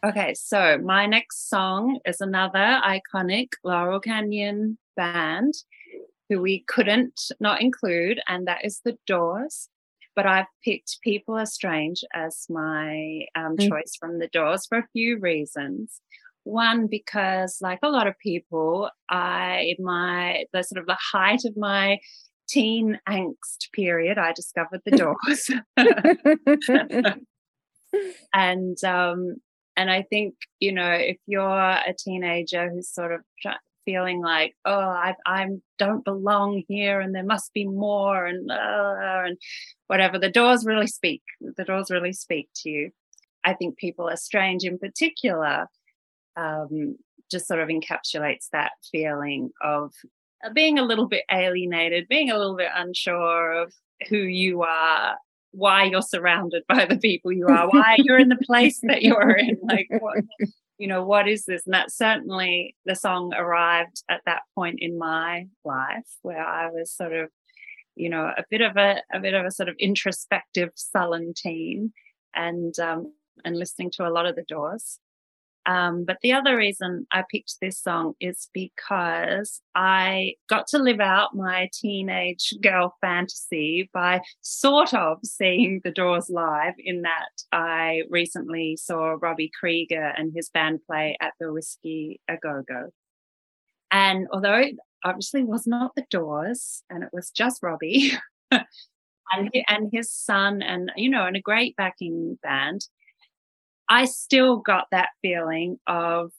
Okay, 0.05 0.35
so 0.35 0.77
my 0.85 1.07
next 1.07 1.49
song 1.49 1.99
is 2.05 2.21
another 2.21 2.79
iconic 2.85 3.49
Laurel 3.65 4.01
Canyon 4.01 4.77
band 4.97 5.55
who 6.29 6.43
we 6.43 6.63
couldn't 6.69 7.19
not 7.41 7.63
include, 7.63 8.21
and 8.29 8.47
that 8.47 8.67
is 8.67 8.83
The 8.85 8.99
Doors. 9.07 9.71
But 10.15 10.27
I've 10.27 10.47
picked 10.63 10.99
People 11.03 11.37
Are 11.37 11.47
Strange 11.47 12.05
as 12.13 12.45
my 12.51 13.25
um, 13.35 13.57
mm. 13.57 13.67
choice 13.67 13.97
from 13.99 14.19
The 14.19 14.29
Doors 14.29 14.67
for 14.67 14.77
a 14.77 14.89
few 14.93 15.19
reasons. 15.19 16.03
One, 16.43 16.87
because 16.87 17.57
like 17.63 17.79
a 17.83 17.89
lot 17.89 18.07
of 18.07 18.19
people, 18.19 18.91
I 19.09 19.75
my 19.79 20.45
the 20.53 20.63
sort 20.65 20.81
of 20.81 20.87
the 20.87 20.99
height 21.13 21.47
of 21.47 21.57
my 21.57 21.99
teen 22.47 23.01
angst 23.09 23.73
period, 23.73 24.19
I 24.19 24.35
discovered 24.35 24.83
the 24.85 24.91
doors. 24.99 25.51
and 28.35 28.85
um 28.85 29.37
and 29.77 29.91
I 29.91 30.03
think, 30.03 30.35
you 30.61 30.73
know, 30.73 30.91
if 30.91 31.19
you're 31.27 31.43
a 31.43 31.95
teenager 31.99 32.71
who's 32.71 32.89
sort 32.89 33.13
of 33.13 33.21
feeling 33.85 34.23
like, 34.23 34.55
oh, 34.65 34.73
I 34.73 35.15
I 35.27 35.47
don't 35.79 36.05
belong 36.05 36.63
here, 36.69 37.01
and 37.01 37.15
there 37.15 37.25
must 37.25 37.53
be 37.53 37.67
more, 37.67 38.27
and 38.27 38.51
uh, 38.51 39.25
and 39.27 39.39
whatever, 39.87 40.19
the 40.19 40.31
doors 40.31 40.65
really 40.65 40.87
speak. 40.87 41.23
The 41.41 41.65
doors 41.65 41.91
really 41.91 42.13
speak 42.13 42.49
to 42.57 42.71
you. 42.71 42.91
I 43.45 43.55
think 43.55 43.77
people 43.77 44.09
are 44.09 44.17
strange 44.17 44.65
in 44.65 44.79
particular. 44.79 45.67
Um, 46.37 46.97
just 47.31 47.47
sort 47.47 47.61
of 47.61 47.69
encapsulates 47.69 48.49
that 48.53 48.73
feeling 48.93 49.51
of 49.63 49.93
being 50.53 50.79
a 50.79 50.85
little 50.85 51.07
bit 51.07 51.25
alienated, 51.31 52.07
being 52.09 52.31
a 52.31 52.39
little 52.39 52.57
bit 52.57 52.71
unsure 52.75 53.53
of 53.53 53.73
who 54.09 54.19
you 54.19 54.63
are, 54.63 55.17
why 55.55 55.85
you're 55.85 56.03
surrounded 56.03 56.65
by 56.69 56.85
the 56.85 56.99
people 56.99 57.33
you 57.33 57.47
are, 57.47 57.69
why 57.69 57.97
you're 57.99 58.19
in 58.19 58.29
the 58.29 58.37
place 58.37 58.81
that 58.83 59.03
you're 59.03 59.37
in. 59.37 59.59
Like, 59.63 59.89
what, 60.01 60.19
you 60.79 60.89
know, 60.89 61.05
what 61.05 61.29
is 61.29 61.45
this? 61.47 61.63
And 61.67 61.75
that 61.75 61.91
certainly 61.91 62.77
the 62.85 62.95
song 62.95 63.33
arrived 63.35 64.03
at 64.09 64.23
that 64.27 64.43
point 64.55 64.79
in 64.81 64.99
my 64.99 65.47
life 65.65 66.09
where 66.23 66.45
I 66.45 66.71
was 66.71 66.93
sort 66.93 67.13
of, 67.13 67.31
you 67.95 68.09
know, 68.09 68.33
a 68.37 68.45
bit 68.51 68.61
of 68.61 68.77
a, 68.77 69.03
a 69.13 69.21
bit 69.21 69.35
of 69.35 69.47
a 69.47 69.51
sort 69.51 69.69
of 69.69 69.77
introspective, 69.79 70.71
sullen 70.75 71.33
teen 71.37 71.93
and, 72.35 72.77
um, 72.79 73.13
and 73.45 73.57
listening 73.57 73.91
to 73.93 74.07
a 74.07 74.11
lot 74.11 74.27
of 74.27 74.35
the 74.37 74.45
doors. 74.49 74.99
Um, 75.67 76.05
but 76.05 76.19
the 76.23 76.33
other 76.33 76.57
reason 76.57 77.07
I 77.11 77.25
picked 77.31 77.57
this 77.61 77.79
song 77.79 78.15
is 78.21 78.49
because 78.53 79.63
I 79.75 80.35
got 80.49 80.67
to 80.69 80.79
live 80.79 81.01
out 81.01 81.35
my 81.35 81.71
teenage 81.73 82.53
girl 82.63 82.97
fantasy 83.01 83.89
by 83.95 84.21
sort 84.43 84.93
of 84.93 85.19
seeing 85.25 85.81
the 85.83 85.91
Doors 85.91 86.29
live, 86.29 86.75
in 86.79 87.03
that 87.03 87.31
I 87.53 88.03
recently 88.11 88.77
saw 88.77 89.17
Robbie 89.21 89.51
Krieger 89.59 90.13
and 90.17 90.33
his 90.35 90.51
band 90.51 90.81
play 90.87 91.17
at 91.21 91.33
the 91.41 91.53
Whisky 91.53 92.21
A 92.29 92.37
Go 92.37 92.63
Go. 92.67 92.91
And 93.91 94.27
although 94.33 94.57
it 94.57 94.77
obviously 95.05 95.45
was 95.45 95.67
not 95.67 95.93
the 95.95 96.05
Doors 96.11 96.83
and 96.91 97.03
it 97.03 97.11
was 97.13 97.31
just 97.31 97.63
Robbie 97.63 98.13
and, 98.51 99.51
and 99.69 99.89
his 99.93 100.11
son, 100.11 100.63
and 100.63 100.93
you 100.97 101.09
know, 101.09 101.27
and 101.27 101.37
a 101.37 101.41
great 101.41 101.77
backing 101.77 102.39
band 102.43 102.87
I 103.89 104.07
still 104.07 104.59
got 104.59 104.87
that 104.91 105.11
feeling 105.23 105.79
of, 105.87 106.33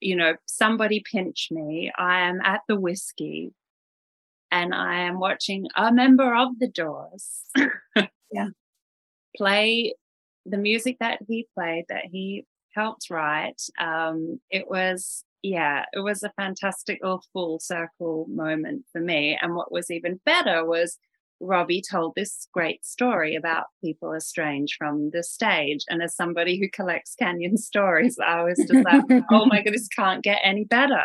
you 0.00 0.16
know, 0.16 0.34
somebody 0.46 1.02
pinch 1.10 1.48
me. 1.50 1.92
I 1.98 2.20
am 2.28 2.40
at 2.42 2.60
the 2.68 2.78
whiskey 2.78 3.52
and 4.50 4.74
I 4.74 5.00
am 5.00 5.18
watching 5.18 5.66
a 5.76 5.92
member 5.92 6.34
of 6.34 6.58
the 6.58 6.68
Doors. 6.68 7.44
yeah. 8.32 8.48
Play 9.36 9.94
the 10.44 10.56
music 10.56 10.96
that 11.00 11.20
he 11.26 11.46
played, 11.54 11.86
that 11.88 12.04
he 12.06 12.44
helped 12.74 13.10
write. 13.10 13.62
Um, 13.78 14.40
it 14.50 14.68
was, 14.68 15.24
yeah, 15.42 15.84
it 15.92 16.00
was 16.00 16.22
a 16.22 16.32
fantastic 16.36 17.00
little 17.02 17.24
full 17.32 17.58
circle 17.58 18.26
moment 18.28 18.84
for 18.92 19.00
me. 19.00 19.36
And 19.40 19.54
what 19.54 19.72
was 19.72 19.90
even 19.90 20.20
better 20.24 20.64
was 20.64 20.98
Robbie 21.40 21.82
told 21.88 22.14
this 22.14 22.48
great 22.52 22.84
story 22.84 23.34
about 23.34 23.66
People 23.82 24.12
Are 24.12 24.20
Strange 24.20 24.76
from 24.78 25.10
the 25.12 25.22
stage. 25.22 25.84
And 25.88 26.02
as 26.02 26.16
somebody 26.16 26.58
who 26.58 26.68
collects 26.68 27.14
Canyon 27.14 27.56
stories, 27.58 28.18
I 28.24 28.42
was 28.42 28.58
just 28.58 28.84
like, 28.84 29.04
oh 29.30 29.46
my 29.46 29.62
goodness, 29.64 29.88
can't 29.88 30.22
get 30.22 30.40
any 30.42 30.64
better. 30.64 31.02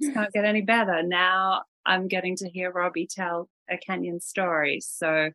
This 0.00 0.12
can't 0.12 0.32
get 0.32 0.44
any 0.44 0.62
better. 0.62 1.02
Now 1.06 1.62
I'm 1.86 2.08
getting 2.08 2.36
to 2.36 2.48
hear 2.48 2.70
Robbie 2.70 3.08
tell 3.10 3.48
a 3.70 3.76
Canyon 3.78 4.20
story. 4.20 4.80
So, 4.80 5.30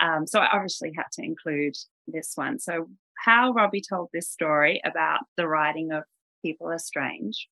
um, 0.00 0.26
so 0.26 0.40
I 0.40 0.48
obviously 0.52 0.92
had 0.96 1.06
to 1.12 1.22
include 1.22 1.74
this 2.06 2.32
one. 2.34 2.58
So, 2.58 2.88
how 3.24 3.52
Robbie 3.52 3.82
told 3.86 4.08
this 4.12 4.28
story 4.28 4.80
about 4.84 5.20
the 5.36 5.46
writing 5.46 5.92
of 5.92 6.04
People 6.42 6.68
Are 6.68 6.78
Strange 6.78 7.48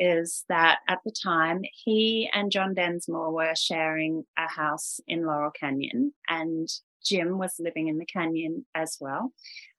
is 0.00 0.44
that 0.48 0.78
at 0.88 0.98
the 1.04 1.12
time 1.12 1.60
he 1.84 2.28
and 2.32 2.50
John 2.50 2.74
Densmore 2.74 3.32
were 3.32 3.54
sharing 3.54 4.24
a 4.38 4.50
house 4.50 4.98
in 5.06 5.26
Laurel 5.26 5.50
Canyon 5.50 6.14
and 6.26 6.68
Jim 7.04 7.38
was 7.38 7.54
living 7.58 7.88
in 7.88 7.98
the 7.98 8.06
canyon 8.06 8.64
as 8.74 8.96
well. 8.98 9.32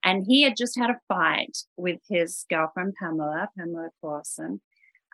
And 0.03 0.23
he 0.27 0.43
had 0.43 0.55
just 0.55 0.77
had 0.77 0.91
a 0.91 0.99
fight 1.07 1.57
with 1.75 1.99
his 2.07 2.45
girlfriend, 2.49 2.93
Pamela, 3.01 3.49
Pamela 3.57 3.89
Courson. 3.99 4.61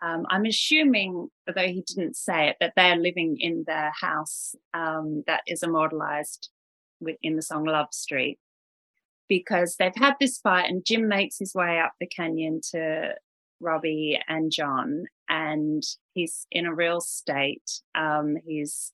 Um, 0.02 0.26
I'm 0.28 0.44
assuming, 0.44 1.28
although 1.48 1.68
he 1.68 1.82
didn't 1.86 2.16
say 2.16 2.50
it, 2.50 2.56
that 2.60 2.74
they're 2.76 2.96
living 2.96 3.36
in 3.40 3.64
the 3.66 3.90
house 3.98 4.54
um, 4.74 5.24
that 5.26 5.40
is 5.46 5.62
immortalized 5.62 6.50
in 7.22 7.36
the 7.36 7.42
song 7.42 7.64
Love 7.64 7.88
Street 7.92 8.38
because 9.28 9.76
they've 9.78 9.92
had 9.96 10.14
this 10.20 10.38
fight 10.38 10.70
and 10.70 10.84
Jim 10.84 11.08
makes 11.08 11.38
his 11.38 11.54
way 11.54 11.78
up 11.78 11.92
the 11.98 12.06
canyon 12.06 12.60
to 12.72 13.14
Robbie 13.60 14.20
and 14.28 14.50
John, 14.50 15.04
and 15.28 15.82
he's 16.14 16.46
in 16.50 16.66
a 16.66 16.74
real 16.74 17.00
state. 17.00 17.80
Um, 17.94 18.36
he's 18.44 18.92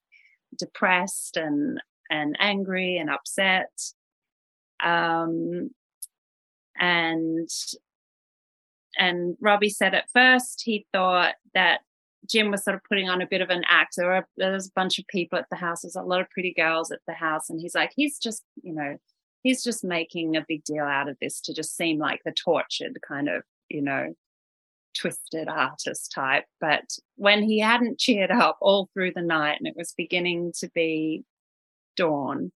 depressed 0.59 1.37
and 1.37 1.81
and 2.11 2.37
angry 2.39 2.97
and 2.97 3.11
upset. 3.11 3.71
Um, 4.83 5.71
and 6.79 7.49
and 8.97 9.37
Robbie 9.41 9.71
said 9.71 9.95
at 9.95 10.11
first 10.13 10.63
he 10.65 10.87
thought 10.93 11.35
that 11.55 11.81
Jim 12.29 12.51
was 12.51 12.65
sort 12.65 12.77
of 12.77 12.85
putting 12.89 13.09
on 13.09 13.21
a 13.21 13.27
bit 13.27 13.43
of 13.43 13.51
an 13.51 13.65
act. 13.69 13.95
There 13.97 14.07
were 14.07 14.27
there 14.37 14.53
was 14.53 14.69
a 14.69 14.73
bunch 14.75 14.99
of 14.99 15.07
people 15.09 15.39
at 15.39 15.47
the 15.51 15.57
house. 15.57 15.83
There's 15.83 15.97
a 15.97 16.03
lot 16.03 16.21
of 16.21 16.31
pretty 16.31 16.55
girls 16.55 16.91
at 16.91 17.01
the 17.07 17.15
house, 17.15 17.51
and 17.51 17.61
he's 17.61 17.75
like, 17.75 17.93
he's 17.95 18.19
just 18.19 18.43
you 18.63 18.73
know, 18.75 18.97
he's 19.43 19.63
just 19.63 19.85
making 19.85 20.37
a 20.37 20.45
big 20.47 20.65
deal 20.65 20.85
out 20.85 21.09
of 21.09 21.17
this 21.21 21.41
to 21.43 21.55
just 21.55 21.77
seem 21.77 21.99
like 21.99 22.21
the 22.25 22.33
tortured 22.33 22.99
kind 23.07 23.29
of 23.29 23.43
you 23.69 23.83
know 23.83 24.15
twisted 24.99 25.49
artist 25.49 26.13
type. 26.13 26.45
But 26.61 26.85
when 27.17 27.43
he 27.43 27.61
hadn't 27.61 27.99
cheered 27.99 28.31
up 28.31 28.59
all 28.61 28.89
through 28.93 29.13
the 29.15 29.23
night 29.23 29.59
and 29.59 29.67
it 29.67 29.77
was 29.77 29.95
beginning 29.97 30.53
to 30.59 30.71
be 30.75 31.25
dawn, 31.97 32.53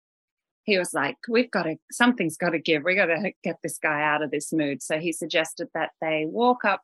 he 0.64 0.78
was 0.78 0.94
like, 0.94 1.18
We've 1.30 1.52
got 1.52 1.64
to, 1.64 1.78
something's 1.92 2.38
got 2.38 2.52
to 2.52 2.60
give. 2.60 2.84
We 2.84 2.96
got 2.96 3.06
to 3.08 3.32
get 3.44 3.58
this 3.64 3.78
guy 3.78 4.02
out 4.02 4.24
of 4.24 4.32
this 4.32 4.52
mood. 4.52 4.82
So 4.82 5.00
he 5.00 5.12
suggested 5.12 5.68
that 5.74 5.92
they 6.02 6.26
walk 6.28 6.66
up 6.66 6.82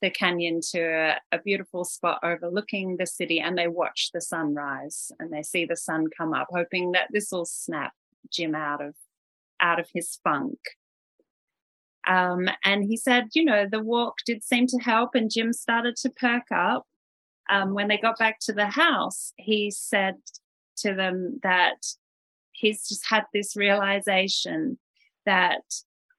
the 0.00 0.10
canyon 0.10 0.60
to 0.70 0.80
a, 0.80 1.20
a 1.32 1.38
beautiful 1.44 1.84
spot 1.84 2.20
overlooking 2.22 2.96
the 2.96 3.06
city 3.06 3.40
and 3.40 3.58
they 3.58 3.66
watch 3.66 4.10
the 4.14 4.20
sunrise 4.20 5.10
and 5.18 5.32
they 5.32 5.42
see 5.42 5.64
the 5.64 5.76
sun 5.76 6.06
come 6.16 6.32
up, 6.32 6.48
hoping 6.50 6.92
that 6.92 7.08
this 7.12 7.30
will 7.32 7.44
snap 7.44 7.92
Jim 8.30 8.54
out 8.54 8.82
of 8.82 8.94
out 9.60 9.80
of 9.80 9.88
his 9.92 10.18
funk. 10.22 10.58
Um, 12.08 12.48
and 12.64 12.82
he 12.84 12.96
said, 12.96 13.28
you 13.34 13.44
know, 13.44 13.66
the 13.70 13.82
walk 13.82 14.16
did 14.24 14.42
seem 14.42 14.66
to 14.68 14.78
help, 14.78 15.14
and 15.14 15.30
Jim 15.30 15.52
started 15.52 15.96
to 15.96 16.10
perk 16.10 16.50
up. 16.50 16.86
Um, 17.50 17.74
when 17.74 17.88
they 17.88 17.98
got 17.98 18.18
back 18.18 18.40
to 18.40 18.52
the 18.52 18.66
house, 18.66 19.32
he 19.36 19.70
said 19.70 20.16
to 20.78 20.94
them 20.94 21.40
that 21.42 21.76
he's 22.52 22.88
just 22.88 23.06
had 23.08 23.24
this 23.32 23.56
realization 23.56 24.78
that 25.26 25.62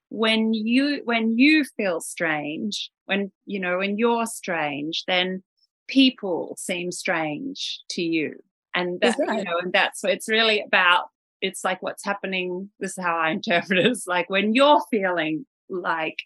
when 0.10 0.54
you 0.54 1.02
when 1.06 1.38
you 1.38 1.64
feel 1.78 2.02
strange 2.02 2.90
when 3.06 3.32
you 3.46 3.60
know 3.60 3.78
when 3.78 3.98
you're 3.98 4.26
strange 4.26 5.04
then 5.06 5.44
people 5.88 6.56
seem 6.58 6.92
strange 6.92 7.80
to 7.90 8.02
you 8.02 8.34
and 8.74 9.00
that 9.02 9.16
you 9.20 9.44
know 9.44 9.58
and 9.62 9.72
that's 9.72 10.02
what 10.02 10.12
it's 10.12 10.28
really 10.28 10.62
about 10.62 11.06
it's 11.42 11.64
like 11.64 11.82
what's 11.84 12.04
happening 12.04 12.70
this 12.80 12.98
is 12.98 13.04
how 13.04 13.18
i 13.18 13.30
interpret 13.40 13.80
it 13.80 13.86
it's 13.86 14.08
like 14.08 14.30
when 14.30 14.56
you're 14.56 14.82
feeling 14.90 15.46
like 15.70 16.18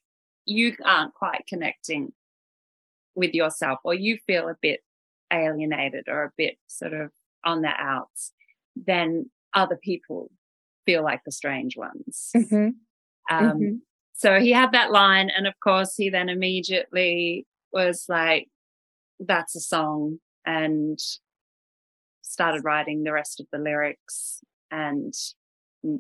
you 0.46 0.76
aren't 0.84 1.14
quite 1.14 1.46
connecting 1.48 2.12
with 3.16 3.34
yourself 3.34 3.80
or 3.84 3.94
you 3.94 4.18
feel 4.26 4.50
a 4.50 4.56
bit 4.62 4.82
alienated 5.32 6.06
or 6.08 6.24
a 6.24 6.32
bit 6.38 6.58
sort 6.68 6.94
of 6.94 7.12
on 7.46 7.62
the 7.62 7.72
outs, 7.78 8.34
then 8.76 9.30
other 9.54 9.78
people 9.82 10.32
feel 10.86 11.04
like 11.04 11.22
the 11.26 11.32
strange 11.32 11.78
ones. 11.78 12.32
Mm-hmm. 12.36 12.70
Um, 13.32 13.52
mm-hmm. 13.52 13.76
So 14.14 14.40
he 14.40 14.52
had 14.52 14.72
that 14.74 14.92
line, 14.92 15.30
and 15.36 15.48
of 15.48 15.54
course, 15.64 15.96
he 15.96 16.10
then 16.10 16.30
immediately 16.30 17.46
was 17.72 18.06
like, 18.08 18.48
That's 19.20 19.56
a 19.56 19.60
song, 19.60 20.20
and 20.46 21.00
started 22.22 22.64
writing 22.64 23.04
the 23.04 23.14
rest 23.14 23.40
of 23.40 23.48
the 23.52 23.60
lyrics. 23.60 24.42
And 24.72 25.14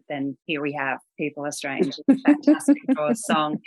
then 0.10 0.38
here 0.46 0.62
we 0.62 0.74
have 0.74 1.00
People 1.18 1.46
Are 1.46 1.52
Strange, 1.52 2.00
fantastic 2.26 2.78
song, 3.14 3.60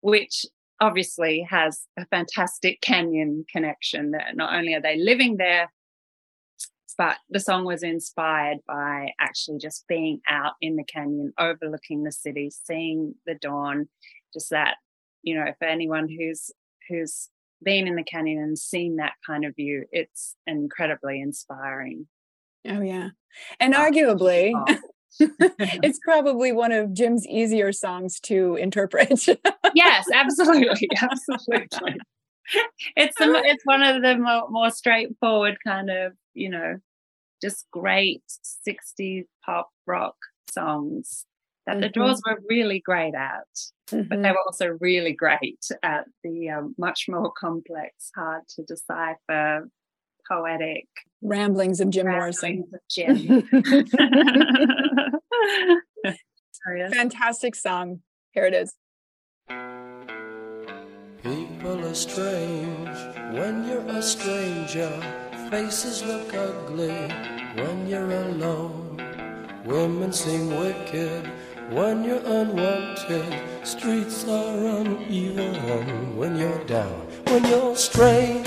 which 0.00 0.44
obviously 0.80 1.46
has 1.48 1.86
a 1.98 2.06
fantastic 2.06 2.80
canyon 2.80 3.44
connection. 3.50 4.10
That 4.12 4.36
not 4.36 4.54
only 4.54 4.74
are 4.74 4.82
they 4.82 4.98
living 4.98 5.36
there, 5.36 5.72
but 6.96 7.16
the 7.30 7.40
song 7.40 7.64
was 7.64 7.82
inspired 7.82 8.58
by 8.66 9.08
actually 9.20 9.58
just 9.58 9.86
being 9.88 10.20
out 10.28 10.52
in 10.60 10.76
the 10.76 10.84
canyon, 10.84 11.32
overlooking 11.38 12.04
the 12.04 12.12
city, 12.12 12.50
seeing 12.50 13.14
the 13.26 13.34
dawn. 13.34 13.88
Just 14.32 14.50
that, 14.50 14.76
you 15.22 15.34
know, 15.34 15.52
for 15.58 15.66
anyone 15.66 16.08
who's 16.08 16.50
who's 16.88 17.28
been 17.62 17.86
in 17.86 17.96
the 17.96 18.04
canyon 18.04 18.42
and 18.42 18.58
seen 18.58 18.96
that 18.96 19.14
kind 19.26 19.44
of 19.44 19.56
view, 19.56 19.84
it's 19.90 20.36
incredibly 20.46 21.20
inspiring. 21.20 22.06
Oh 22.68 22.80
yeah, 22.80 23.10
and 23.60 23.74
arguably. 23.74 24.52
it's 25.58 25.98
probably 26.04 26.52
one 26.52 26.72
of 26.72 26.92
Jim's 26.92 27.26
easier 27.26 27.72
songs 27.72 28.20
to 28.20 28.56
interpret. 28.56 29.26
yes, 29.74 30.06
absolutely, 30.12 30.88
absolutely. 31.00 31.96
It's 32.96 33.20
a, 33.20 33.32
it's 33.44 33.64
one 33.64 33.82
of 33.82 34.02
the 34.02 34.16
more, 34.18 34.48
more 34.50 34.70
straightforward 34.70 35.56
kind 35.64 35.90
of 35.90 36.12
you 36.34 36.50
know 36.50 36.76
just 37.42 37.66
great 37.72 38.22
60s 38.68 39.24
pop 39.44 39.70
rock 39.86 40.16
songs 40.50 41.26
that 41.66 41.72
mm-hmm. 41.72 41.80
the 41.82 41.88
Doors 41.88 42.20
were 42.26 42.38
really 42.48 42.80
great 42.80 43.14
at, 43.14 43.46
mm-hmm. 43.88 44.08
but 44.08 44.16
they 44.22 44.28
mm-hmm. 44.28 44.32
were 44.32 44.42
also 44.46 44.76
really 44.80 45.12
great 45.12 45.64
at 45.82 46.04
the 46.22 46.50
um, 46.50 46.74
much 46.78 47.06
more 47.08 47.32
complex, 47.32 48.10
hard 48.14 48.42
to 48.56 48.62
decipher, 48.64 49.68
poetic 50.30 50.86
ramblings 51.22 51.80
of 51.80 51.90
Jim 51.90 52.06
Morrison. 52.06 52.64
Of 52.72 52.80
Jim. 52.90 53.48
Fantastic 56.92 57.54
song. 57.54 58.00
Here 58.32 58.46
it 58.46 58.54
is. 58.54 58.72
People 61.22 61.86
are 61.86 61.94
strange 61.94 62.96
when 63.34 63.66
you're 63.68 63.86
a 63.88 64.02
stranger. 64.02 64.90
Faces 65.50 66.02
look 66.04 66.32
ugly 66.34 66.94
when 67.56 67.86
you're 67.86 68.10
alone. 68.10 69.00
Women 69.64 70.12
seem 70.12 70.50
wicked 70.58 71.26
when 71.70 72.04
you're 72.04 72.24
unwanted. 72.24 73.40
Streets 73.62 74.26
are 74.28 74.66
uneven 74.80 76.16
when 76.16 76.36
you're 76.36 76.64
down. 76.64 77.06
When 77.26 77.44
you're 77.44 77.76
strange, 77.76 78.46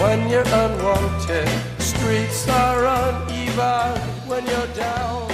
when 0.00 0.28
you're 0.28 0.46
unwanted. 0.46 1.48
Streets 1.78 2.48
are 2.48 2.84
uneven 2.84 4.00
when 4.28 4.46
you're 4.46 4.66
down. 4.74 5.30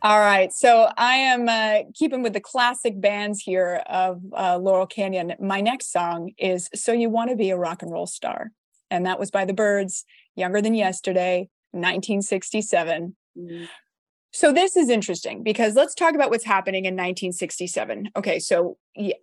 All 0.00 0.20
right. 0.20 0.52
So 0.52 0.88
I 0.96 1.14
am 1.14 1.48
uh, 1.48 1.90
keeping 1.92 2.22
with 2.22 2.32
the 2.32 2.40
classic 2.40 3.00
bands 3.00 3.40
here 3.40 3.82
of 3.86 4.22
uh, 4.32 4.56
Laurel 4.56 4.86
Canyon. 4.86 5.34
My 5.40 5.60
next 5.60 5.90
song 5.90 6.30
is 6.38 6.70
So 6.72 6.92
You 6.92 7.10
Want 7.10 7.30
to 7.30 7.36
Be 7.36 7.50
a 7.50 7.56
Rock 7.56 7.82
and 7.82 7.90
Roll 7.90 8.06
Star. 8.06 8.52
And 8.92 9.04
that 9.06 9.18
was 9.18 9.32
by 9.32 9.44
the 9.44 9.52
Byrds, 9.52 10.04
Younger 10.36 10.62
Than 10.62 10.74
Yesterday, 10.74 11.48
1967. 11.72 13.16
Mm-hmm. 13.36 13.64
So 14.38 14.52
this 14.52 14.76
is 14.76 14.88
interesting 14.88 15.42
because 15.42 15.74
let's 15.74 15.94
talk 15.94 16.14
about 16.14 16.30
what's 16.30 16.44
happening 16.44 16.84
in 16.84 16.94
1967. 16.94 18.10
Okay. 18.16 18.38
So 18.38 18.76
yeah, 18.94 19.14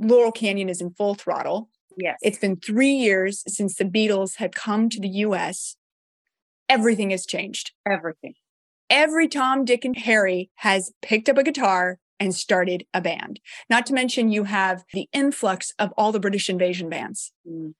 Laurel 0.00 0.32
Canyon 0.32 0.68
is 0.68 0.80
in 0.80 0.90
full 0.90 1.14
throttle. 1.14 1.68
Yes. 1.96 2.18
It's 2.20 2.38
been 2.38 2.56
three 2.56 2.92
years 2.92 3.44
since 3.46 3.76
the 3.76 3.84
Beatles 3.84 4.36
had 4.36 4.54
come 4.54 4.88
to 4.88 5.00
the 5.00 5.08
US. 5.08 5.76
Everything 6.68 7.10
has 7.10 7.26
changed. 7.26 7.72
Everything 7.88 8.34
every 8.90 9.28
Tom, 9.28 9.64
Dick, 9.64 9.84
and 9.84 9.96
Harry 9.98 10.50
has 10.56 10.92
picked 11.02 11.28
up 11.28 11.38
a 11.38 11.42
guitar 11.42 11.98
and 12.18 12.34
started 12.34 12.86
a 12.94 13.00
band. 13.00 13.40
Not 13.68 13.86
to 13.86 13.94
mention, 13.94 14.30
you 14.30 14.44
have 14.44 14.84
the 14.92 15.08
influx 15.12 15.72
of 15.78 15.92
all 15.96 16.12
the 16.12 16.20
British 16.20 16.48
invasion 16.48 16.88
bands. 16.88 17.32
Mm. 17.48 17.74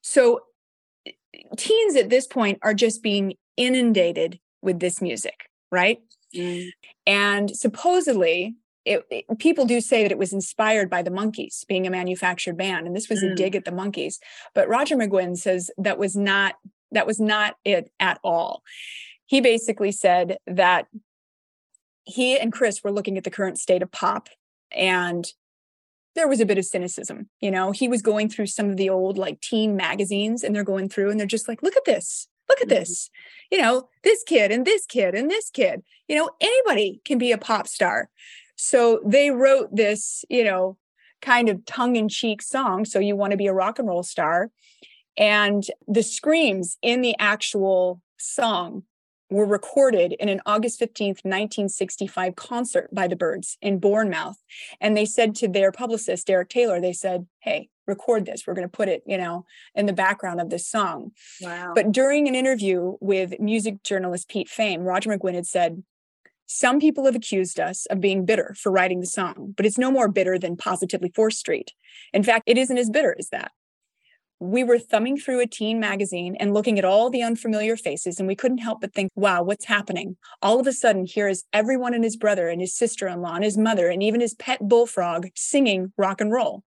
So, 0.00 0.40
teens 1.56 1.96
at 1.96 2.10
this 2.10 2.26
point 2.26 2.58
are 2.62 2.74
just 2.74 3.02
being 3.02 3.34
inundated 3.56 4.40
with 4.62 4.80
this 4.80 5.02
music, 5.02 5.48
right? 5.70 5.98
Mm. 6.34 6.68
And 7.06 7.56
supposedly, 7.56 8.56
it, 8.84 9.04
it, 9.10 9.38
people 9.38 9.64
do 9.64 9.80
say 9.80 10.02
that 10.02 10.12
it 10.12 10.18
was 10.18 10.32
inspired 10.32 10.90
by 10.90 11.02
the 11.02 11.10
Monkees 11.10 11.66
being 11.66 11.86
a 11.86 11.90
manufactured 11.90 12.56
band, 12.56 12.86
and 12.86 12.96
this 12.96 13.08
was 13.08 13.22
mm. 13.22 13.32
a 13.32 13.34
dig 13.34 13.54
at 13.54 13.64
the 13.64 13.70
Monkees. 13.70 14.18
But 14.54 14.68
Roger 14.68 14.96
McGuinn 14.96 15.36
says 15.36 15.70
that 15.78 15.98
was 15.98 16.16
not 16.16 16.54
that 16.90 17.06
was 17.06 17.18
not 17.18 17.56
it 17.64 17.90
at 18.00 18.18
all 18.22 18.62
he 19.32 19.40
basically 19.40 19.92
said 19.92 20.36
that 20.46 20.88
he 22.04 22.38
and 22.38 22.52
Chris 22.52 22.84
were 22.84 22.92
looking 22.92 23.16
at 23.16 23.24
the 23.24 23.30
current 23.30 23.58
state 23.58 23.82
of 23.82 23.90
pop 23.90 24.28
and 24.70 25.26
there 26.14 26.28
was 26.28 26.38
a 26.38 26.44
bit 26.44 26.58
of 26.58 26.66
cynicism. 26.66 27.30
You 27.40 27.50
know, 27.50 27.70
he 27.70 27.88
was 27.88 28.02
going 28.02 28.28
through 28.28 28.48
some 28.48 28.68
of 28.68 28.76
the 28.76 28.90
old 28.90 29.16
like 29.16 29.40
teen 29.40 29.74
magazines 29.74 30.44
and 30.44 30.54
they're 30.54 30.62
going 30.62 30.90
through 30.90 31.10
and 31.10 31.18
they're 31.18 31.26
just 31.26 31.48
like, 31.48 31.62
look 31.62 31.78
at 31.78 31.86
this, 31.86 32.28
look 32.48 32.60
at 32.60 32.68
mm-hmm. 32.68 32.78
this. 32.78 33.10
You 33.50 33.60
know, 33.60 33.88
this 34.02 34.22
kid 34.24 34.50
and 34.50 34.66
this 34.66 34.86
kid 34.86 35.14
and 35.14 35.30
this 35.30 35.50
kid, 35.50 35.82
you 36.08 36.16
know, 36.16 36.30
anybody 36.40 37.00
can 37.04 37.18
be 37.18 37.32
a 37.32 37.38
pop 37.38 37.68
star. 37.68 38.08
So 38.56 39.00
they 39.04 39.30
wrote 39.30 39.74
this, 39.74 40.24
you 40.28 40.44
know, 40.44 40.76
kind 41.20 41.48
of 41.48 41.64
tongue 41.64 41.96
in 41.96 42.08
cheek 42.08 42.42
song. 42.42 42.84
So 42.84 42.98
you 42.98 43.16
want 43.16 43.30
to 43.32 43.36
be 43.36 43.46
a 43.46 43.52
rock 43.52 43.78
and 43.78 43.88
roll 43.88 44.02
star. 44.02 44.50
And 45.16 45.64
the 45.86 46.02
screams 46.02 46.78
in 46.82 47.02
the 47.02 47.14
actual 47.18 48.00
song 48.18 48.84
were 49.32 49.46
recorded 49.46 50.12
in 50.12 50.28
an 50.28 50.40
August 50.46 50.78
15th, 50.80 51.24
1965 51.24 52.36
concert 52.36 52.88
by 52.92 53.08
the 53.08 53.16
Byrds 53.16 53.56
in 53.60 53.78
Bournemouth. 53.78 54.36
And 54.80 54.96
they 54.96 55.06
said 55.06 55.34
to 55.36 55.48
their 55.48 55.72
publicist, 55.72 56.26
Derek 56.26 56.50
Taylor, 56.50 56.80
they 56.80 56.92
said, 56.92 57.26
Hey, 57.40 57.70
record 57.86 58.26
this. 58.26 58.46
We're 58.46 58.54
going 58.54 58.68
to 58.68 58.76
put 58.76 58.88
it, 58.88 59.02
you 59.06 59.18
know, 59.18 59.44
in 59.74 59.86
the 59.86 59.92
background 59.92 60.40
of 60.40 60.50
this 60.50 60.66
song. 60.66 61.12
Wow. 61.40 61.72
But 61.74 61.92
during 61.92 62.28
an 62.28 62.34
interview 62.34 62.96
with 63.00 63.40
music 63.40 63.82
journalist 63.82 64.28
Pete 64.28 64.48
Frame, 64.48 64.82
Roger 64.82 65.10
McGuinn 65.10 65.34
had 65.34 65.46
said, 65.46 65.82
some 66.46 66.80
people 66.80 67.06
have 67.06 67.16
accused 67.16 67.58
us 67.58 67.86
of 67.86 68.00
being 68.00 68.26
bitter 68.26 68.54
for 68.58 68.70
writing 68.70 69.00
the 69.00 69.06
song, 69.06 69.54
but 69.56 69.64
it's 69.64 69.78
no 69.78 69.90
more 69.90 70.08
bitter 70.08 70.38
than 70.38 70.56
positively 70.56 71.08
4th 71.08 71.32
Street. 71.32 71.72
In 72.12 72.22
fact, 72.22 72.44
it 72.46 72.58
isn't 72.58 72.76
as 72.76 72.90
bitter 72.90 73.16
as 73.18 73.30
that 73.30 73.52
we 74.42 74.64
were 74.64 74.78
thumbing 74.78 75.16
through 75.16 75.38
a 75.38 75.46
teen 75.46 75.78
magazine 75.78 76.34
and 76.40 76.52
looking 76.52 76.76
at 76.76 76.84
all 76.84 77.10
the 77.10 77.22
unfamiliar 77.22 77.76
faces, 77.76 78.18
and 78.18 78.26
we 78.26 78.34
couldn't 78.34 78.58
help 78.58 78.80
but 78.80 78.92
think, 78.92 79.08
wow, 79.14 79.40
what's 79.40 79.66
happening? 79.66 80.16
All 80.42 80.58
of 80.58 80.66
a 80.66 80.72
sudden, 80.72 81.06
here 81.06 81.28
is 81.28 81.44
everyone 81.52 81.94
and 81.94 82.02
his 82.02 82.16
brother 82.16 82.48
and 82.48 82.60
his 82.60 82.74
sister 82.74 83.06
in 83.06 83.20
law 83.20 83.36
and 83.36 83.44
his 83.44 83.56
mother 83.56 83.88
and 83.88 84.02
even 84.02 84.20
his 84.20 84.34
pet 84.34 84.58
bullfrog 84.60 85.28
singing 85.36 85.92
rock 85.96 86.20
and 86.20 86.32
roll. 86.32 86.64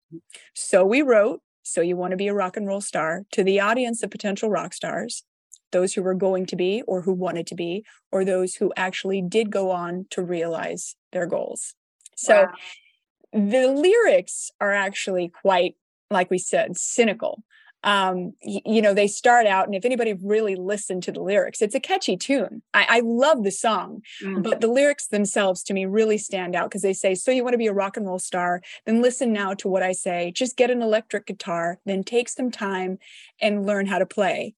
So 0.55 0.83
we 0.83 1.03
wrote, 1.03 1.43
So 1.63 1.83
You 1.83 1.95
Want 1.95 2.13
to 2.13 2.17
Be 2.17 2.29
a 2.29 2.35
Rock 2.35 2.57
and 2.57 2.67
Roll 2.67 2.81
Star 2.81 3.25
to 3.33 3.45
the 3.45 3.61
audience 3.61 4.03
of 4.03 4.11
potential 4.11 4.49
rock 4.49 4.73
stars, 4.73 5.25
those 5.71 5.93
who 5.93 6.03
were 6.03 6.15
going 6.15 6.47
to 6.47 6.57
be 6.57 6.83
or 6.87 7.03
who 7.03 7.13
wanted 7.13 7.47
to 7.49 7.55
be, 7.55 7.85
or 8.11 8.25
those 8.25 8.55
who 8.55 8.73
actually 8.79 9.21
did 9.21 9.51
go 9.51 9.71
on 9.71 10.07
to 10.13 10.23
realize 10.23 10.97
their 11.13 11.27
goals. 11.27 11.75
So 12.17 12.45
wow. 12.45 13.49
the 13.51 13.69
lyrics 13.69 14.51
are 14.59 14.73
actually 14.73 15.29
quite 15.29 15.75
like 16.11 16.31
we 16.31 16.39
said, 16.39 16.79
cynical 16.79 17.45
um, 17.85 18.33
you 18.43 18.83
know, 18.83 18.93
they 18.93 19.07
start 19.07 19.47
out, 19.47 19.67
and 19.67 19.75
if 19.75 19.85
anybody 19.85 20.15
really 20.15 20.57
listened 20.57 21.05
to 21.05 21.13
the 21.13 21.21
lyrics, 21.21 21.63
it's 21.63 21.75
a 21.75 21.81
catchy 21.81 22.17
tune. 22.17 22.63
I, 22.75 22.87
I 22.89 23.01
love 23.05 23.45
the 23.45 23.53
song, 23.53 24.03
mm. 24.23 24.43
but 24.43 24.61
the 24.61 24.67
lyrics 24.67 25.07
themselves 25.07 25.63
to 25.65 25.75
me 25.75 25.87
really 25.87 26.19
stand 26.19 26.57
out 26.57 26.71
because 26.71 26.83
they 26.83 26.93
say, 26.93 27.15
So 27.15 27.31
you 27.31 27.45
want 27.45 27.55
to 27.55 27.59
be 27.59 27.69
a 27.69 27.73
rock 27.73 27.97
and 27.97 28.07
roll 28.07 28.19
star? 28.19 28.63
Then 28.85 29.01
listen 29.01 29.33
now 29.33 29.55
to 29.55 29.69
what 29.69 29.83
I 29.83 29.93
say. 29.93 30.33
Just 30.35 30.57
get 30.57 30.71
an 30.71 30.83
electric 30.83 31.27
guitar, 31.27 31.79
then 31.87 32.03
take 32.03 32.29
some 32.29 32.51
time 32.51 32.99
and 33.41 33.65
learn 33.65 33.87
how 33.87 33.99
to 33.99 34.07
play. 34.07 34.55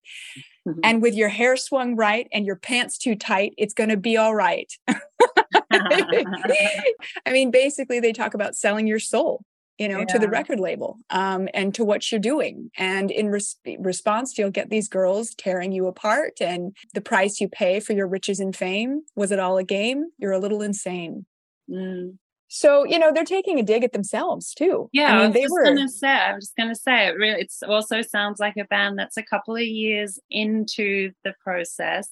Mm-hmm. 0.67 0.79
And 0.83 1.01
with 1.01 1.13
your 1.13 1.29
hair 1.29 1.57
swung 1.57 1.95
right 1.95 2.27
and 2.31 2.45
your 2.45 2.55
pants 2.55 2.97
too 2.97 3.15
tight, 3.15 3.53
it's 3.57 3.73
going 3.73 3.89
to 3.89 3.97
be 3.97 4.17
all 4.17 4.35
right. 4.35 4.71
I 5.71 7.31
mean, 7.31 7.51
basically, 7.51 7.99
they 7.99 8.13
talk 8.13 8.33
about 8.33 8.55
selling 8.55 8.87
your 8.87 8.99
soul 8.99 9.43
you 9.81 9.87
know, 9.87 10.05
to 10.05 10.19
the 10.19 10.29
record 10.29 10.59
label 10.59 10.99
um, 11.09 11.49
and 11.55 11.73
to 11.73 11.83
what 11.83 12.11
you're 12.11 12.21
doing. 12.21 12.69
And 12.77 13.09
in 13.09 13.29
res- 13.29 13.57
response, 13.79 14.37
you'll 14.37 14.51
get 14.51 14.69
these 14.69 14.87
girls 14.87 15.33
tearing 15.33 15.71
you 15.71 15.87
apart. 15.87 16.33
And 16.39 16.75
the 16.93 17.01
price 17.01 17.41
you 17.41 17.49
pay 17.49 17.79
for 17.79 17.93
your 17.93 18.05
riches 18.05 18.39
and 18.39 18.55
fame 18.55 19.01
was 19.15 19.31
it 19.31 19.39
all 19.39 19.57
a 19.57 19.63
game? 19.63 20.11
You're 20.19 20.33
a 20.33 20.39
little 20.39 20.61
insane. 20.61 21.25
Mm. 21.67 22.19
So, 22.47 22.85
you 22.85 22.99
know, 22.99 23.11
they're 23.11 23.23
taking 23.23 23.57
a 23.59 23.63
dig 23.63 23.83
at 23.83 23.91
themselves 23.91 24.53
too. 24.53 24.87
Yeah, 24.91 25.13
I 25.13 25.17
mean, 25.17 25.27
was 25.27 25.33
they 25.33 25.41
just 25.41 25.51
were. 25.51 25.63
gonna 25.63 25.89
say. 25.89 26.09
I 26.09 26.35
was 26.35 26.43
just 26.43 26.55
gonna 26.55 26.75
say 26.75 27.07
it. 27.07 27.15
Really, 27.17 27.41
it 27.41 27.53
also 27.67 28.03
sounds 28.03 28.39
like 28.39 28.57
a 28.57 28.65
band 28.65 28.99
that's 28.99 29.17
a 29.17 29.23
couple 29.23 29.55
of 29.55 29.63
years 29.63 30.19
into 30.29 31.11
the 31.23 31.33
process, 31.43 32.09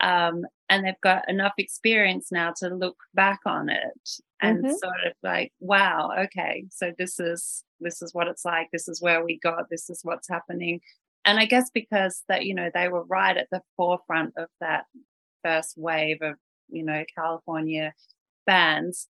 um, 0.00 0.46
and 0.70 0.84
they've 0.84 1.00
got 1.02 1.28
enough 1.28 1.52
experience 1.58 2.32
now 2.32 2.54
to 2.56 2.70
look 2.70 2.96
back 3.14 3.40
on 3.44 3.68
it 3.68 4.10
and 4.40 4.64
Mhm. 4.64 4.76
sort 4.78 5.04
of 5.06 5.12
like, 5.22 5.52
wow, 5.60 6.10
okay, 6.24 6.64
so 6.70 6.92
this 6.98 7.18
is 7.20 7.64
this 7.80 8.02
is 8.02 8.12
what 8.14 8.28
it's 8.28 8.44
like. 8.44 8.68
This 8.72 8.88
is 8.88 9.00
where 9.02 9.24
we 9.24 9.38
got. 9.38 9.68
This 9.70 9.88
is 9.90 10.00
what's 10.02 10.28
happening. 10.28 10.80
And 11.24 11.38
I 11.38 11.44
guess 11.46 11.70
because 11.70 12.24
that 12.28 12.44
you 12.46 12.54
know 12.54 12.70
they 12.72 12.88
were 12.88 13.04
right 13.04 13.36
at 13.36 13.48
the 13.50 13.62
forefront 13.76 14.34
of 14.36 14.48
that 14.60 14.84
first 15.44 15.74
wave 15.76 16.18
of 16.22 16.36
you 16.68 16.82
know 16.84 17.04
California 17.16 17.92
bands 18.46 19.08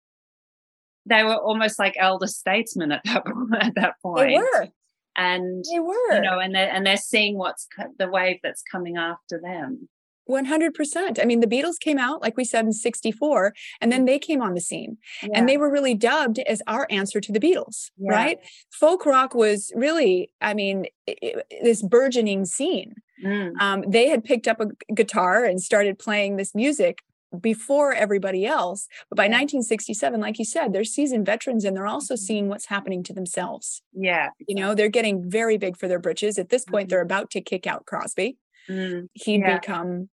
they 1.06 1.24
were 1.24 1.36
almost 1.38 1.80
like 1.80 1.96
elder 1.98 2.28
statesmen 2.28 2.92
at 2.92 3.02
that 3.06 3.24
at 3.62 3.76
that 3.76 3.96
point. 4.04 4.28
They 4.30 4.38
were. 4.38 4.68
and 5.16 5.64
They 5.72 5.80
were. 5.80 6.16
you 6.16 6.22
know, 6.22 6.40
and 6.40 6.54
they're 6.54 6.70
and 6.70 6.86
they're 6.86 6.98
seeing 6.98 7.38
what's 7.38 7.66
co- 7.76 7.94
the 7.98 8.10
wave 8.10 8.40
that's 8.44 8.62
coming 8.64 8.98
after 8.98 9.40
them. 9.42 9.88
100%. 10.30 11.20
I 11.22 11.26
mean, 11.26 11.40
the 11.40 11.48
Beatles 11.48 11.80
came 11.80 11.98
out, 11.98 12.22
like 12.22 12.38
we 12.38 12.44
said, 12.46 12.66
in 12.66 12.74
64, 12.74 13.54
and 13.82 13.92
then 13.92 14.06
they 14.06 14.20
came 14.20 14.42
on 14.42 14.54
the 14.54 14.62
scene. 14.62 14.98
And 15.34 15.48
they 15.48 15.58
were 15.58 15.72
really 15.72 15.94
dubbed 15.94 16.40
as 16.40 16.62
our 16.68 16.88
answer 16.90 17.20
to 17.22 17.32
the 17.32 17.40
Beatles, 17.40 17.92
Yeah. 17.98 18.12
right? 18.12 18.40
Folk 18.72 19.06
rock 19.06 19.34
was 19.36 19.72
really, 19.76 20.32
I 20.42 20.54
mean, 20.54 20.86
i- 21.10 21.16
i- 21.24 21.42
this 21.64 21.82
burgeoning 21.82 22.46
scene. 22.46 22.96
Mm. 23.24 23.54
Um, 23.60 23.84
they 23.88 24.10
had 24.10 24.24
picked 24.24 24.48
up 24.48 24.60
a 24.62 24.68
guitar 24.94 25.44
and 25.44 25.62
started 25.62 25.98
playing 25.98 26.36
this 26.38 26.54
music 26.54 27.00
before 27.42 27.92
everybody 27.94 28.46
else. 28.46 28.88
But 29.10 29.18
by 29.18 29.28
1967, 29.28 30.22
like 30.22 30.40
you 30.40 30.46
said, 30.46 30.72
they're 30.72 30.84
seasoned 30.86 31.26
veterans 31.26 31.66
and 31.66 31.76
they're 31.76 31.86
also 31.88 32.16
seeing 32.16 32.48
what's 32.48 32.68
happening 32.68 33.04
to 33.04 33.14
themselves. 33.14 33.82
yeah, 33.94 34.30
You 34.48 34.56
know, 34.56 34.74
they're 34.74 34.88
getting 34.90 35.30
very 35.30 35.58
big 35.58 35.76
for 35.78 35.88
their 35.90 36.00
britches. 36.00 36.38
At 36.40 36.50
this 36.50 36.64
point, 36.64 36.90
they're 36.90 37.02
about 37.02 37.30
to 37.32 37.42
kick 37.42 37.68
out 37.68 37.86
Crosby. 37.86 38.38
Mm. 38.70 39.08
He'd 39.14 39.42
Yeah. 39.42 39.60
become 39.60 40.10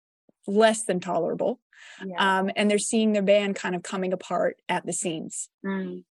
less 0.49 0.83
than 0.85 0.99
tolerable. 1.01 1.61
yeah. 2.05 2.39
Um, 2.39 2.51
and 2.57 2.71
they're 2.71 2.79
seeing 2.79 3.13
their 3.13 3.23
band 3.23 3.55
kind 3.55 3.75
of 3.77 3.83
coming 3.83 4.13
apart 4.13 4.57
at 4.69 4.85
the 4.87 4.93
seams. 4.93 5.49
Mm. 5.65 6.03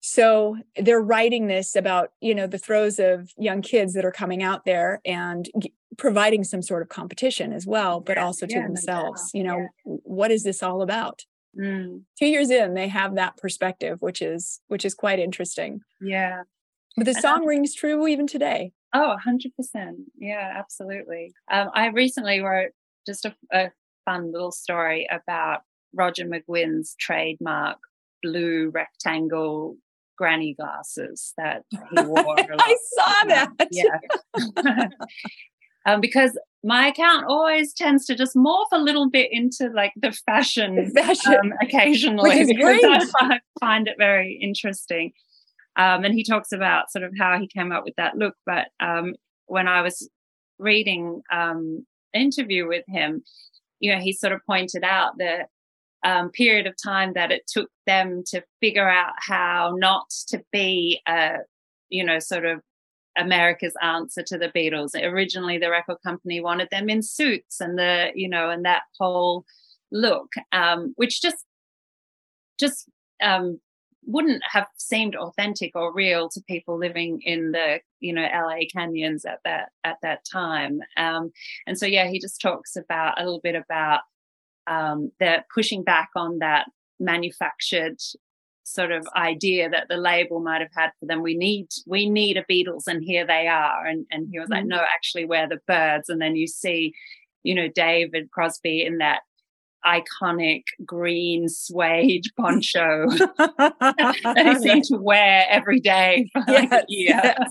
So 0.00 0.56
they're 0.76 1.00
writing 1.00 1.48
this 1.48 1.74
about, 1.74 2.10
you 2.20 2.34
know, 2.34 2.46
the 2.46 2.58
throes 2.58 3.00
of 3.00 3.30
young 3.36 3.60
kids 3.62 3.94
that 3.94 4.04
are 4.04 4.12
coming 4.12 4.42
out 4.42 4.64
there 4.64 5.00
and 5.04 5.48
g- 5.58 5.72
providing 5.98 6.44
some 6.44 6.62
sort 6.62 6.82
of 6.82 6.88
competition 6.88 7.52
as 7.52 7.66
well, 7.66 7.98
but 8.00 8.16
Yeah, 8.16 8.24
also 8.24 8.46
to 8.46 8.54
yeah, 8.54 8.62
themselves. 8.66 9.30
You 9.34 9.42
know, 9.44 9.66
what 9.84 10.30
is 10.30 10.44
this 10.44 10.62
all 10.62 10.80
about? 10.82 11.22
Mm. 11.58 12.02
Two 12.18 12.26
years 12.26 12.50
in, 12.50 12.74
they 12.74 12.86
have 12.88 13.16
that 13.16 13.36
perspective, 13.38 14.00
which 14.00 14.20
is 14.22 14.60
which 14.68 14.84
is 14.84 14.94
quite 14.94 15.18
interesting. 15.18 15.80
yeah. 16.00 16.42
But 16.98 17.04
the 17.06 17.10
And 17.12 17.20
song 17.20 17.44
rings 17.44 17.74
true 17.74 18.06
even 18.06 18.26
today. 18.26 18.72
Oh, 18.94 19.16
100%. 19.26 19.92
Yeah, 20.18 20.52
absolutely. 20.56 21.32
Um, 21.50 21.68
I 21.74 21.88
recently 21.88 22.40
wrote 22.40 22.70
just 23.06 23.26
a, 23.26 23.34
a 23.52 23.70
fun 24.06 24.32
little 24.32 24.52
story 24.52 25.06
about 25.10 25.60
Roger 25.92 26.24
McGuinn's 26.24 26.94
trademark 26.98 27.76
blue 28.22 28.70
rectangle 28.70 29.76
granny 30.16 30.54
glasses 30.54 31.34
that 31.36 31.62
he 31.70 31.78
wore. 32.02 32.36
I 32.38 32.76
saw 32.94 33.14
that. 33.28 33.50
Yeah. 33.70 34.88
um, 35.86 36.00
because 36.00 36.38
my 36.64 36.88
account 36.88 37.26
always 37.28 37.72
tends 37.72 38.06
to 38.06 38.14
just 38.16 38.34
morph 38.34 38.66
a 38.72 38.78
little 38.78 39.08
bit 39.08 39.28
into 39.30 39.68
like 39.68 39.92
the 39.96 40.12
fashion, 40.26 40.90
Fashion. 40.96 41.34
um, 41.34 41.52
occasionally 41.62 42.30
Which 42.30 42.38
is 42.40 42.48
because 42.48 42.80
great. 42.80 43.10
I 43.20 43.40
find 43.60 43.86
it 43.86 43.94
very 43.98 44.38
interesting. 44.42 45.12
Um, 45.76 46.04
and 46.04 46.14
he 46.14 46.24
talks 46.24 46.52
about 46.52 46.90
sort 46.90 47.04
of 47.04 47.12
how 47.18 47.38
he 47.38 47.46
came 47.46 47.70
up 47.70 47.84
with 47.84 47.94
that 47.98 48.16
look. 48.16 48.34
But 48.46 48.68
um, 48.80 49.14
when 49.46 49.68
I 49.68 49.82
was 49.82 50.08
reading 50.58 51.20
um, 51.30 51.86
interview 52.14 52.66
with 52.66 52.84
him, 52.88 53.22
you 53.80 53.92
know, 53.94 54.00
he 54.00 54.12
sort 54.12 54.32
of 54.32 54.40
pointed 54.46 54.84
out 54.84 55.18
the 55.18 55.46
um, 56.04 56.30
period 56.30 56.66
of 56.66 56.74
time 56.82 57.12
that 57.14 57.32
it 57.32 57.42
took 57.46 57.68
them 57.86 58.22
to 58.28 58.42
figure 58.60 58.88
out 58.88 59.14
how 59.18 59.74
not 59.76 60.10
to 60.28 60.42
be 60.52 61.00
a, 61.08 61.38
you 61.88 62.04
know, 62.04 62.18
sort 62.18 62.44
of 62.44 62.60
America's 63.18 63.74
answer 63.82 64.22
to 64.22 64.38
the 64.38 64.48
Beatles. 64.48 64.90
Originally, 64.94 65.58
the 65.58 65.70
record 65.70 65.96
company 66.04 66.40
wanted 66.40 66.68
them 66.70 66.88
in 66.88 67.02
suits 67.02 67.60
and 67.60 67.78
the, 67.78 68.10
you 68.14 68.28
know, 68.28 68.50
and 68.50 68.64
that 68.64 68.82
whole 68.98 69.44
look, 69.90 70.32
um, 70.52 70.92
which 70.96 71.22
just, 71.22 71.44
just 72.58 72.88
um, 73.22 73.58
wouldn't 74.06 74.42
have 74.50 74.66
seemed 74.76 75.16
authentic 75.16 75.72
or 75.74 75.92
real 75.92 76.28
to 76.30 76.40
people 76.48 76.78
living 76.78 77.20
in 77.24 77.52
the, 77.52 77.80
you 78.00 78.12
know, 78.12 78.22
LA 78.32 78.60
canyons 78.74 79.24
at 79.24 79.40
that 79.44 79.70
at 79.84 79.96
that 80.02 80.20
time. 80.30 80.80
Um, 80.96 81.30
and 81.66 81.78
so, 81.78 81.86
yeah, 81.86 82.08
he 82.08 82.20
just 82.20 82.40
talks 82.40 82.76
about 82.76 83.20
a 83.20 83.24
little 83.24 83.40
bit 83.42 83.56
about 83.56 84.00
um, 84.66 85.12
the 85.20 85.44
pushing 85.54 85.82
back 85.84 86.10
on 86.16 86.38
that 86.40 86.66
manufactured 87.00 87.96
sort 88.64 88.90
of 88.90 89.06
idea 89.14 89.70
that 89.70 89.86
the 89.88 89.96
label 89.96 90.40
might 90.40 90.60
have 90.60 90.70
had 90.76 90.90
for 90.98 91.06
them. 91.06 91.22
We 91.22 91.36
need 91.36 91.68
we 91.86 92.10
need 92.10 92.36
a 92.36 92.44
Beatles, 92.44 92.88
and 92.88 93.02
here 93.04 93.26
they 93.26 93.46
are. 93.48 93.86
And 93.86 94.06
and 94.10 94.28
he 94.30 94.38
was 94.40 94.48
like, 94.48 94.64
Mhm. 94.64 94.68
no, 94.68 94.78
actually, 94.94 95.24
we're 95.24 95.48
the 95.48 95.60
Byrds. 95.68 96.08
And 96.08 96.20
then 96.20 96.34
you 96.36 96.46
see, 96.48 96.92
you 97.44 97.54
know, 97.54 97.68
David 97.74 98.30
Crosby 98.32 98.84
in 98.84 98.98
that 98.98 99.20
iconic 99.86 100.64
green 100.84 101.48
suede 101.48 102.24
poncho 102.38 103.06
that 103.58 104.42
he 104.44 104.54
seemed 104.56 104.84
to 104.84 104.96
wear 104.96 105.46
every 105.48 105.80
day 105.80 106.28
for 106.32 106.52
like 106.52 106.72
a 106.72 106.84
year. 106.88 107.20
yes. 107.22 107.50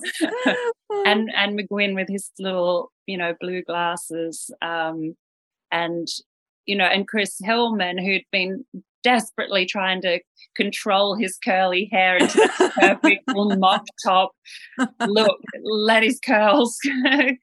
and 1.05 1.29
and 1.35 1.59
McGuinn 1.59 1.95
with 1.95 2.09
his 2.09 2.31
little, 2.39 2.91
you 3.05 3.17
know, 3.17 3.33
blue 3.39 3.61
glasses, 3.63 4.51
um, 4.61 5.15
and 5.71 6.07
you 6.65 6.75
know, 6.75 6.85
and 6.85 7.07
Chris 7.07 7.37
Hillman, 7.43 7.97
who'd 7.97 8.23
been 8.31 8.65
desperately 9.03 9.67
trying 9.67 10.01
to 10.01 10.19
control 10.55 11.15
his 11.15 11.37
curly 11.43 11.87
hair 11.91 12.17
into 12.17 12.37
that 12.37 12.73
perfect 12.79 13.27
little 13.27 13.55
mop 13.55 13.83
top 14.03 14.31
look, 15.05 15.39
let 15.65 16.03
his 16.03 16.19
curls 16.19 16.77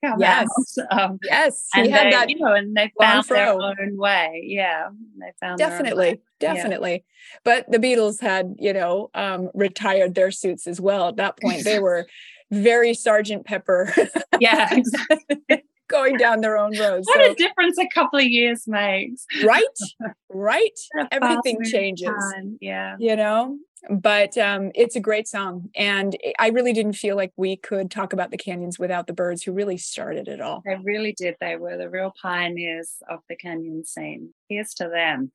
come 0.05 0.21
Yes. 0.21 0.49
out. 0.91 0.99
Um, 0.99 1.19
yes, 1.25 1.69
he 1.75 1.81
and 1.83 1.91
had 1.91 2.07
they, 2.07 2.11
that 2.11 2.31
you 2.31 2.39
know, 2.39 2.55
and 2.55 2.77
they 2.77 2.93
found 2.99 3.25
their 3.27 3.49
own 3.49 3.97
way. 3.97 4.43
Yeah, 4.47 4.89
they 5.19 5.33
found 5.41 5.61
own 5.61 5.69
definitely. 5.69 6.21
Yeah. 6.41 6.55
definitely 6.55 7.05
but 7.45 7.71
the 7.71 7.79
beatles 7.79 8.21
had 8.21 8.57
you 8.59 8.73
know 8.73 9.11
um 9.15 9.49
retired 9.55 10.15
their 10.17 10.33
suits 10.33 10.67
as 10.67 10.81
well 10.81 11.07
at 11.09 11.17
that 11.17 11.39
point 11.41 11.63
they 11.65 11.79
were 11.87 12.07
very 12.51 12.95
sergeant 12.95 13.47
pepper 13.47 13.95
Yeah, 14.41 14.69
exactly. 14.73 15.63
going 15.93 16.17
down 16.17 16.41
their 16.41 16.57
own 16.59 16.77
roads. 16.79 17.07
What 17.07 17.25
so 17.25 17.33
a 17.33 17.35
difference 17.35 17.79
a 17.79 17.89
couple 17.89 18.19
of 18.19 18.25
years 18.25 18.67
makes. 18.67 19.25
right 19.45 19.63
right 20.31 20.79
everything 21.11 21.59
changes 21.65 22.09
time. 22.09 22.59
Yeah. 22.61 22.97
you 22.99 23.17
know 23.17 23.59
but 23.91 24.37
um 24.39 24.71
it's 24.75 24.97
a 24.97 25.01
great 25.01 25.27
song 25.29 25.69
and 25.75 26.17
i 26.39 26.49
really 26.49 26.73
didn't 26.73 26.93
feel 26.95 27.17
like 27.17 27.33
we 27.37 27.57
could 27.57 27.91
talk 27.91 28.13
about 28.13 28.31
the 28.31 28.37
canyons 28.37 28.79
without 28.79 29.07
the 29.07 29.13
Byrds 29.13 29.43
who 29.43 29.53
really 29.53 29.77
started 29.77 30.29
it 30.29 30.41
all 30.41 30.63
They 30.65 30.77
really 30.83 31.13
did. 31.13 31.37
They 31.41 31.57
were 31.57 31.77
the 31.77 31.91
real 31.91 32.13
pioneers 32.21 32.97
of 33.09 33.21
the 33.29 33.37
canyon 33.37 33.85
scene. 33.85 34.33
Here's 34.49 34.75
to 34.75 34.89
them. 34.89 35.33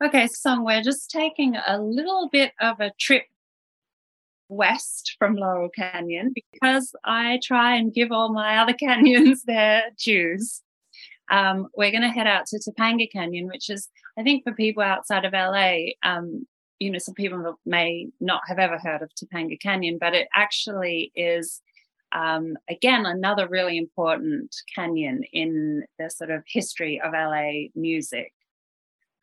Okay, 0.00 0.28
song, 0.28 0.64
we're 0.64 0.80
just 0.80 1.10
taking 1.10 1.56
a 1.56 1.76
little 1.76 2.28
bit 2.30 2.52
of 2.60 2.78
a 2.78 2.92
trip 3.00 3.24
west 4.48 5.16
from 5.18 5.34
Laurel 5.34 5.70
Canyon 5.70 6.32
because 6.32 6.92
I 7.04 7.40
try 7.42 7.74
and 7.74 7.92
give 7.92 8.12
all 8.12 8.32
my 8.32 8.58
other 8.58 8.72
canyons 8.78 9.42
their 9.42 9.82
dues. 10.00 10.62
Um, 11.32 11.66
we're 11.76 11.90
going 11.90 12.02
to 12.02 12.10
head 12.10 12.28
out 12.28 12.46
to 12.46 12.60
Topanga 12.60 13.10
Canyon, 13.10 13.48
which 13.48 13.68
is, 13.68 13.88
I 14.16 14.22
think, 14.22 14.44
for 14.44 14.52
people 14.52 14.84
outside 14.84 15.24
of 15.24 15.32
LA, 15.32 15.94
um, 16.04 16.46
you 16.78 16.92
know, 16.92 16.98
some 17.00 17.14
people 17.14 17.58
may 17.66 18.06
not 18.20 18.42
have 18.46 18.60
ever 18.60 18.78
heard 18.78 19.02
of 19.02 19.10
Topanga 19.16 19.60
Canyon, 19.60 19.98
but 20.00 20.14
it 20.14 20.28
actually 20.32 21.10
is, 21.16 21.60
um, 22.12 22.56
again, 22.70 23.04
another 23.04 23.48
really 23.48 23.76
important 23.76 24.54
canyon 24.72 25.24
in 25.32 25.86
the 25.98 26.08
sort 26.08 26.30
of 26.30 26.44
history 26.46 27.00
of 27.04 27.14
LA 27.14 27.66
music. 27.74 28.32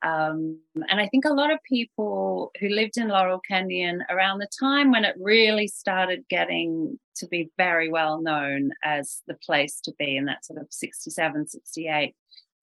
Um, 0.04 0.60
and 0.76 1.00
I 1.00 1.08
think 1.08 1.26
a 1.26 1.34
lot 1.34 1.52
of 1.52 1.60
people 1.68 2.52
who 2.60 2.70
lived 2.70 2.98
in 2.98 3.08
Laurel 3.08 3.42
Canyon 3.48 4.04
around 4.10 4.40
the 4.40 4.50
time 4.60 4.92
when 4.92 5.04
it 5.04 5.16
really 5.20 5.68
started 5.68 6.26
getting 6.30 7.00
to 7.18 7.28
be 7.28 7.50
very 7.58 7.90
well 7.90 8.22
known 8.22 8.72
as 8.84 9.24
the 9.28 9.38
place 9.46 9.80
to 9.84 9.94
be 9.98 10.16
in 10.16 10.26
that 10.26 10.46
sort 10.46 10.60
of 10.60 10.68
67, 10.70 11.48
68, 11.48 12.14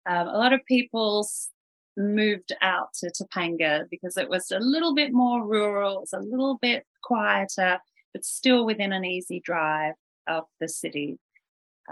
um, 0.09 0.29
a 0.29 0.39
lot 0.39 0.53
of 0.53 0.65
people 0.65 1.29
moved 1.99 2.53
out 2.63 2.95
to 2.95 3.11
Topanga 3.11 3.85
because 3.91 4.17
it 4.17 4.29
was 4.29 4.51
a 4.51 4.61
little 4.61 4.95
bit 4.95 5.13
more 5.13 5.47
rural, 5.47 6.03
it's 6.03 6.13
a 6.13 6.21
little 6.21 6.59
bit 6.63 6.87
quieter, 7.03 7.79
but 8.15 8.25
still 8.25 8.65
within 8.65 8.93
an 8.93 9.05
easy 9.05 9.41
drive 9.45 9.95
of 10.27 10.45
the 10.61 10.69
city. 10.69 11.19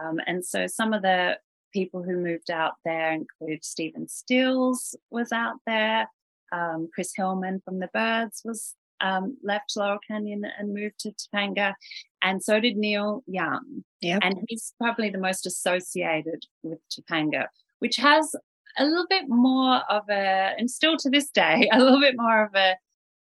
Um, 0.01 0.21
and 0.27 0.45
so 0.45 0.67
some 0.67 0.93
of 0.93 1.03
the 1.03 1.39
people 1.73 2.03
who 2.03 2.17
moved 2.17 2.51
out 2.51 2.75
there 2.85 3.13
include 3.13 3.65
Stephen 3.65 4.09
Stills 4.09 4.97
was 5.11 5.33
out 5.33 5.57
there, 5.67 6.09
um, 6.53 6.89
Chris 6.95 7.13
Hillman 7.17 7.61
from 7.65 7.81
the 7.81 7.91
Byrds 7.93 8.43
was 8.45 8.75
um, 9.01 9.37
left 9.43 9.77
Laurel 9.77 9.99
Canyon 10.09 10.45
and 10.59 10.73
moved 10.73 10.99
to 11.01 11.13
Topanga, 11.13 11.75
and 12.23 12.43
so 12.43 12.61
did 12.61 12.77
Neil 12.77 13.23
Young. 13.27 13.85
Yep. 14.01 14.21
And 14.23 14.45
he's 14.49 14.73
probably 14.81 15.11
the 15.11 15.19
most 15.19 15.47
associated 15.47 16.45
with 16.63 16.79
Topanga, 16.91 17.47
which 17.81 17.97
has 17.97 18.35
a 18.79 18.85
little 18.85 19.07
bit 19.09 19.25
more 19.29 19.83
of 19.91 20.05
a, 20.09 20.55
and 20.59 20.71
still 20.71 20.97
to 20.99 21.11
this 21.11 21.31
day, 21.31 21.69
a 21.73 21.79
little 21.79 22.01
bit 22.01 22.15
more 22.17 22.45
of 22.45 22.55
a 22.55 22.77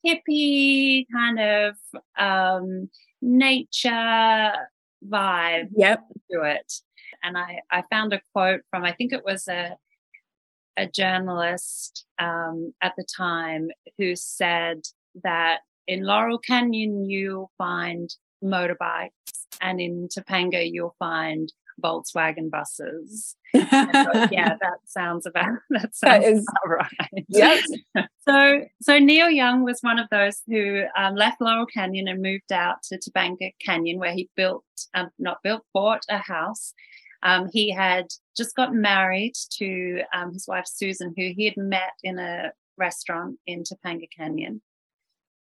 hippie 0.05 1.05
kind 1.13 1.39
of 1.39 1.75
um, 2.17 2.89
nature 3.21 4.51
vibe 5.07 5.69
yep. 5.75 6.03
to 6.31 6.41
it 6.41 6.73
and 7.23 7.37
I, 7.37 7.61
I 7.71 7.83
found 7.89 8.13
a 8.13 8.21
quote 8.33 8.61
from 8.69 8.83
I 8.83 8.93
think 8.93 9.13
it 9.13 9.23
was 9.25 9.47
a 9.47 9.77
a 10.77 10.87
journalist 10.87 12.05
um, 12.19 12.73
at 12.81 12.93
the 12.97 13.05
time 13.17 13.69
who 13.97 14.15
said 14.15 14.81
that 15.23 15.59
in 15.87 16.03
Laurel 16.03 16.39
Canyon 16.39 17.09
you'll 17.09 17.51
find 17.57 18.09
motorbikes 18.43 19.09
and 19.59 19.81
in 19.81 20.07
Topanga 20.07 20.69
you'll 20.71 20.95
find 20.97 21.51
Volkswagen 21.83 22.49
buses. 22.49 23.35
so, 23.53 23.59
yeah, 23.61 24.55
that 24.61 24.79
sounds 24.85 25.25
about 25.25 25.57
that 25.69 25.95
sounds 25.95 26.23
that 26.23 26.23
is, 26.23 26.45
right. 26.65 27.25
Yes. 27.27 27.67
so 28.27 28.61
so 28.81 28.99
Neil 28.99 29.29
Young 29.29 29.63
was 29.63 29.79
one 29.81 29.99
of 29.99 30.07
those 30.11 30.41
who 30.47 30.83
um, 30.97 31.15
left 31.15 31.41
Laurel 31.41 31.65
Canyon 31.65 32.07
and 32.07 32.21
moved 32.21 32.51
out 32.51 32.83
to 32.83 32.97
Topanga 32.97 33.51
Canyon, 33.65 33.99
where 33.99 34.13
he 34.13 34.29
built 34.35 34.63
um, 34.93 35.09
not 35.17 35.37
built 35.43 35.63
bought 35.73 36.03
a 36.09 36.17
house 36.17 36.73
um, 37.23 37.49
he 37.51 37.71
had 37.71 38.07
just 38.37 38.55
gotten 38.55 38.81
married 38.81 39.33
to 39.57 40.01
um, 40.13 40.33
his 40.33 40.47
wife 40.47 40.65
Susan, 40.67 41.13
who 41.15 41.33
he 41.35 41.45
had 41.45 41.57
met 41.57 41.93
in 42.03 42.17
a 42.19 42.51
restaurant 42.77 43.37
in 43.45 43.63
Topanga 43.63 44.07
Canyon. 44.15 44.61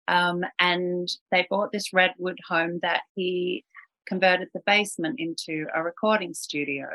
Um, 0.08 0.46
and 0.60 1.10
they 1.32 1.46
bought 1.50 1.72
this 1.72 1.92
redwood 1.92 2.40
home 2.48 2.80
that 2.82 3.02
he 3.16 3.66
converted 4.08 4.48
the 4.54 4.62
basement 4.66 5.20
into 5.20 5.68
a 5.76 5.84
recording 5.84 6.34
studio. 6.34 6.88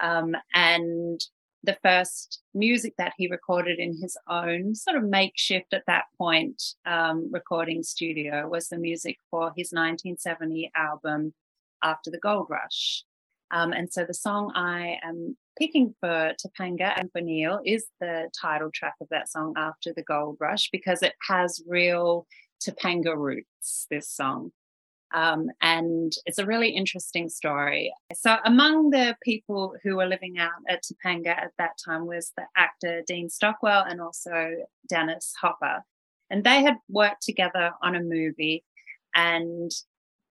Um, 0.00 0.36
and 0.52 1.20
the 1.62 1.78
first 1.82 2.42
music 2.52 2.92
that 2.98 3.14
he 3.16 3.26
recorded 3.26 3.78
in 3.78 3.96
his 3.98 4.18
own 4.28 4.74
sort 4.74 4.98
of 4.98 5.04
makeshift 5.04 5.72
at 5.72 5.84
that 5.86 6.04
point 6.18 6.62
um, 6.84 7.30
recording 7.32 7.82
studio 7.82 8.46
was 8.46 8.68
the 8.68 8.76
music 8.76 9.16
for 9.30 9.52
his 9.56 9.72
1970 9.72 10.70
album 10.76 11.32
After 11.82 12.10
the 12.10 12.18
Gold 12.18 12.48
Rush. 12.50 13.04
Um, 13.54 13.72
and 13.72 13.90
so 13.90 14.04
the 14.04 14.14
song 14.14 14.50
I 14.56 14.98
am 15.04 15.36
picking 15.56 15.94
for 16.00 16.34
Topanga 16.44 16.92
and 16.96 17.10
for 17.12 17.20
Neil 17.20 17.60
is 17.64 17.86
the 18.00 18.28
title 18.38 18.70
track 18.74 18.94
of 19.00 19.06
that 19.10 19.30
song, 19.30 19.54
After 19.56 19.92
the 19.94 20.02
Gold 20.02 20.38
Rush, 20.40 20.70
because 20.72 21.02
it 21.02 21.14
has 21.28 21.62
real 21.68 22.26
Topanga 22.60 23.16
roots, 23.16 23.86
this 23.90 24.10
song. 24.10 24.50
Um, 25.14 25.50
and 25.62 26.12
it's 26.26 26.38
a 26.38 26.46
really 26.46 26.70
interesting 26.70 27.28
story. 27.28 27.94
So, 28.12 28.38
among 28.44 28.90
the 28.90 29.16
people 29.22 29.76
who 29.84 29.96
were 29.96 30.06
living 30.06 30.36
out 30.36 30.50
at 30.68 30.82
Topanga 30.82 31.28
at 31.28 31.52
that 31.58 31.78
time 31.84 32.06
was 32.06 32.32
the 32.36 32.46
actor 32.56 33.02
Dean 33.06 33.30
Stockwell 33.30 33.84
and 33.88 34.00
also 34.00 34.50
Dennis 34.88 35.32
Hopper. 35.40 35.84
And 36.28 36.42
they 36.42 36.64
had 36.64 36.78
worked 36.88 37.22
together 37.22 37.70
on 37.80 37.94
a 37.94 38.02
movie. 38.02 38.64
And 39.14 39.70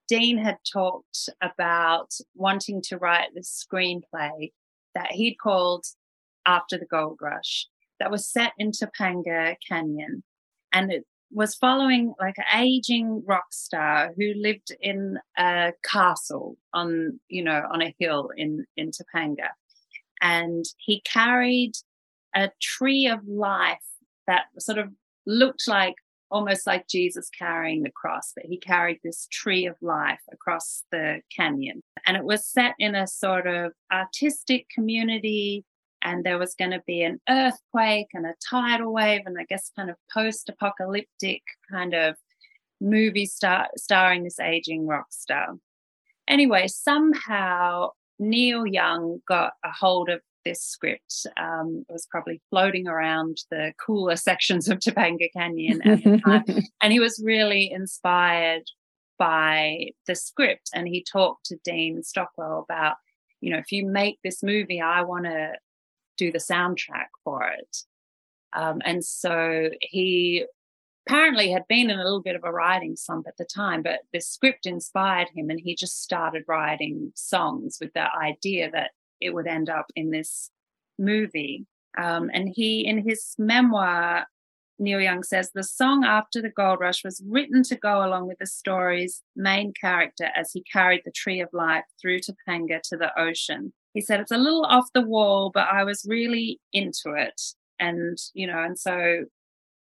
Dean 0.07 0.37
had 0.37 0.57
talked 0.71 1.29
about 1.41 2.13
wanting 2.35 2.81
to 2.83 2.97
write 2.97 3.29
this 3.33 3.65
screenplay 3.65 4.51
that 4.95 5.11
he'd 5.11 5.35
called 5.35 5.85
After 6.45 6.77
the 6.77 6.85
Gold 6.85 7.19
Rush 7.21 7.67
that 7.99 8.11
was 8.11 8.27
set 8.27 8.51
in 8.57 8.71
Topanga 8.71 9.55
Canyon. 9.67 10.23
And 10.71 10.91
it 10.91 11.05
was 11.31 11.55
following 11.55 12.13
like 12.19 12.35
an 12.37 12.59
aging 12.59 13.23
rock 13.25 13.45
star 13.51 14.13
who 14.17 14.33
lived 14.35 14.75
in 14.81 15.19
a 15.37 15.73
castle 15.83 16.57
on, 16.73 17.19
you 17.27 17.43
know, 17.43 17.63
on 17.71 17.81
a 17.81 17.95
hill 17.99 18.29
in, 18.35 18.65
in 18.77 18.91
Topanga. 18.91 19.49
And 20.21 20.65
he 20.77 21.01
carried 21.01 21.73
a 22.35 22.51
tree 22.61 23.07
of 23.07 23.27
life 23.27 23.77
that 24.27 24.45
sort 24.59 24.77
of 24.77 24.89
looked 25.25 25.67
like 25.67 25.95
almost 26.33 26.65
like 26.65 26.87
Jesus 26.87 27.29
carrying 27.29 27.83
the 27.83 27.91
cross, 27.91 28.33
but 28.35 28.45
he 28.45 28.57
carried 28.57 28.99
this 29.03 29.27
tree 29.31 29.67
of 29.67 29.75
life 29.81 30.19
across 30.31 30.83
the 30.91 31.21
canyon. 31.33 31.81
And 32.05 32.17
it 32.17 32.25
was 32.25 32.45
set 32.45 32.73
in 32.79 32.95
a 32.95 33.07
sort 33.07 33.45
of 33.45 33.71
artistic 33.91 34.67
community. 34.73 35.63
And 36.01 36.25
there 36.25 36.39
was 36.39 36.55
going 36.55 36.71
to 36.71 36.81
be 36.85 37.03
an 37.03 37.21
earthquake 37.29 38.07
and 38.13 38.25
a 38.25 38.33
tidal 38.49 38.91
wave, 38.91 39.21
and 39.25 39.37
I 39.39 39.45
guess 39.47 39.71
kind 39.73 39.89
of 39.89 39.95
post 40.13 40.49
apocalyptic 40.49 41.43
kind 41.71 41.93
of 41.93 42.15
movie 42.81 43.27
star- 43.27 43.69
starring 43.77 44.23
this 44.23 44.39
aging 44.39 44.85
rock 44.85 45.05
star. 45.11 45.55
Anyway, 46.27 46.67
somehow 46.67 47.89
Neil 48.19 48.65
Young 48.65 49.21
got 49.27 49.53
a 49.63 49.71
hold 49.71 50.09
of 50.09 50.19
this 50.43 50.61
script 50.61 51.25
um, 51.37 51.85
was 51.89 52.07
probably 52.09 52.41
floating 52.49 52.87
around 52.87 53.37
the 53.49 53.73
cooler 53.83 54.15
sections 54.15 54.67
of 54.67 54.79
Topanga 54.79 55.27
Canyon 55.35 55.81
at 55.83 56.03
the 56.03 56.17
time. 56.19 56.43
and 56.81 56.93
he 56.93 56.99
was 56.99 57.21
really 57.23 57.71
inspired 57.71 58.63
by 59.17 59.89
the 60.07 60.15
script. 60.15 60.69
And 60.73 60.87
he 60.87 61.03
talked 61.03 61.45
to 61.47 61.57
Dean 61.63 62.03
Stockwell 62.03 62.65
about, 62.69 62.95
you 63.41 63.51
know, 63.51 63.57
if 63.57 63.71
you 63.71 63.85
make 63.85 64.19
this 64.23 64.43
movie, 64.43 64.81
I 64.81 65.03
want 65.03 65.25
to 65.25 65.53
do 66.17 66.31
the 66.31 66.39
soundtrack 66.39 67.07
for 67.23 67.47
it. 67.47 67.77
Um, 68.53 68.81
and 68.85 69.03
so 69.03 69.69
he 69.81 70.45
apparently 71.07 71.51
had 71.51 71.67
been 71.67 71.89
in 71.89 71.99
a 71.99 72.03
little 72.03 72.21
bit 72.21 72.35
of 72.35 72.43
a 72.43 72.51
writing 72.51 72.95
slump 72.95 73.27
at 73.27 73.37
the 73.37 73.45
time, 73.45 73.81
but 73.81 74.01
the 74.13 74.21
script 74.21 74.65
inspired 74.65 75.29
him 75.35 75.49
and 75.49 75.59
he 75.59 75.75
just 75.75 76.01
started 76.01 76.43
writing 76.47 77.11
songs 77.15 77.77
with 77.81 77.93
the 77.93 78.05
idea 78.15 78.69
that 78.71 78.91
it 79.23 79.33
would 79.33 79.47
end 79.47 79.69
up 79.69 79.85
in 79.95 80.11
this 80.11 80.49
movie. 80.99 81.65
Um, 81.97 82.29
and 82.33 82.49
he, 82.49 82.85
in 82.85 83.07
his 83.07 83.35
memoir, 83.37 84.25
Neil 84.79 84.99
Young 84.99 85.23
says 85.23 85.51
the 85.53 85.63
song 85.63 86.03
After 86.03 86.41
the 86.41 86.49
Gold 86.49 86.79
Rush 86.79 87.03
was 87.03 87.23
written 87.27 87.63
to 87.63 87.75
go 87.75 88.05
along 88.05 88.27
with 88.27 88.39
the 88.39 88.47
story's 88.47 89.21
main 89.35 89.73
character 89.79 90.29
as 90.35 90.51
he 90.51 90.63
carried 90.63 91.01
the 91.05 91.11
tree 91.11 91.39
of 91.39 91.49
life 91.53 91.85
through 92.01 92.19
Topanga 92.19 92.81
to 92.89 92.97
the 92.97 93.17
ocean. 93.19 93.73
He 93.93 94.01
said 94.01 94.19
it's 94.19 94.31
a 94.31 94.37
little 94.37 94.65
off 94.65 94.87
the 94.93 95.01
wall, 95.01 95.51
but 95.53 95.67
I 95.71 95.83
was 95.83 96.05
really 96.07 96.59
into 96.73 97.13
it. 97.15 97.39
And, 97.79 98.17
you 98.33 98.47
know, 98.47 98.61
and 98.61 98.77
so 98.77 99.25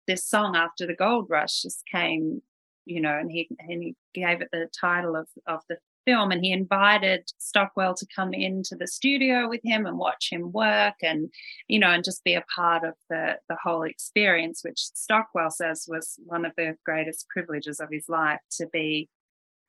this 0.06 0.24
song 0.26 0.54
After 0.56 0.86
the 0.86 0.94
Gold 0.94 1.26
Rush 1.30 1.62
just 1.62 1.82
came, 1.90 2.42
you 2.84 3.00
know, 3.00 3.16
and 3.18 3.30
he 3.30 3.48
and 3.58 3.82
he 3.82 3.96
gave 4.14 4.40
it 4.40 4.48
the 4.52 4.68
title 4.78 5.16
of, 5.16 5.28
of 5.46 5.62
the 5.68 5.78
film 6.06 6.30
and 6.30 6.42
he 6.42 6.52
invited 6.52 7.30
Stockwell 7.38 7.94
to 7.96 8.06
come 8.14 8.32
into 8.32 8.76
the 8.76 8.86
studio 8.86 9.48
with 9.48 9.60
him 9.62 9.84
and 9.84 9.98
watch 9.98 10.28
him 10.30 10.52
work 10.52 10.94
and 11.02 11.28
you 11.68 11.78
know 11.78 11.90
and 11.90 12.04
just 12.04 12.24
be 12.24 12.34
a 12.34 12.44
part 12.54 12.84
of 12.84 12.94
the 13.10 13.34
the 13.48 13.56
whole 13.62 13.82
experience 13.82 14.60
which 14.62 14.78
Stockwell 14.78 15.50
says 15.50 15.84
was 15.86 16.18
one 16.24 16.44
of 16.46 16.52
the 16.56 16.76
greatest 16.84 17.28
privileges 17.28 17.80
of 17.80 17.88
his 17.90 18.08
life 18.08 18.40
to 18.52 18.66
be 18.72 19.08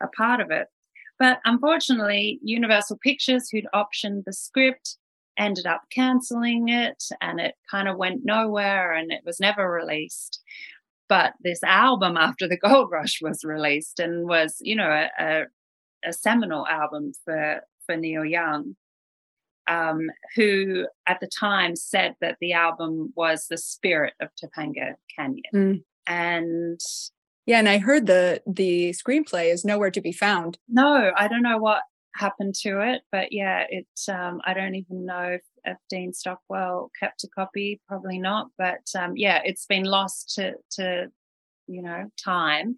a 0.01 0.07
part 0.07 0.39
of 0.39 0.51
it 0.51 0.68
but 1.19 1.39
unfortunately 1.43 2.39
Universal 2.41 2.99
Pictures 3.03 3.49
who'd 3.49 3.68
optioned 3.73 4.23
the 4.26 4.34
script 4.34 4.97
ended 5.38 5.65
up 5.65 5.84
canceling 5.91 6.69
it 6.69 7.03
and 7.22 7.39
it 7.39 7.55
kind 7.69 7.88
of 7.88 7.97
went 7.97 8.26
nowhere 8.26 8.93
and 8.93 9.11
it 9.11 9.22
was 9.26 9.39
never 9.39 9.69
released. 9.69 10.41
But 11.09 11.34
this 11.41 11.64
album 11.64 12.18
after 12.18 12.47
the 12.47 12.57
Gold 12.57 12.91
Rush 12.91 13.19
was 13.22 13.43
released 13.43 13.99
and 13.99 14.27
was, 14.27 14.57
you 14.59 14.76
know, 14.76 14.89
a, 14.89 15.09
a, 15.19 15.43
a 16.07 16.13
seminal 16.13 16.65
album 16.67 17.11
for, 17.25 17.61
for 17.85 17.97
Neil 17.97 18.25
Young, 18.25 18.75
um, 19.67 20.09
who 20.35 20.88
at 21.05 21.19
the 21.19 21.27
time 21.27 21.75
said 21.75 22.15
that 22.21 22.38
the 22.39 22.53
album 22.53 23.13
was 23.15 23.47
the 23.49 23.57
spirit 23.57 24.13
of 24.21 24.29
Topanga 24.41 24.93
Canyon. 25.15 25.43
Mm. 25.53 25.84
And 26.07 26.79
yeah, 27.45 27.59
and 27.59 27.69
I 27.69 27.77
heard 27.77 28.07
the 28.07 28.41
the 28.45 28.91
screenplay 28.91 29.51
is 29.51 29.65
nowhere 29.65 29.91
to 29.91 30.01
be 30.01 30.11
found. 30.11 30.57
no, 30.67 31.11
I 31.15 31.27
don't 31.27 31.43
know 31.43 31.57
what 31.57 31.81
happened 32.15 32.55
to 32.55 32.81
it, 32.81 33.01
but 33.11 33.31
yeah, 33.31 33.65
it. 33.69 33.88
Um, 34.09 34.41
I 34.45 34.53
don't 34.53 34.75
even 34.75 35.05
know 35.05 35.35
if, 35.35 35.41
if 35.65 35.77
Dean 35.89 36.13
Stockwell 36.13 36.91
kept 36.99 37.23
a 37.23 37.27
copy. 37.29 37.81
Probably 37.88 38.19
not, 38.19 38.47
but 38.57 38.81
um, 38.97 39.13
yeah, 39.15 39.41
it's 39.43 39.65
been 39.65 39.85
lost 39.85 40.35
to 40.35 40.53
to 40.71 41.07
you 41.67 41.81
know 41.81 42.09
time. 42.21 42.77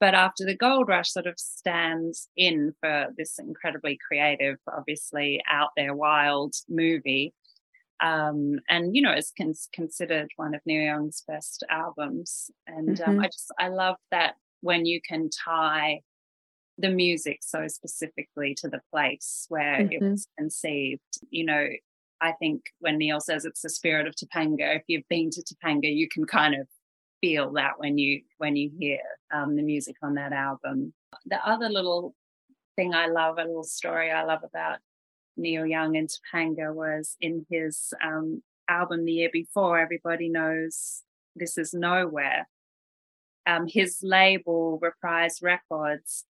But 0.00 0.14
after 0.14 0.44
the 0.44 0.56
gold 0.56 0.88
rush 0.88 1.10
sort 1.12 1.26
of 1.26 1.38
stands 1.38 2.28
in 2.36 2.74
for 2.80 3.08
this 3.16 3.38
incredibly 3.38 3.98
creative, 4.06 4.58
obviously 4.68 5.42
out 5.50 5.70
there, 5.76 5.94
wild 5.94 6.54
movie, 6.68 7.34
um, 8.00 8.60
and 8.68 8.94
you 8.96 9.02
know 9.02 9.12
it's 9.12 9.32
con- 9.36 9.54
considered 9.72 10.28
one 10.36 10.54
of 10.54 10.62
Neil 10.66 10.82
Young's 10.82 11.22
best 11.28 11.64
albums. 11.70 12.50
And 12.66 13.00
um, 13.00 13.16
Mhm. 13.16 13.20
I 13.20 13.28
just 13.28 13.52
I 13.58 13.68
love 13.68 13.96
that 14.12 14.36
when 14.62 14.86
you 14.86 15.00
can 15.06 15.30
tie 15.30 16.02
the 16.78 16.90
music 16.90 17.38
so 17.42 17.66
specifically 17.68 18.54
to 18.56 18.68
the 18.68 18.80
place 18.92 19.46
where 19.48 19.84
it 19.90 20.02
Mhm. 20.02 20.04
was 20.10 20.28
conceived. 20.38 21.02
You 21.30 21.44
know, 21.46 21.68
I 22.20 22.32
think 22.32 22.62
when 22.80 22.98
Neil 22.98 23.20
says 23.20 23.44
it's 23.44 23.62
the 23.62 23.70
spirit 23.70 24.06
of 24.06 24.14
Topanga, 24.14 24.76
if 24.76 24.82
you've 24.88 25.08
been 25.08 25.30
to 25.30 25.42
Topanga, 25.42 25.94
you 25.94 26.08
can 26.08 26.24
kind 26.26 26.54
of 26.54 26.68
feel 27.20 27.52
that 27.52 27.72
when 27.78 27.98
you 27.98 28.22
when 28.38 28.56
you 28.56 28.70
hear 28.78 29.00
um, 29.32 29.56
the 29.56 29.62
music 29.62 29.96
on 30.02 30.14
that 30.14 30.32
album. 30.32 30.92
The 31.26 31.38
other 31.46 31.68
little 31.68 32.14
thing 32.76 32.94
I 32.94 33.06
love, 33.06 33.38
a 33.38 33.44
little 33.44 33.64
story 33.64 34.10
I 34.10 34.24
love 34.24 34.40
about 34.44 34.78
Neil 35.36 35.66
Young 35.66 35.96
and 35.96 36.08
Topanga 36.08 36.74
was 36.74 37.16
in 37.20 37.46
his 37.50 37.92
um, 38.04 38.42
album 38.68 39.04
the 39.04 39.12
year 39.12 39.30
before. 39.32 39.78
Everybody 39.78 40.28
knows 40.28 41.02
this 41.34 41.58
is 41.58 41.72
nowhere. 41.72 42.48
Um, 43.46 43.66
his 43.66 43.98
label, 44.02 44.78
Reprise 44.82 45.38
Records, 45.40 46.24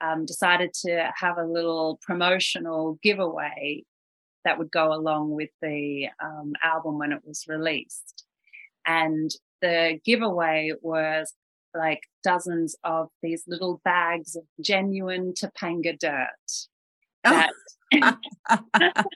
um, 0.00 0.24
decided 0.24 0.72
to 0.84 1.10
have 1.16 1.36
a 1.36 1.44
little 1.44 1.98
promotional 2.02 2.98
giveaway 3.02 3.84
that 4.44 4.58
would 4.58 4.70
go 4.70 4.92
along 4.94 5.30
with 5.30 5.50
the 5.60 6.08
um, 6.22 6.52
album 6.62 6.98
when 6.98 7.12
it 7.12 7.20
was 7.24 7.44
released. 7.48 8.24
And 8.86 9.30
the 9.60 9.98
giveaway 10.04 10.72
was 10.82 11.32
like 11.74 12.02
dozens 12.24 12.76
of 12.84 13.08
these 13.22 13.44
little 13.46 13.80
bags 13.84 14.34
of 14.36 14.42
genuine 14.60 15.32
Topanga 15.32 15.96
dirt 15.98 16.28
oh. 17.24 17.44
that, 17.92 18.16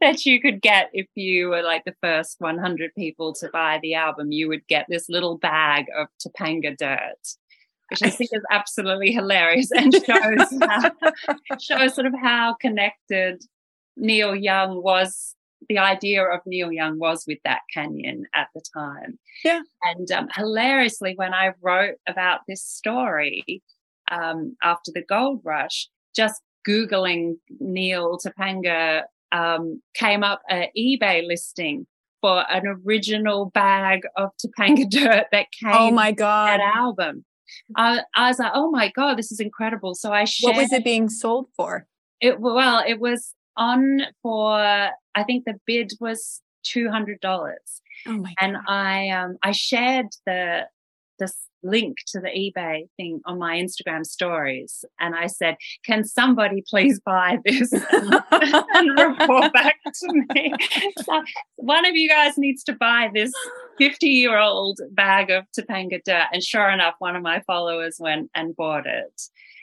that 0.00 0.24
you 0.24 0.40
could 0.40 0.62
get 0.62 0.90
if 0.92 1.08
you 1.14 1.48
were 1.48 1.62
like 1.62 1.84
the 1.84 1.96
first 2.02 2.36
100 2.38 2.94
people 2.94 3.32
to 3.34 3.48
buy 3.52 3.80
the 3.82 3.94
album. 3.94 4.30
You 4.30 4.48
would 4.48 4.66
get 4.68 4.86
this 4.88 5.08
little 5.08 5.38
bag 5.38 5.86
of 5.96 6.08
Topanga 6.24 6.76
dirt 6.76 7.36
which 7.92 8.02
I 8.02 8.10
think 8.10 8.30
is 8.32 8.42
absolutely 8.50 9.12
hilarious 9.12 9.70
and 9.70 9.92
shows 10.06 10.58
how, 10.62 10.90
shows 11.60 11.94
sort 11.94 12.06
of 12.06 12.14
how 12.18 12.56
connected 12.58 13.44
Neil 13.96 14.34
Young 14.34 14.82
was. 14.82 15.34
The 15.68 15.78
idea 15.78 16.24
of 16.24 16.40
Neil 16.46 16.72
Young 16.72 16.98
was 16.98 17.24
with 17.26 17.38
that 17.44 17.60
canyon 17.72 18.24
at 18.34 18.48
the 18.54 18.62
time. 18.74 19.18
Yeah. 19.44 19.60
And 19.82 20.10
um, 20.10 20.28
hilariously, 20.34 21.14
when 21.16 21.32
I 21.34 21.52
wrote 21.60 21.96
about 22.08 22.40
this 22.48 22.64
story 22.64 23.62
um, 24.10 24.56
after 24.62 24.90
the 24.94 25.02
gold 25.02 25.40
rush, 25.44 25.88
just 26.14 26.40
Googling 26.68 27.34
Neil 27.60 28.18
Topanga 28.24 29.02
um, 29.32 29.80
came 29.94 30.22
up 30.22 30.42
an 30.48 30.66
eBay 30.78 31.26
listing 31.26 31.86
for 32.20 32.44
an 32.50 32.62
original 32.86 33.50
bag 33.50 34.02
of 34.16 34.30
Topanga 34.44 34.88
dirt 34.90 35.26
that 35.32 35.46
came 35.60 35.72
Oh 35.72 35.90
my 35.90 36.12
god. 36.12 36.60
that 36.60 36.72
album. 36.76 37.24
I, 37.76 38.00
I 38.14 38.28
was 38.28 38.38
like, 38.38 38.52
oh 38.54 38.70
my 38.70 38.90
god, 38.94 39.16
this 39.18 39.32
is 39.32 39.40
incredible. 39.40 39.94
So 39.94 40.12
I 40.12 40.24
shared 40.24 40.54
What 40.56 40.62
was 40.62 40.72
it 40.72 40.84
being 40.84 41.08
sold 41.08 41.48
for? 41.56 41.86
it. 42.20 42.38
Well, 42.40 42.84
it 42.86 43.00
was 43.00 43.34
on 43.56 44.02
for 44.22 44.90
I 45.14 45.22
think 45.24 45.44
the 45.44 45.58
bid 45.66 45.92
was 46.00 46.40
two 46.62 46.90
hundred 46.90 47.20
dollars, 47.20 47.82
Oh 48.06 48.12
my 48.18 48.34
and. 48.40 48.56
I 48.66 49.08
um 49.10 49.36
I 49.42 49.52
shared 49.52 50.06
the 50.26 50.66
this 51.18 51.36
link 51.62 51.98
to 52.08 52.18
the 52.18 52.28
eBay 52.28 52.88
thing 52.96 53.20
on 53.24 53.38
my 53.38 53.56
Instagram 53.56 54.04
stories, 54.04 54.84
and 54.98 55.14
I 55.14 55.26
said, 55.26 55.56
"Can 55.84 56.04
somebody 56.04 56.62
please 56.68 57.00
buy 57.00 57.38
this 57.44 57.72
and 57.92 58.98
report 58.98 59.52
back 59.52 59.76
to 59.84 60.24
me?" 60.34 60.52
So 61.02 61.22
one 61.56 61.84
of 61.84 61.94
you 61.94 62.08
guys 62.08 62.36
needs 62.38 62.64
to 62.64 62.72
buy 62.72 63.10
this 63.14 63.32
50 63.78 64.06
year 64.06 64.38
old 64.38 64.80
bag 64.92 65.30
of 65.30 65.44
Topanga 65.56 66.00
dirt. 66.04 66.26
And 66.32 66.42
sure 66.42 66.70
enough, 66.70 66.94
one 66.98 67.16
of 67.16 67.22
my 67.22 67.40
followers 67.46 67.96
went 67.98 68.30
and 68.34 68.54
bought 68.56 68.86
it. 68.86 69.22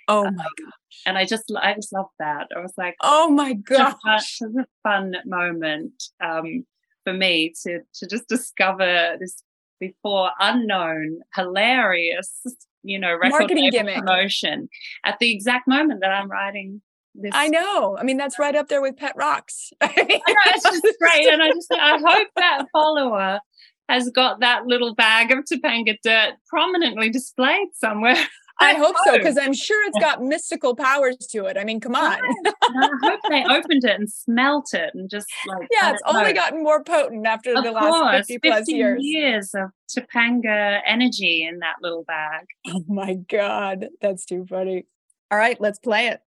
Oh 0.09 0.23
my 0.23 0.31
god. 0.31 0.71
And 1.05 1.17
I 1.17 1.25
just, 1.25 1.51
I 1.55 1.75
just 1.75 1.93
loved 1.93 2.09
that. 2.19 2.47
I 2.55 2.59
was 2.59 2.73
like, 2.77 2.95
Oh 3.01 3.29
my 3.29 3.55
such 3.69 3.79
a 3.79 3.97
fun, 4.03 4.19
such 4.19 4.51
a 4.57 4.65
fun 4.83 5.13
moment 5.25 6.03
um, 6.23 6.65
for 7.03 7.13
me 7.13 7.53
to, 7.63 7.79
to 7.95 8.07
just 8.07 8.27
discover 8.27 9.15
this 9.19 9.43
before 9.79 10.31
unknown, 10.39 11.19
hilarious, 11.35 12.41
you 12.83 12.99
know, 12.99 13.13
record 13.13 13.29
Marketing 13.29 13.69
gimmick. 13.71 13.95
promotion 13.97 14.67
at 15.05 15.19
the 15.19 15.31
exact 15.31 15.67
moment 15.67 16.01
that 16.01 16.11
I'm 16.11 16.29
writing 16.29 16.81
this. 17.15 17.31
I 17.33 17.47
know. 17.47 17.97
I 17.97 18.03
mean, 18.03 18.17
that's 18.17 18.39
right 18.39 18.55
up 18.55 18.67
there 18.67 18.81
with 18.81 18.97
Pet 18.97 19.13
Rocks. 19.15 19.71
I 19.81 19.85
I 19.97 20.31
know, 20.31 20.35
it's 20.47 20.63
just 20.63 20.99
great. 20.99 21.27
And 21.27 21.41
I 21.41 21.49
just, 21.49 21.71
I 21.71 21.97
hope 21.97 22.27
that 22.35 22.65
follower 22.71 23.39
has 23.87 24.09
got 24.09 24.41
that 24.41 24.65
little 24.67 24.93
bag 24.93 25.31
of 25.31 25.45
Topanga 25.45 25.97
dirt 26.03 26.33
prominently 26.47 27.09
displayed 27.09 27.69
somewhere. 27.73 28.15
I 28.61 28.73
hope 28.73 28.95
so 29.05 29.17
because 29.17 29.37
I'm 29.37 29.53
sure 29.53 29.87
it's 29.87 29.99
got 29.99 30.21
mystical 30.21 30.75
powers 30.75 31.17
to 31.31 31.45
it. 31.45 31.57
I 31.57 31.63
mean, 31.63 31.79
come 31.79 31.95
on. 31.95 32.19
I 32.45 32.89
hope 33.03 33.19
they 33.29 33.43
opened 33.45 33.83
it 33.83 33.99
and 33.99 34.09
smelt 34.09 34.73
it 34.73 34.91
and 34.93 35.09
just 35.09 35.27
like 35.47 35.67
yeah, 35.71 35.91
it's 35.91 36.01
only 36.05 36.33
know. 36.33 36.33
gotten 36.33 36.63
more 36.63 36.83
potent 36.83 37.25
after 37.25 37.55
of 37.55 37.63
the 37.63 37.71
course, 37.71 37.83
last 37.83 38.27
50 38.27 38.39
plus 38.39 38.59
50 38.59 38.71
years. 39.01 39.51
of 39.53 39.69
Topanga 39.89 40.79
energy 40.85 41.47
in 41.49 41.59
that 41.59 41.75
little 41.81 42.03
bag. 42.03 42.45
Oh 42.67 42.83
my 42.87 43.15
God. 43.15 43.87
That's 44.01 44.25
too 44.25 44.45
funny. 44.49 44.85
All 45.31 45.37
right, 45.37 45.59
let's 45.61 45.79
play 45.79 46.07
it. 46.07 46.21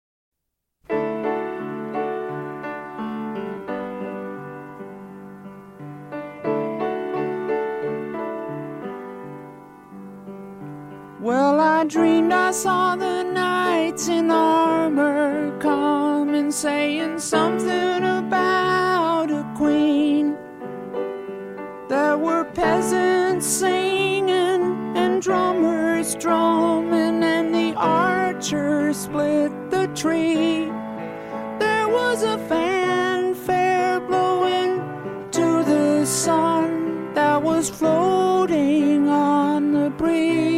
I 11.80 11.84
dreamed 11.84 12.30
I 12.30 12.50
saw 12.50 12.94
the 12.94 13.22
knights 13.22 14.08
in 14.08 14.30
armor 14.30 15.58
coming, 15.60 16.50
saying 16.50 17.18
something 17.18 18.02
about 18.04 19.30
a 19.30 19.50
queen. 19.56 20.36
There 21.88 22.18
were 22.18 22.44
peasants 22.44 23.46
singing 23.46 24.94
and 24.94 25.22
drummers 25.22 26.14
drumming, 26.16 27.24
and 27.24 27.54
the 27.54 27.72
archers 27.76 28.98
split 28.98 29.50
the 29.70 29.86
tree. 29.94 30.66
There 31.58 31.88
was 31.88 32.22
a 32.24 32.36
fanfare 32.46 34.00
blowing 34.00 34.82
to 35.30 35.64
the 35.64 36.04
sun 36.04 37.14
that 37.14 37.42
was 37.42 37.70
floating 37.70 39.08
on 39.08 39.72
the 39.72 39.88
breeze. 39.88 40.49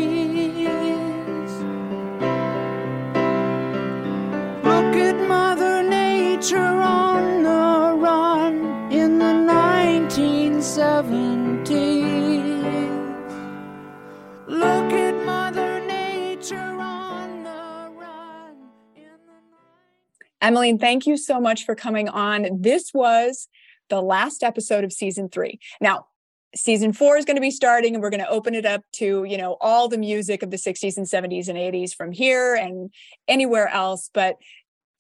Emmeline, 20.43 20.77
thank 20.77 21.07
you 21.07 21.17
so 21.17 21.41
much 21.41 21.65
for 21.65 21.77
coming 21.77 22.09
on. 22.09 22.49
This 22.61 22.91
was 22.93 23.49
the 23.89 24.03
last 24.03 24.43
episode 24.43 24.83
of 24.83 24.93
season 24.93 25.29
three. 25.29 25.61
Now, 25.81 26.07
season 26.57 26.93
four 26.93 27.17
is 27.17 27.25
going 27.25 27.37
to 27.37 27.41
be 27.41 27.53
starting 27.53 27.95
and 27.95 28.03
we're 28.03 28.11
going 28.11 28.21
to 28.21 28.29
open 28.29 28.57
it 28.57 28.67
up 28.67 28.83
to, 28.95 29.23
you 29.23 29.39
know, 29.39 29.57
all 29.61 29.89
the 29.89 29.97
music 29.97 30.43
of 30.43 30.51
the 30.51 30.57
60s 30.57 30.97
and 30.97 31.07
70s 31.07 31.47
and 31.47 31.57
80s 31.57 31.95
from 31.95 32.11
here 32.11 32.57
and 32.57 32.93
anywhere 33.29 33.69
else. 33.69 34.11
But 34.13 34.37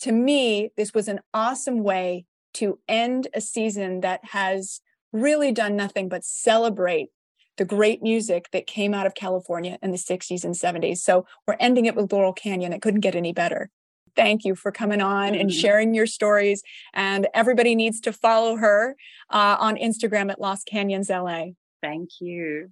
to 0.03 0.13
me, 0.13 0.71
this 0.77 0.95
was 0.95 1.09
an 1.09 1.21
awesome 1.35 1.83
way 1.83 2.25
to 2.55 2.79
end 2.89 3.27
a 3.35 3.41
season 3.41 4.01
that 4.03 4.21
has 4.31 4.81
really 5.13 5.51
done 5.51 5.75
nothing 5.75 6.09
but 6.09 6.25
celebrate 6.25 7.09
the 7.57 7.65
great 7.65 8.01
music 8.01 8.49
that 8.53 8.67
came 8.67 8.95
out 8.95 9.07
of 9.07 9.15
California 9.15 9.77
in 9.83 9.91
the 9.91 9.99
60s 9.99 10.45
and 10.45 10.55
70s. 10.55 10.99
So 10.99 11.27
we're 11.47 11.57
ending 11.59 11.87
it 11.87 11.97
with 11.97 12.13
Laurel 12.13 12.33
Canyon. 12.33 12.73
It 12.73 12.81
couldn't 12.81 13.01
get 13.01 13.17
any 13.17 13.33
better. 13.33 13.71
Thank 14.15 14.45
you 14.45 14.55
for 14.55 14.71
coming 14.71 15.01
on 15.01 15.35
and 15.35 15.49
Mhm. 15.51 15.61
sharing 15.61 15.95
your 15.95 16.07
stories. 16.07 16.63
And 16.93 17.29
everybody 17.35 17.75
needs 17.75 18.01
to 18.03 18.13
follow 18.13 18.57
her 18.57 18.97
uh, 19.31 19.57
on 19.59 19.77
Instagram 19.77 20.31
at 20.31 20.41
Lost 20.41 20.67
Canyons 20.67 21.09
LA. 21.11 21.55
Thank 21.81 22.21
you. 22.21 22.71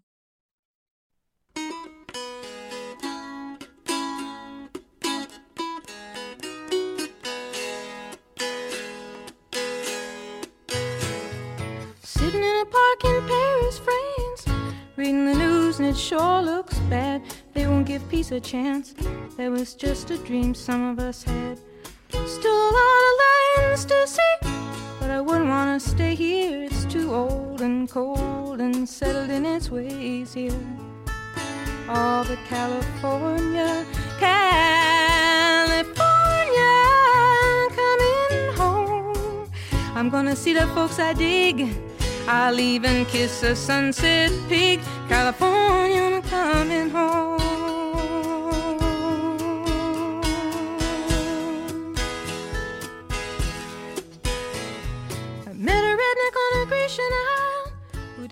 Sitting 12.03 12.43
in 12.43 12.57
a 12.61 12.65
park 12.67 13.05
in 13.05 13.27
Paris, 13.27 13.79
France, 13.79 14.47
reading 14.97 15.25
the 15.27 15.35
news 15.35 15.79
and 15.79 15.89
it 15.89 15.97
sure 15.97 16.43
looks 16.43 16.79
bad. 16.91 17.23
They 17.53 17.67
won't 17.67 17.87
give 17.87 18.09
peace 18.09 18.31
a 18.31 18.41
chance. 18.41 18.95
That 19.37 19.51
was 19.51 19.75
just 19.75 20.11
a 20.11 20.19
dream 20.19 20.55
some 20.55 20.91
of 20.91 20.99
us 20.99 21.25
had. 21.25 21.59
Still 22.27 22.53
a 22.53 22.73
lot 22.79 23.03
of 23.09 23.15
lands 23.23 23.85
to 23.87 24.07
see, 24.07 24.37
but 25.01 25.11
I 25.11 25.21
wouldn't 25.21 25.49
want 25.49 25.81
to 25.81 25.89
stay 25.89 26.15
here. 26.15 26.65
It's 26.65 26.85
too 26.85 27.13
old 27.13 27.61
and 27.61 27.91
cold 27.91 28.61
and 28.61 28.89
settled 28.89 29.31
in 29.31 29.45
its 29.45 29.71
ways 29.71 30.33
here. 30.35 30.53
All 31.89 32.25
but 32.25 32.39
California, 32.49 33.85
California, 34.21 35.95
coming 37.75 38.55
home. 38.55 39.51
I'm 39.97 40.09
gonna 40.09 40.37
see 40.37 40.53
the 40.55 40.69
folks 40.69 41.01
I 41.01 41.15
dig. 41.15 41.69
I'll 42.29 42.61
even 42.61 43.07
kiss 43.07 43.43
a 43.43 43.57
sunset 43.57 44.31
pig. 44.49 44.81
California, 45.09 46.01
I'm 46.01 46.23
coming 46.23 46.91
home. 46.91 47.40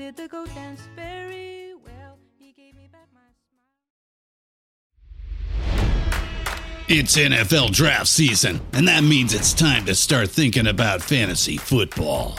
Did 0.09 0.16
the 0.16 0.28
goat 0.28 0.48
dance 0.55 0.80
very 0.97 1.74
well. 1.85 2.18
He 2.39 2.52
gave 2.52 2.74
me 2.74 2.89
back 2.90 3.09
my 3.12 3.20
smile. 5.60 6.86
It's 6.89 7.14
NFL 7.14 7.72
draft 7.72 8.06
season, 8.06 8.62
and 8.72 8.89
that 8.89 9.05
means 9.05 9.35
it's 9.35 9.52
time 9.52 9.85
to 9.85 9.94
start 9.94 10.30
thinking 10.30 10.66
about 10.66 11.02
fantasy 11.02 11.59
football. 11.59 12.39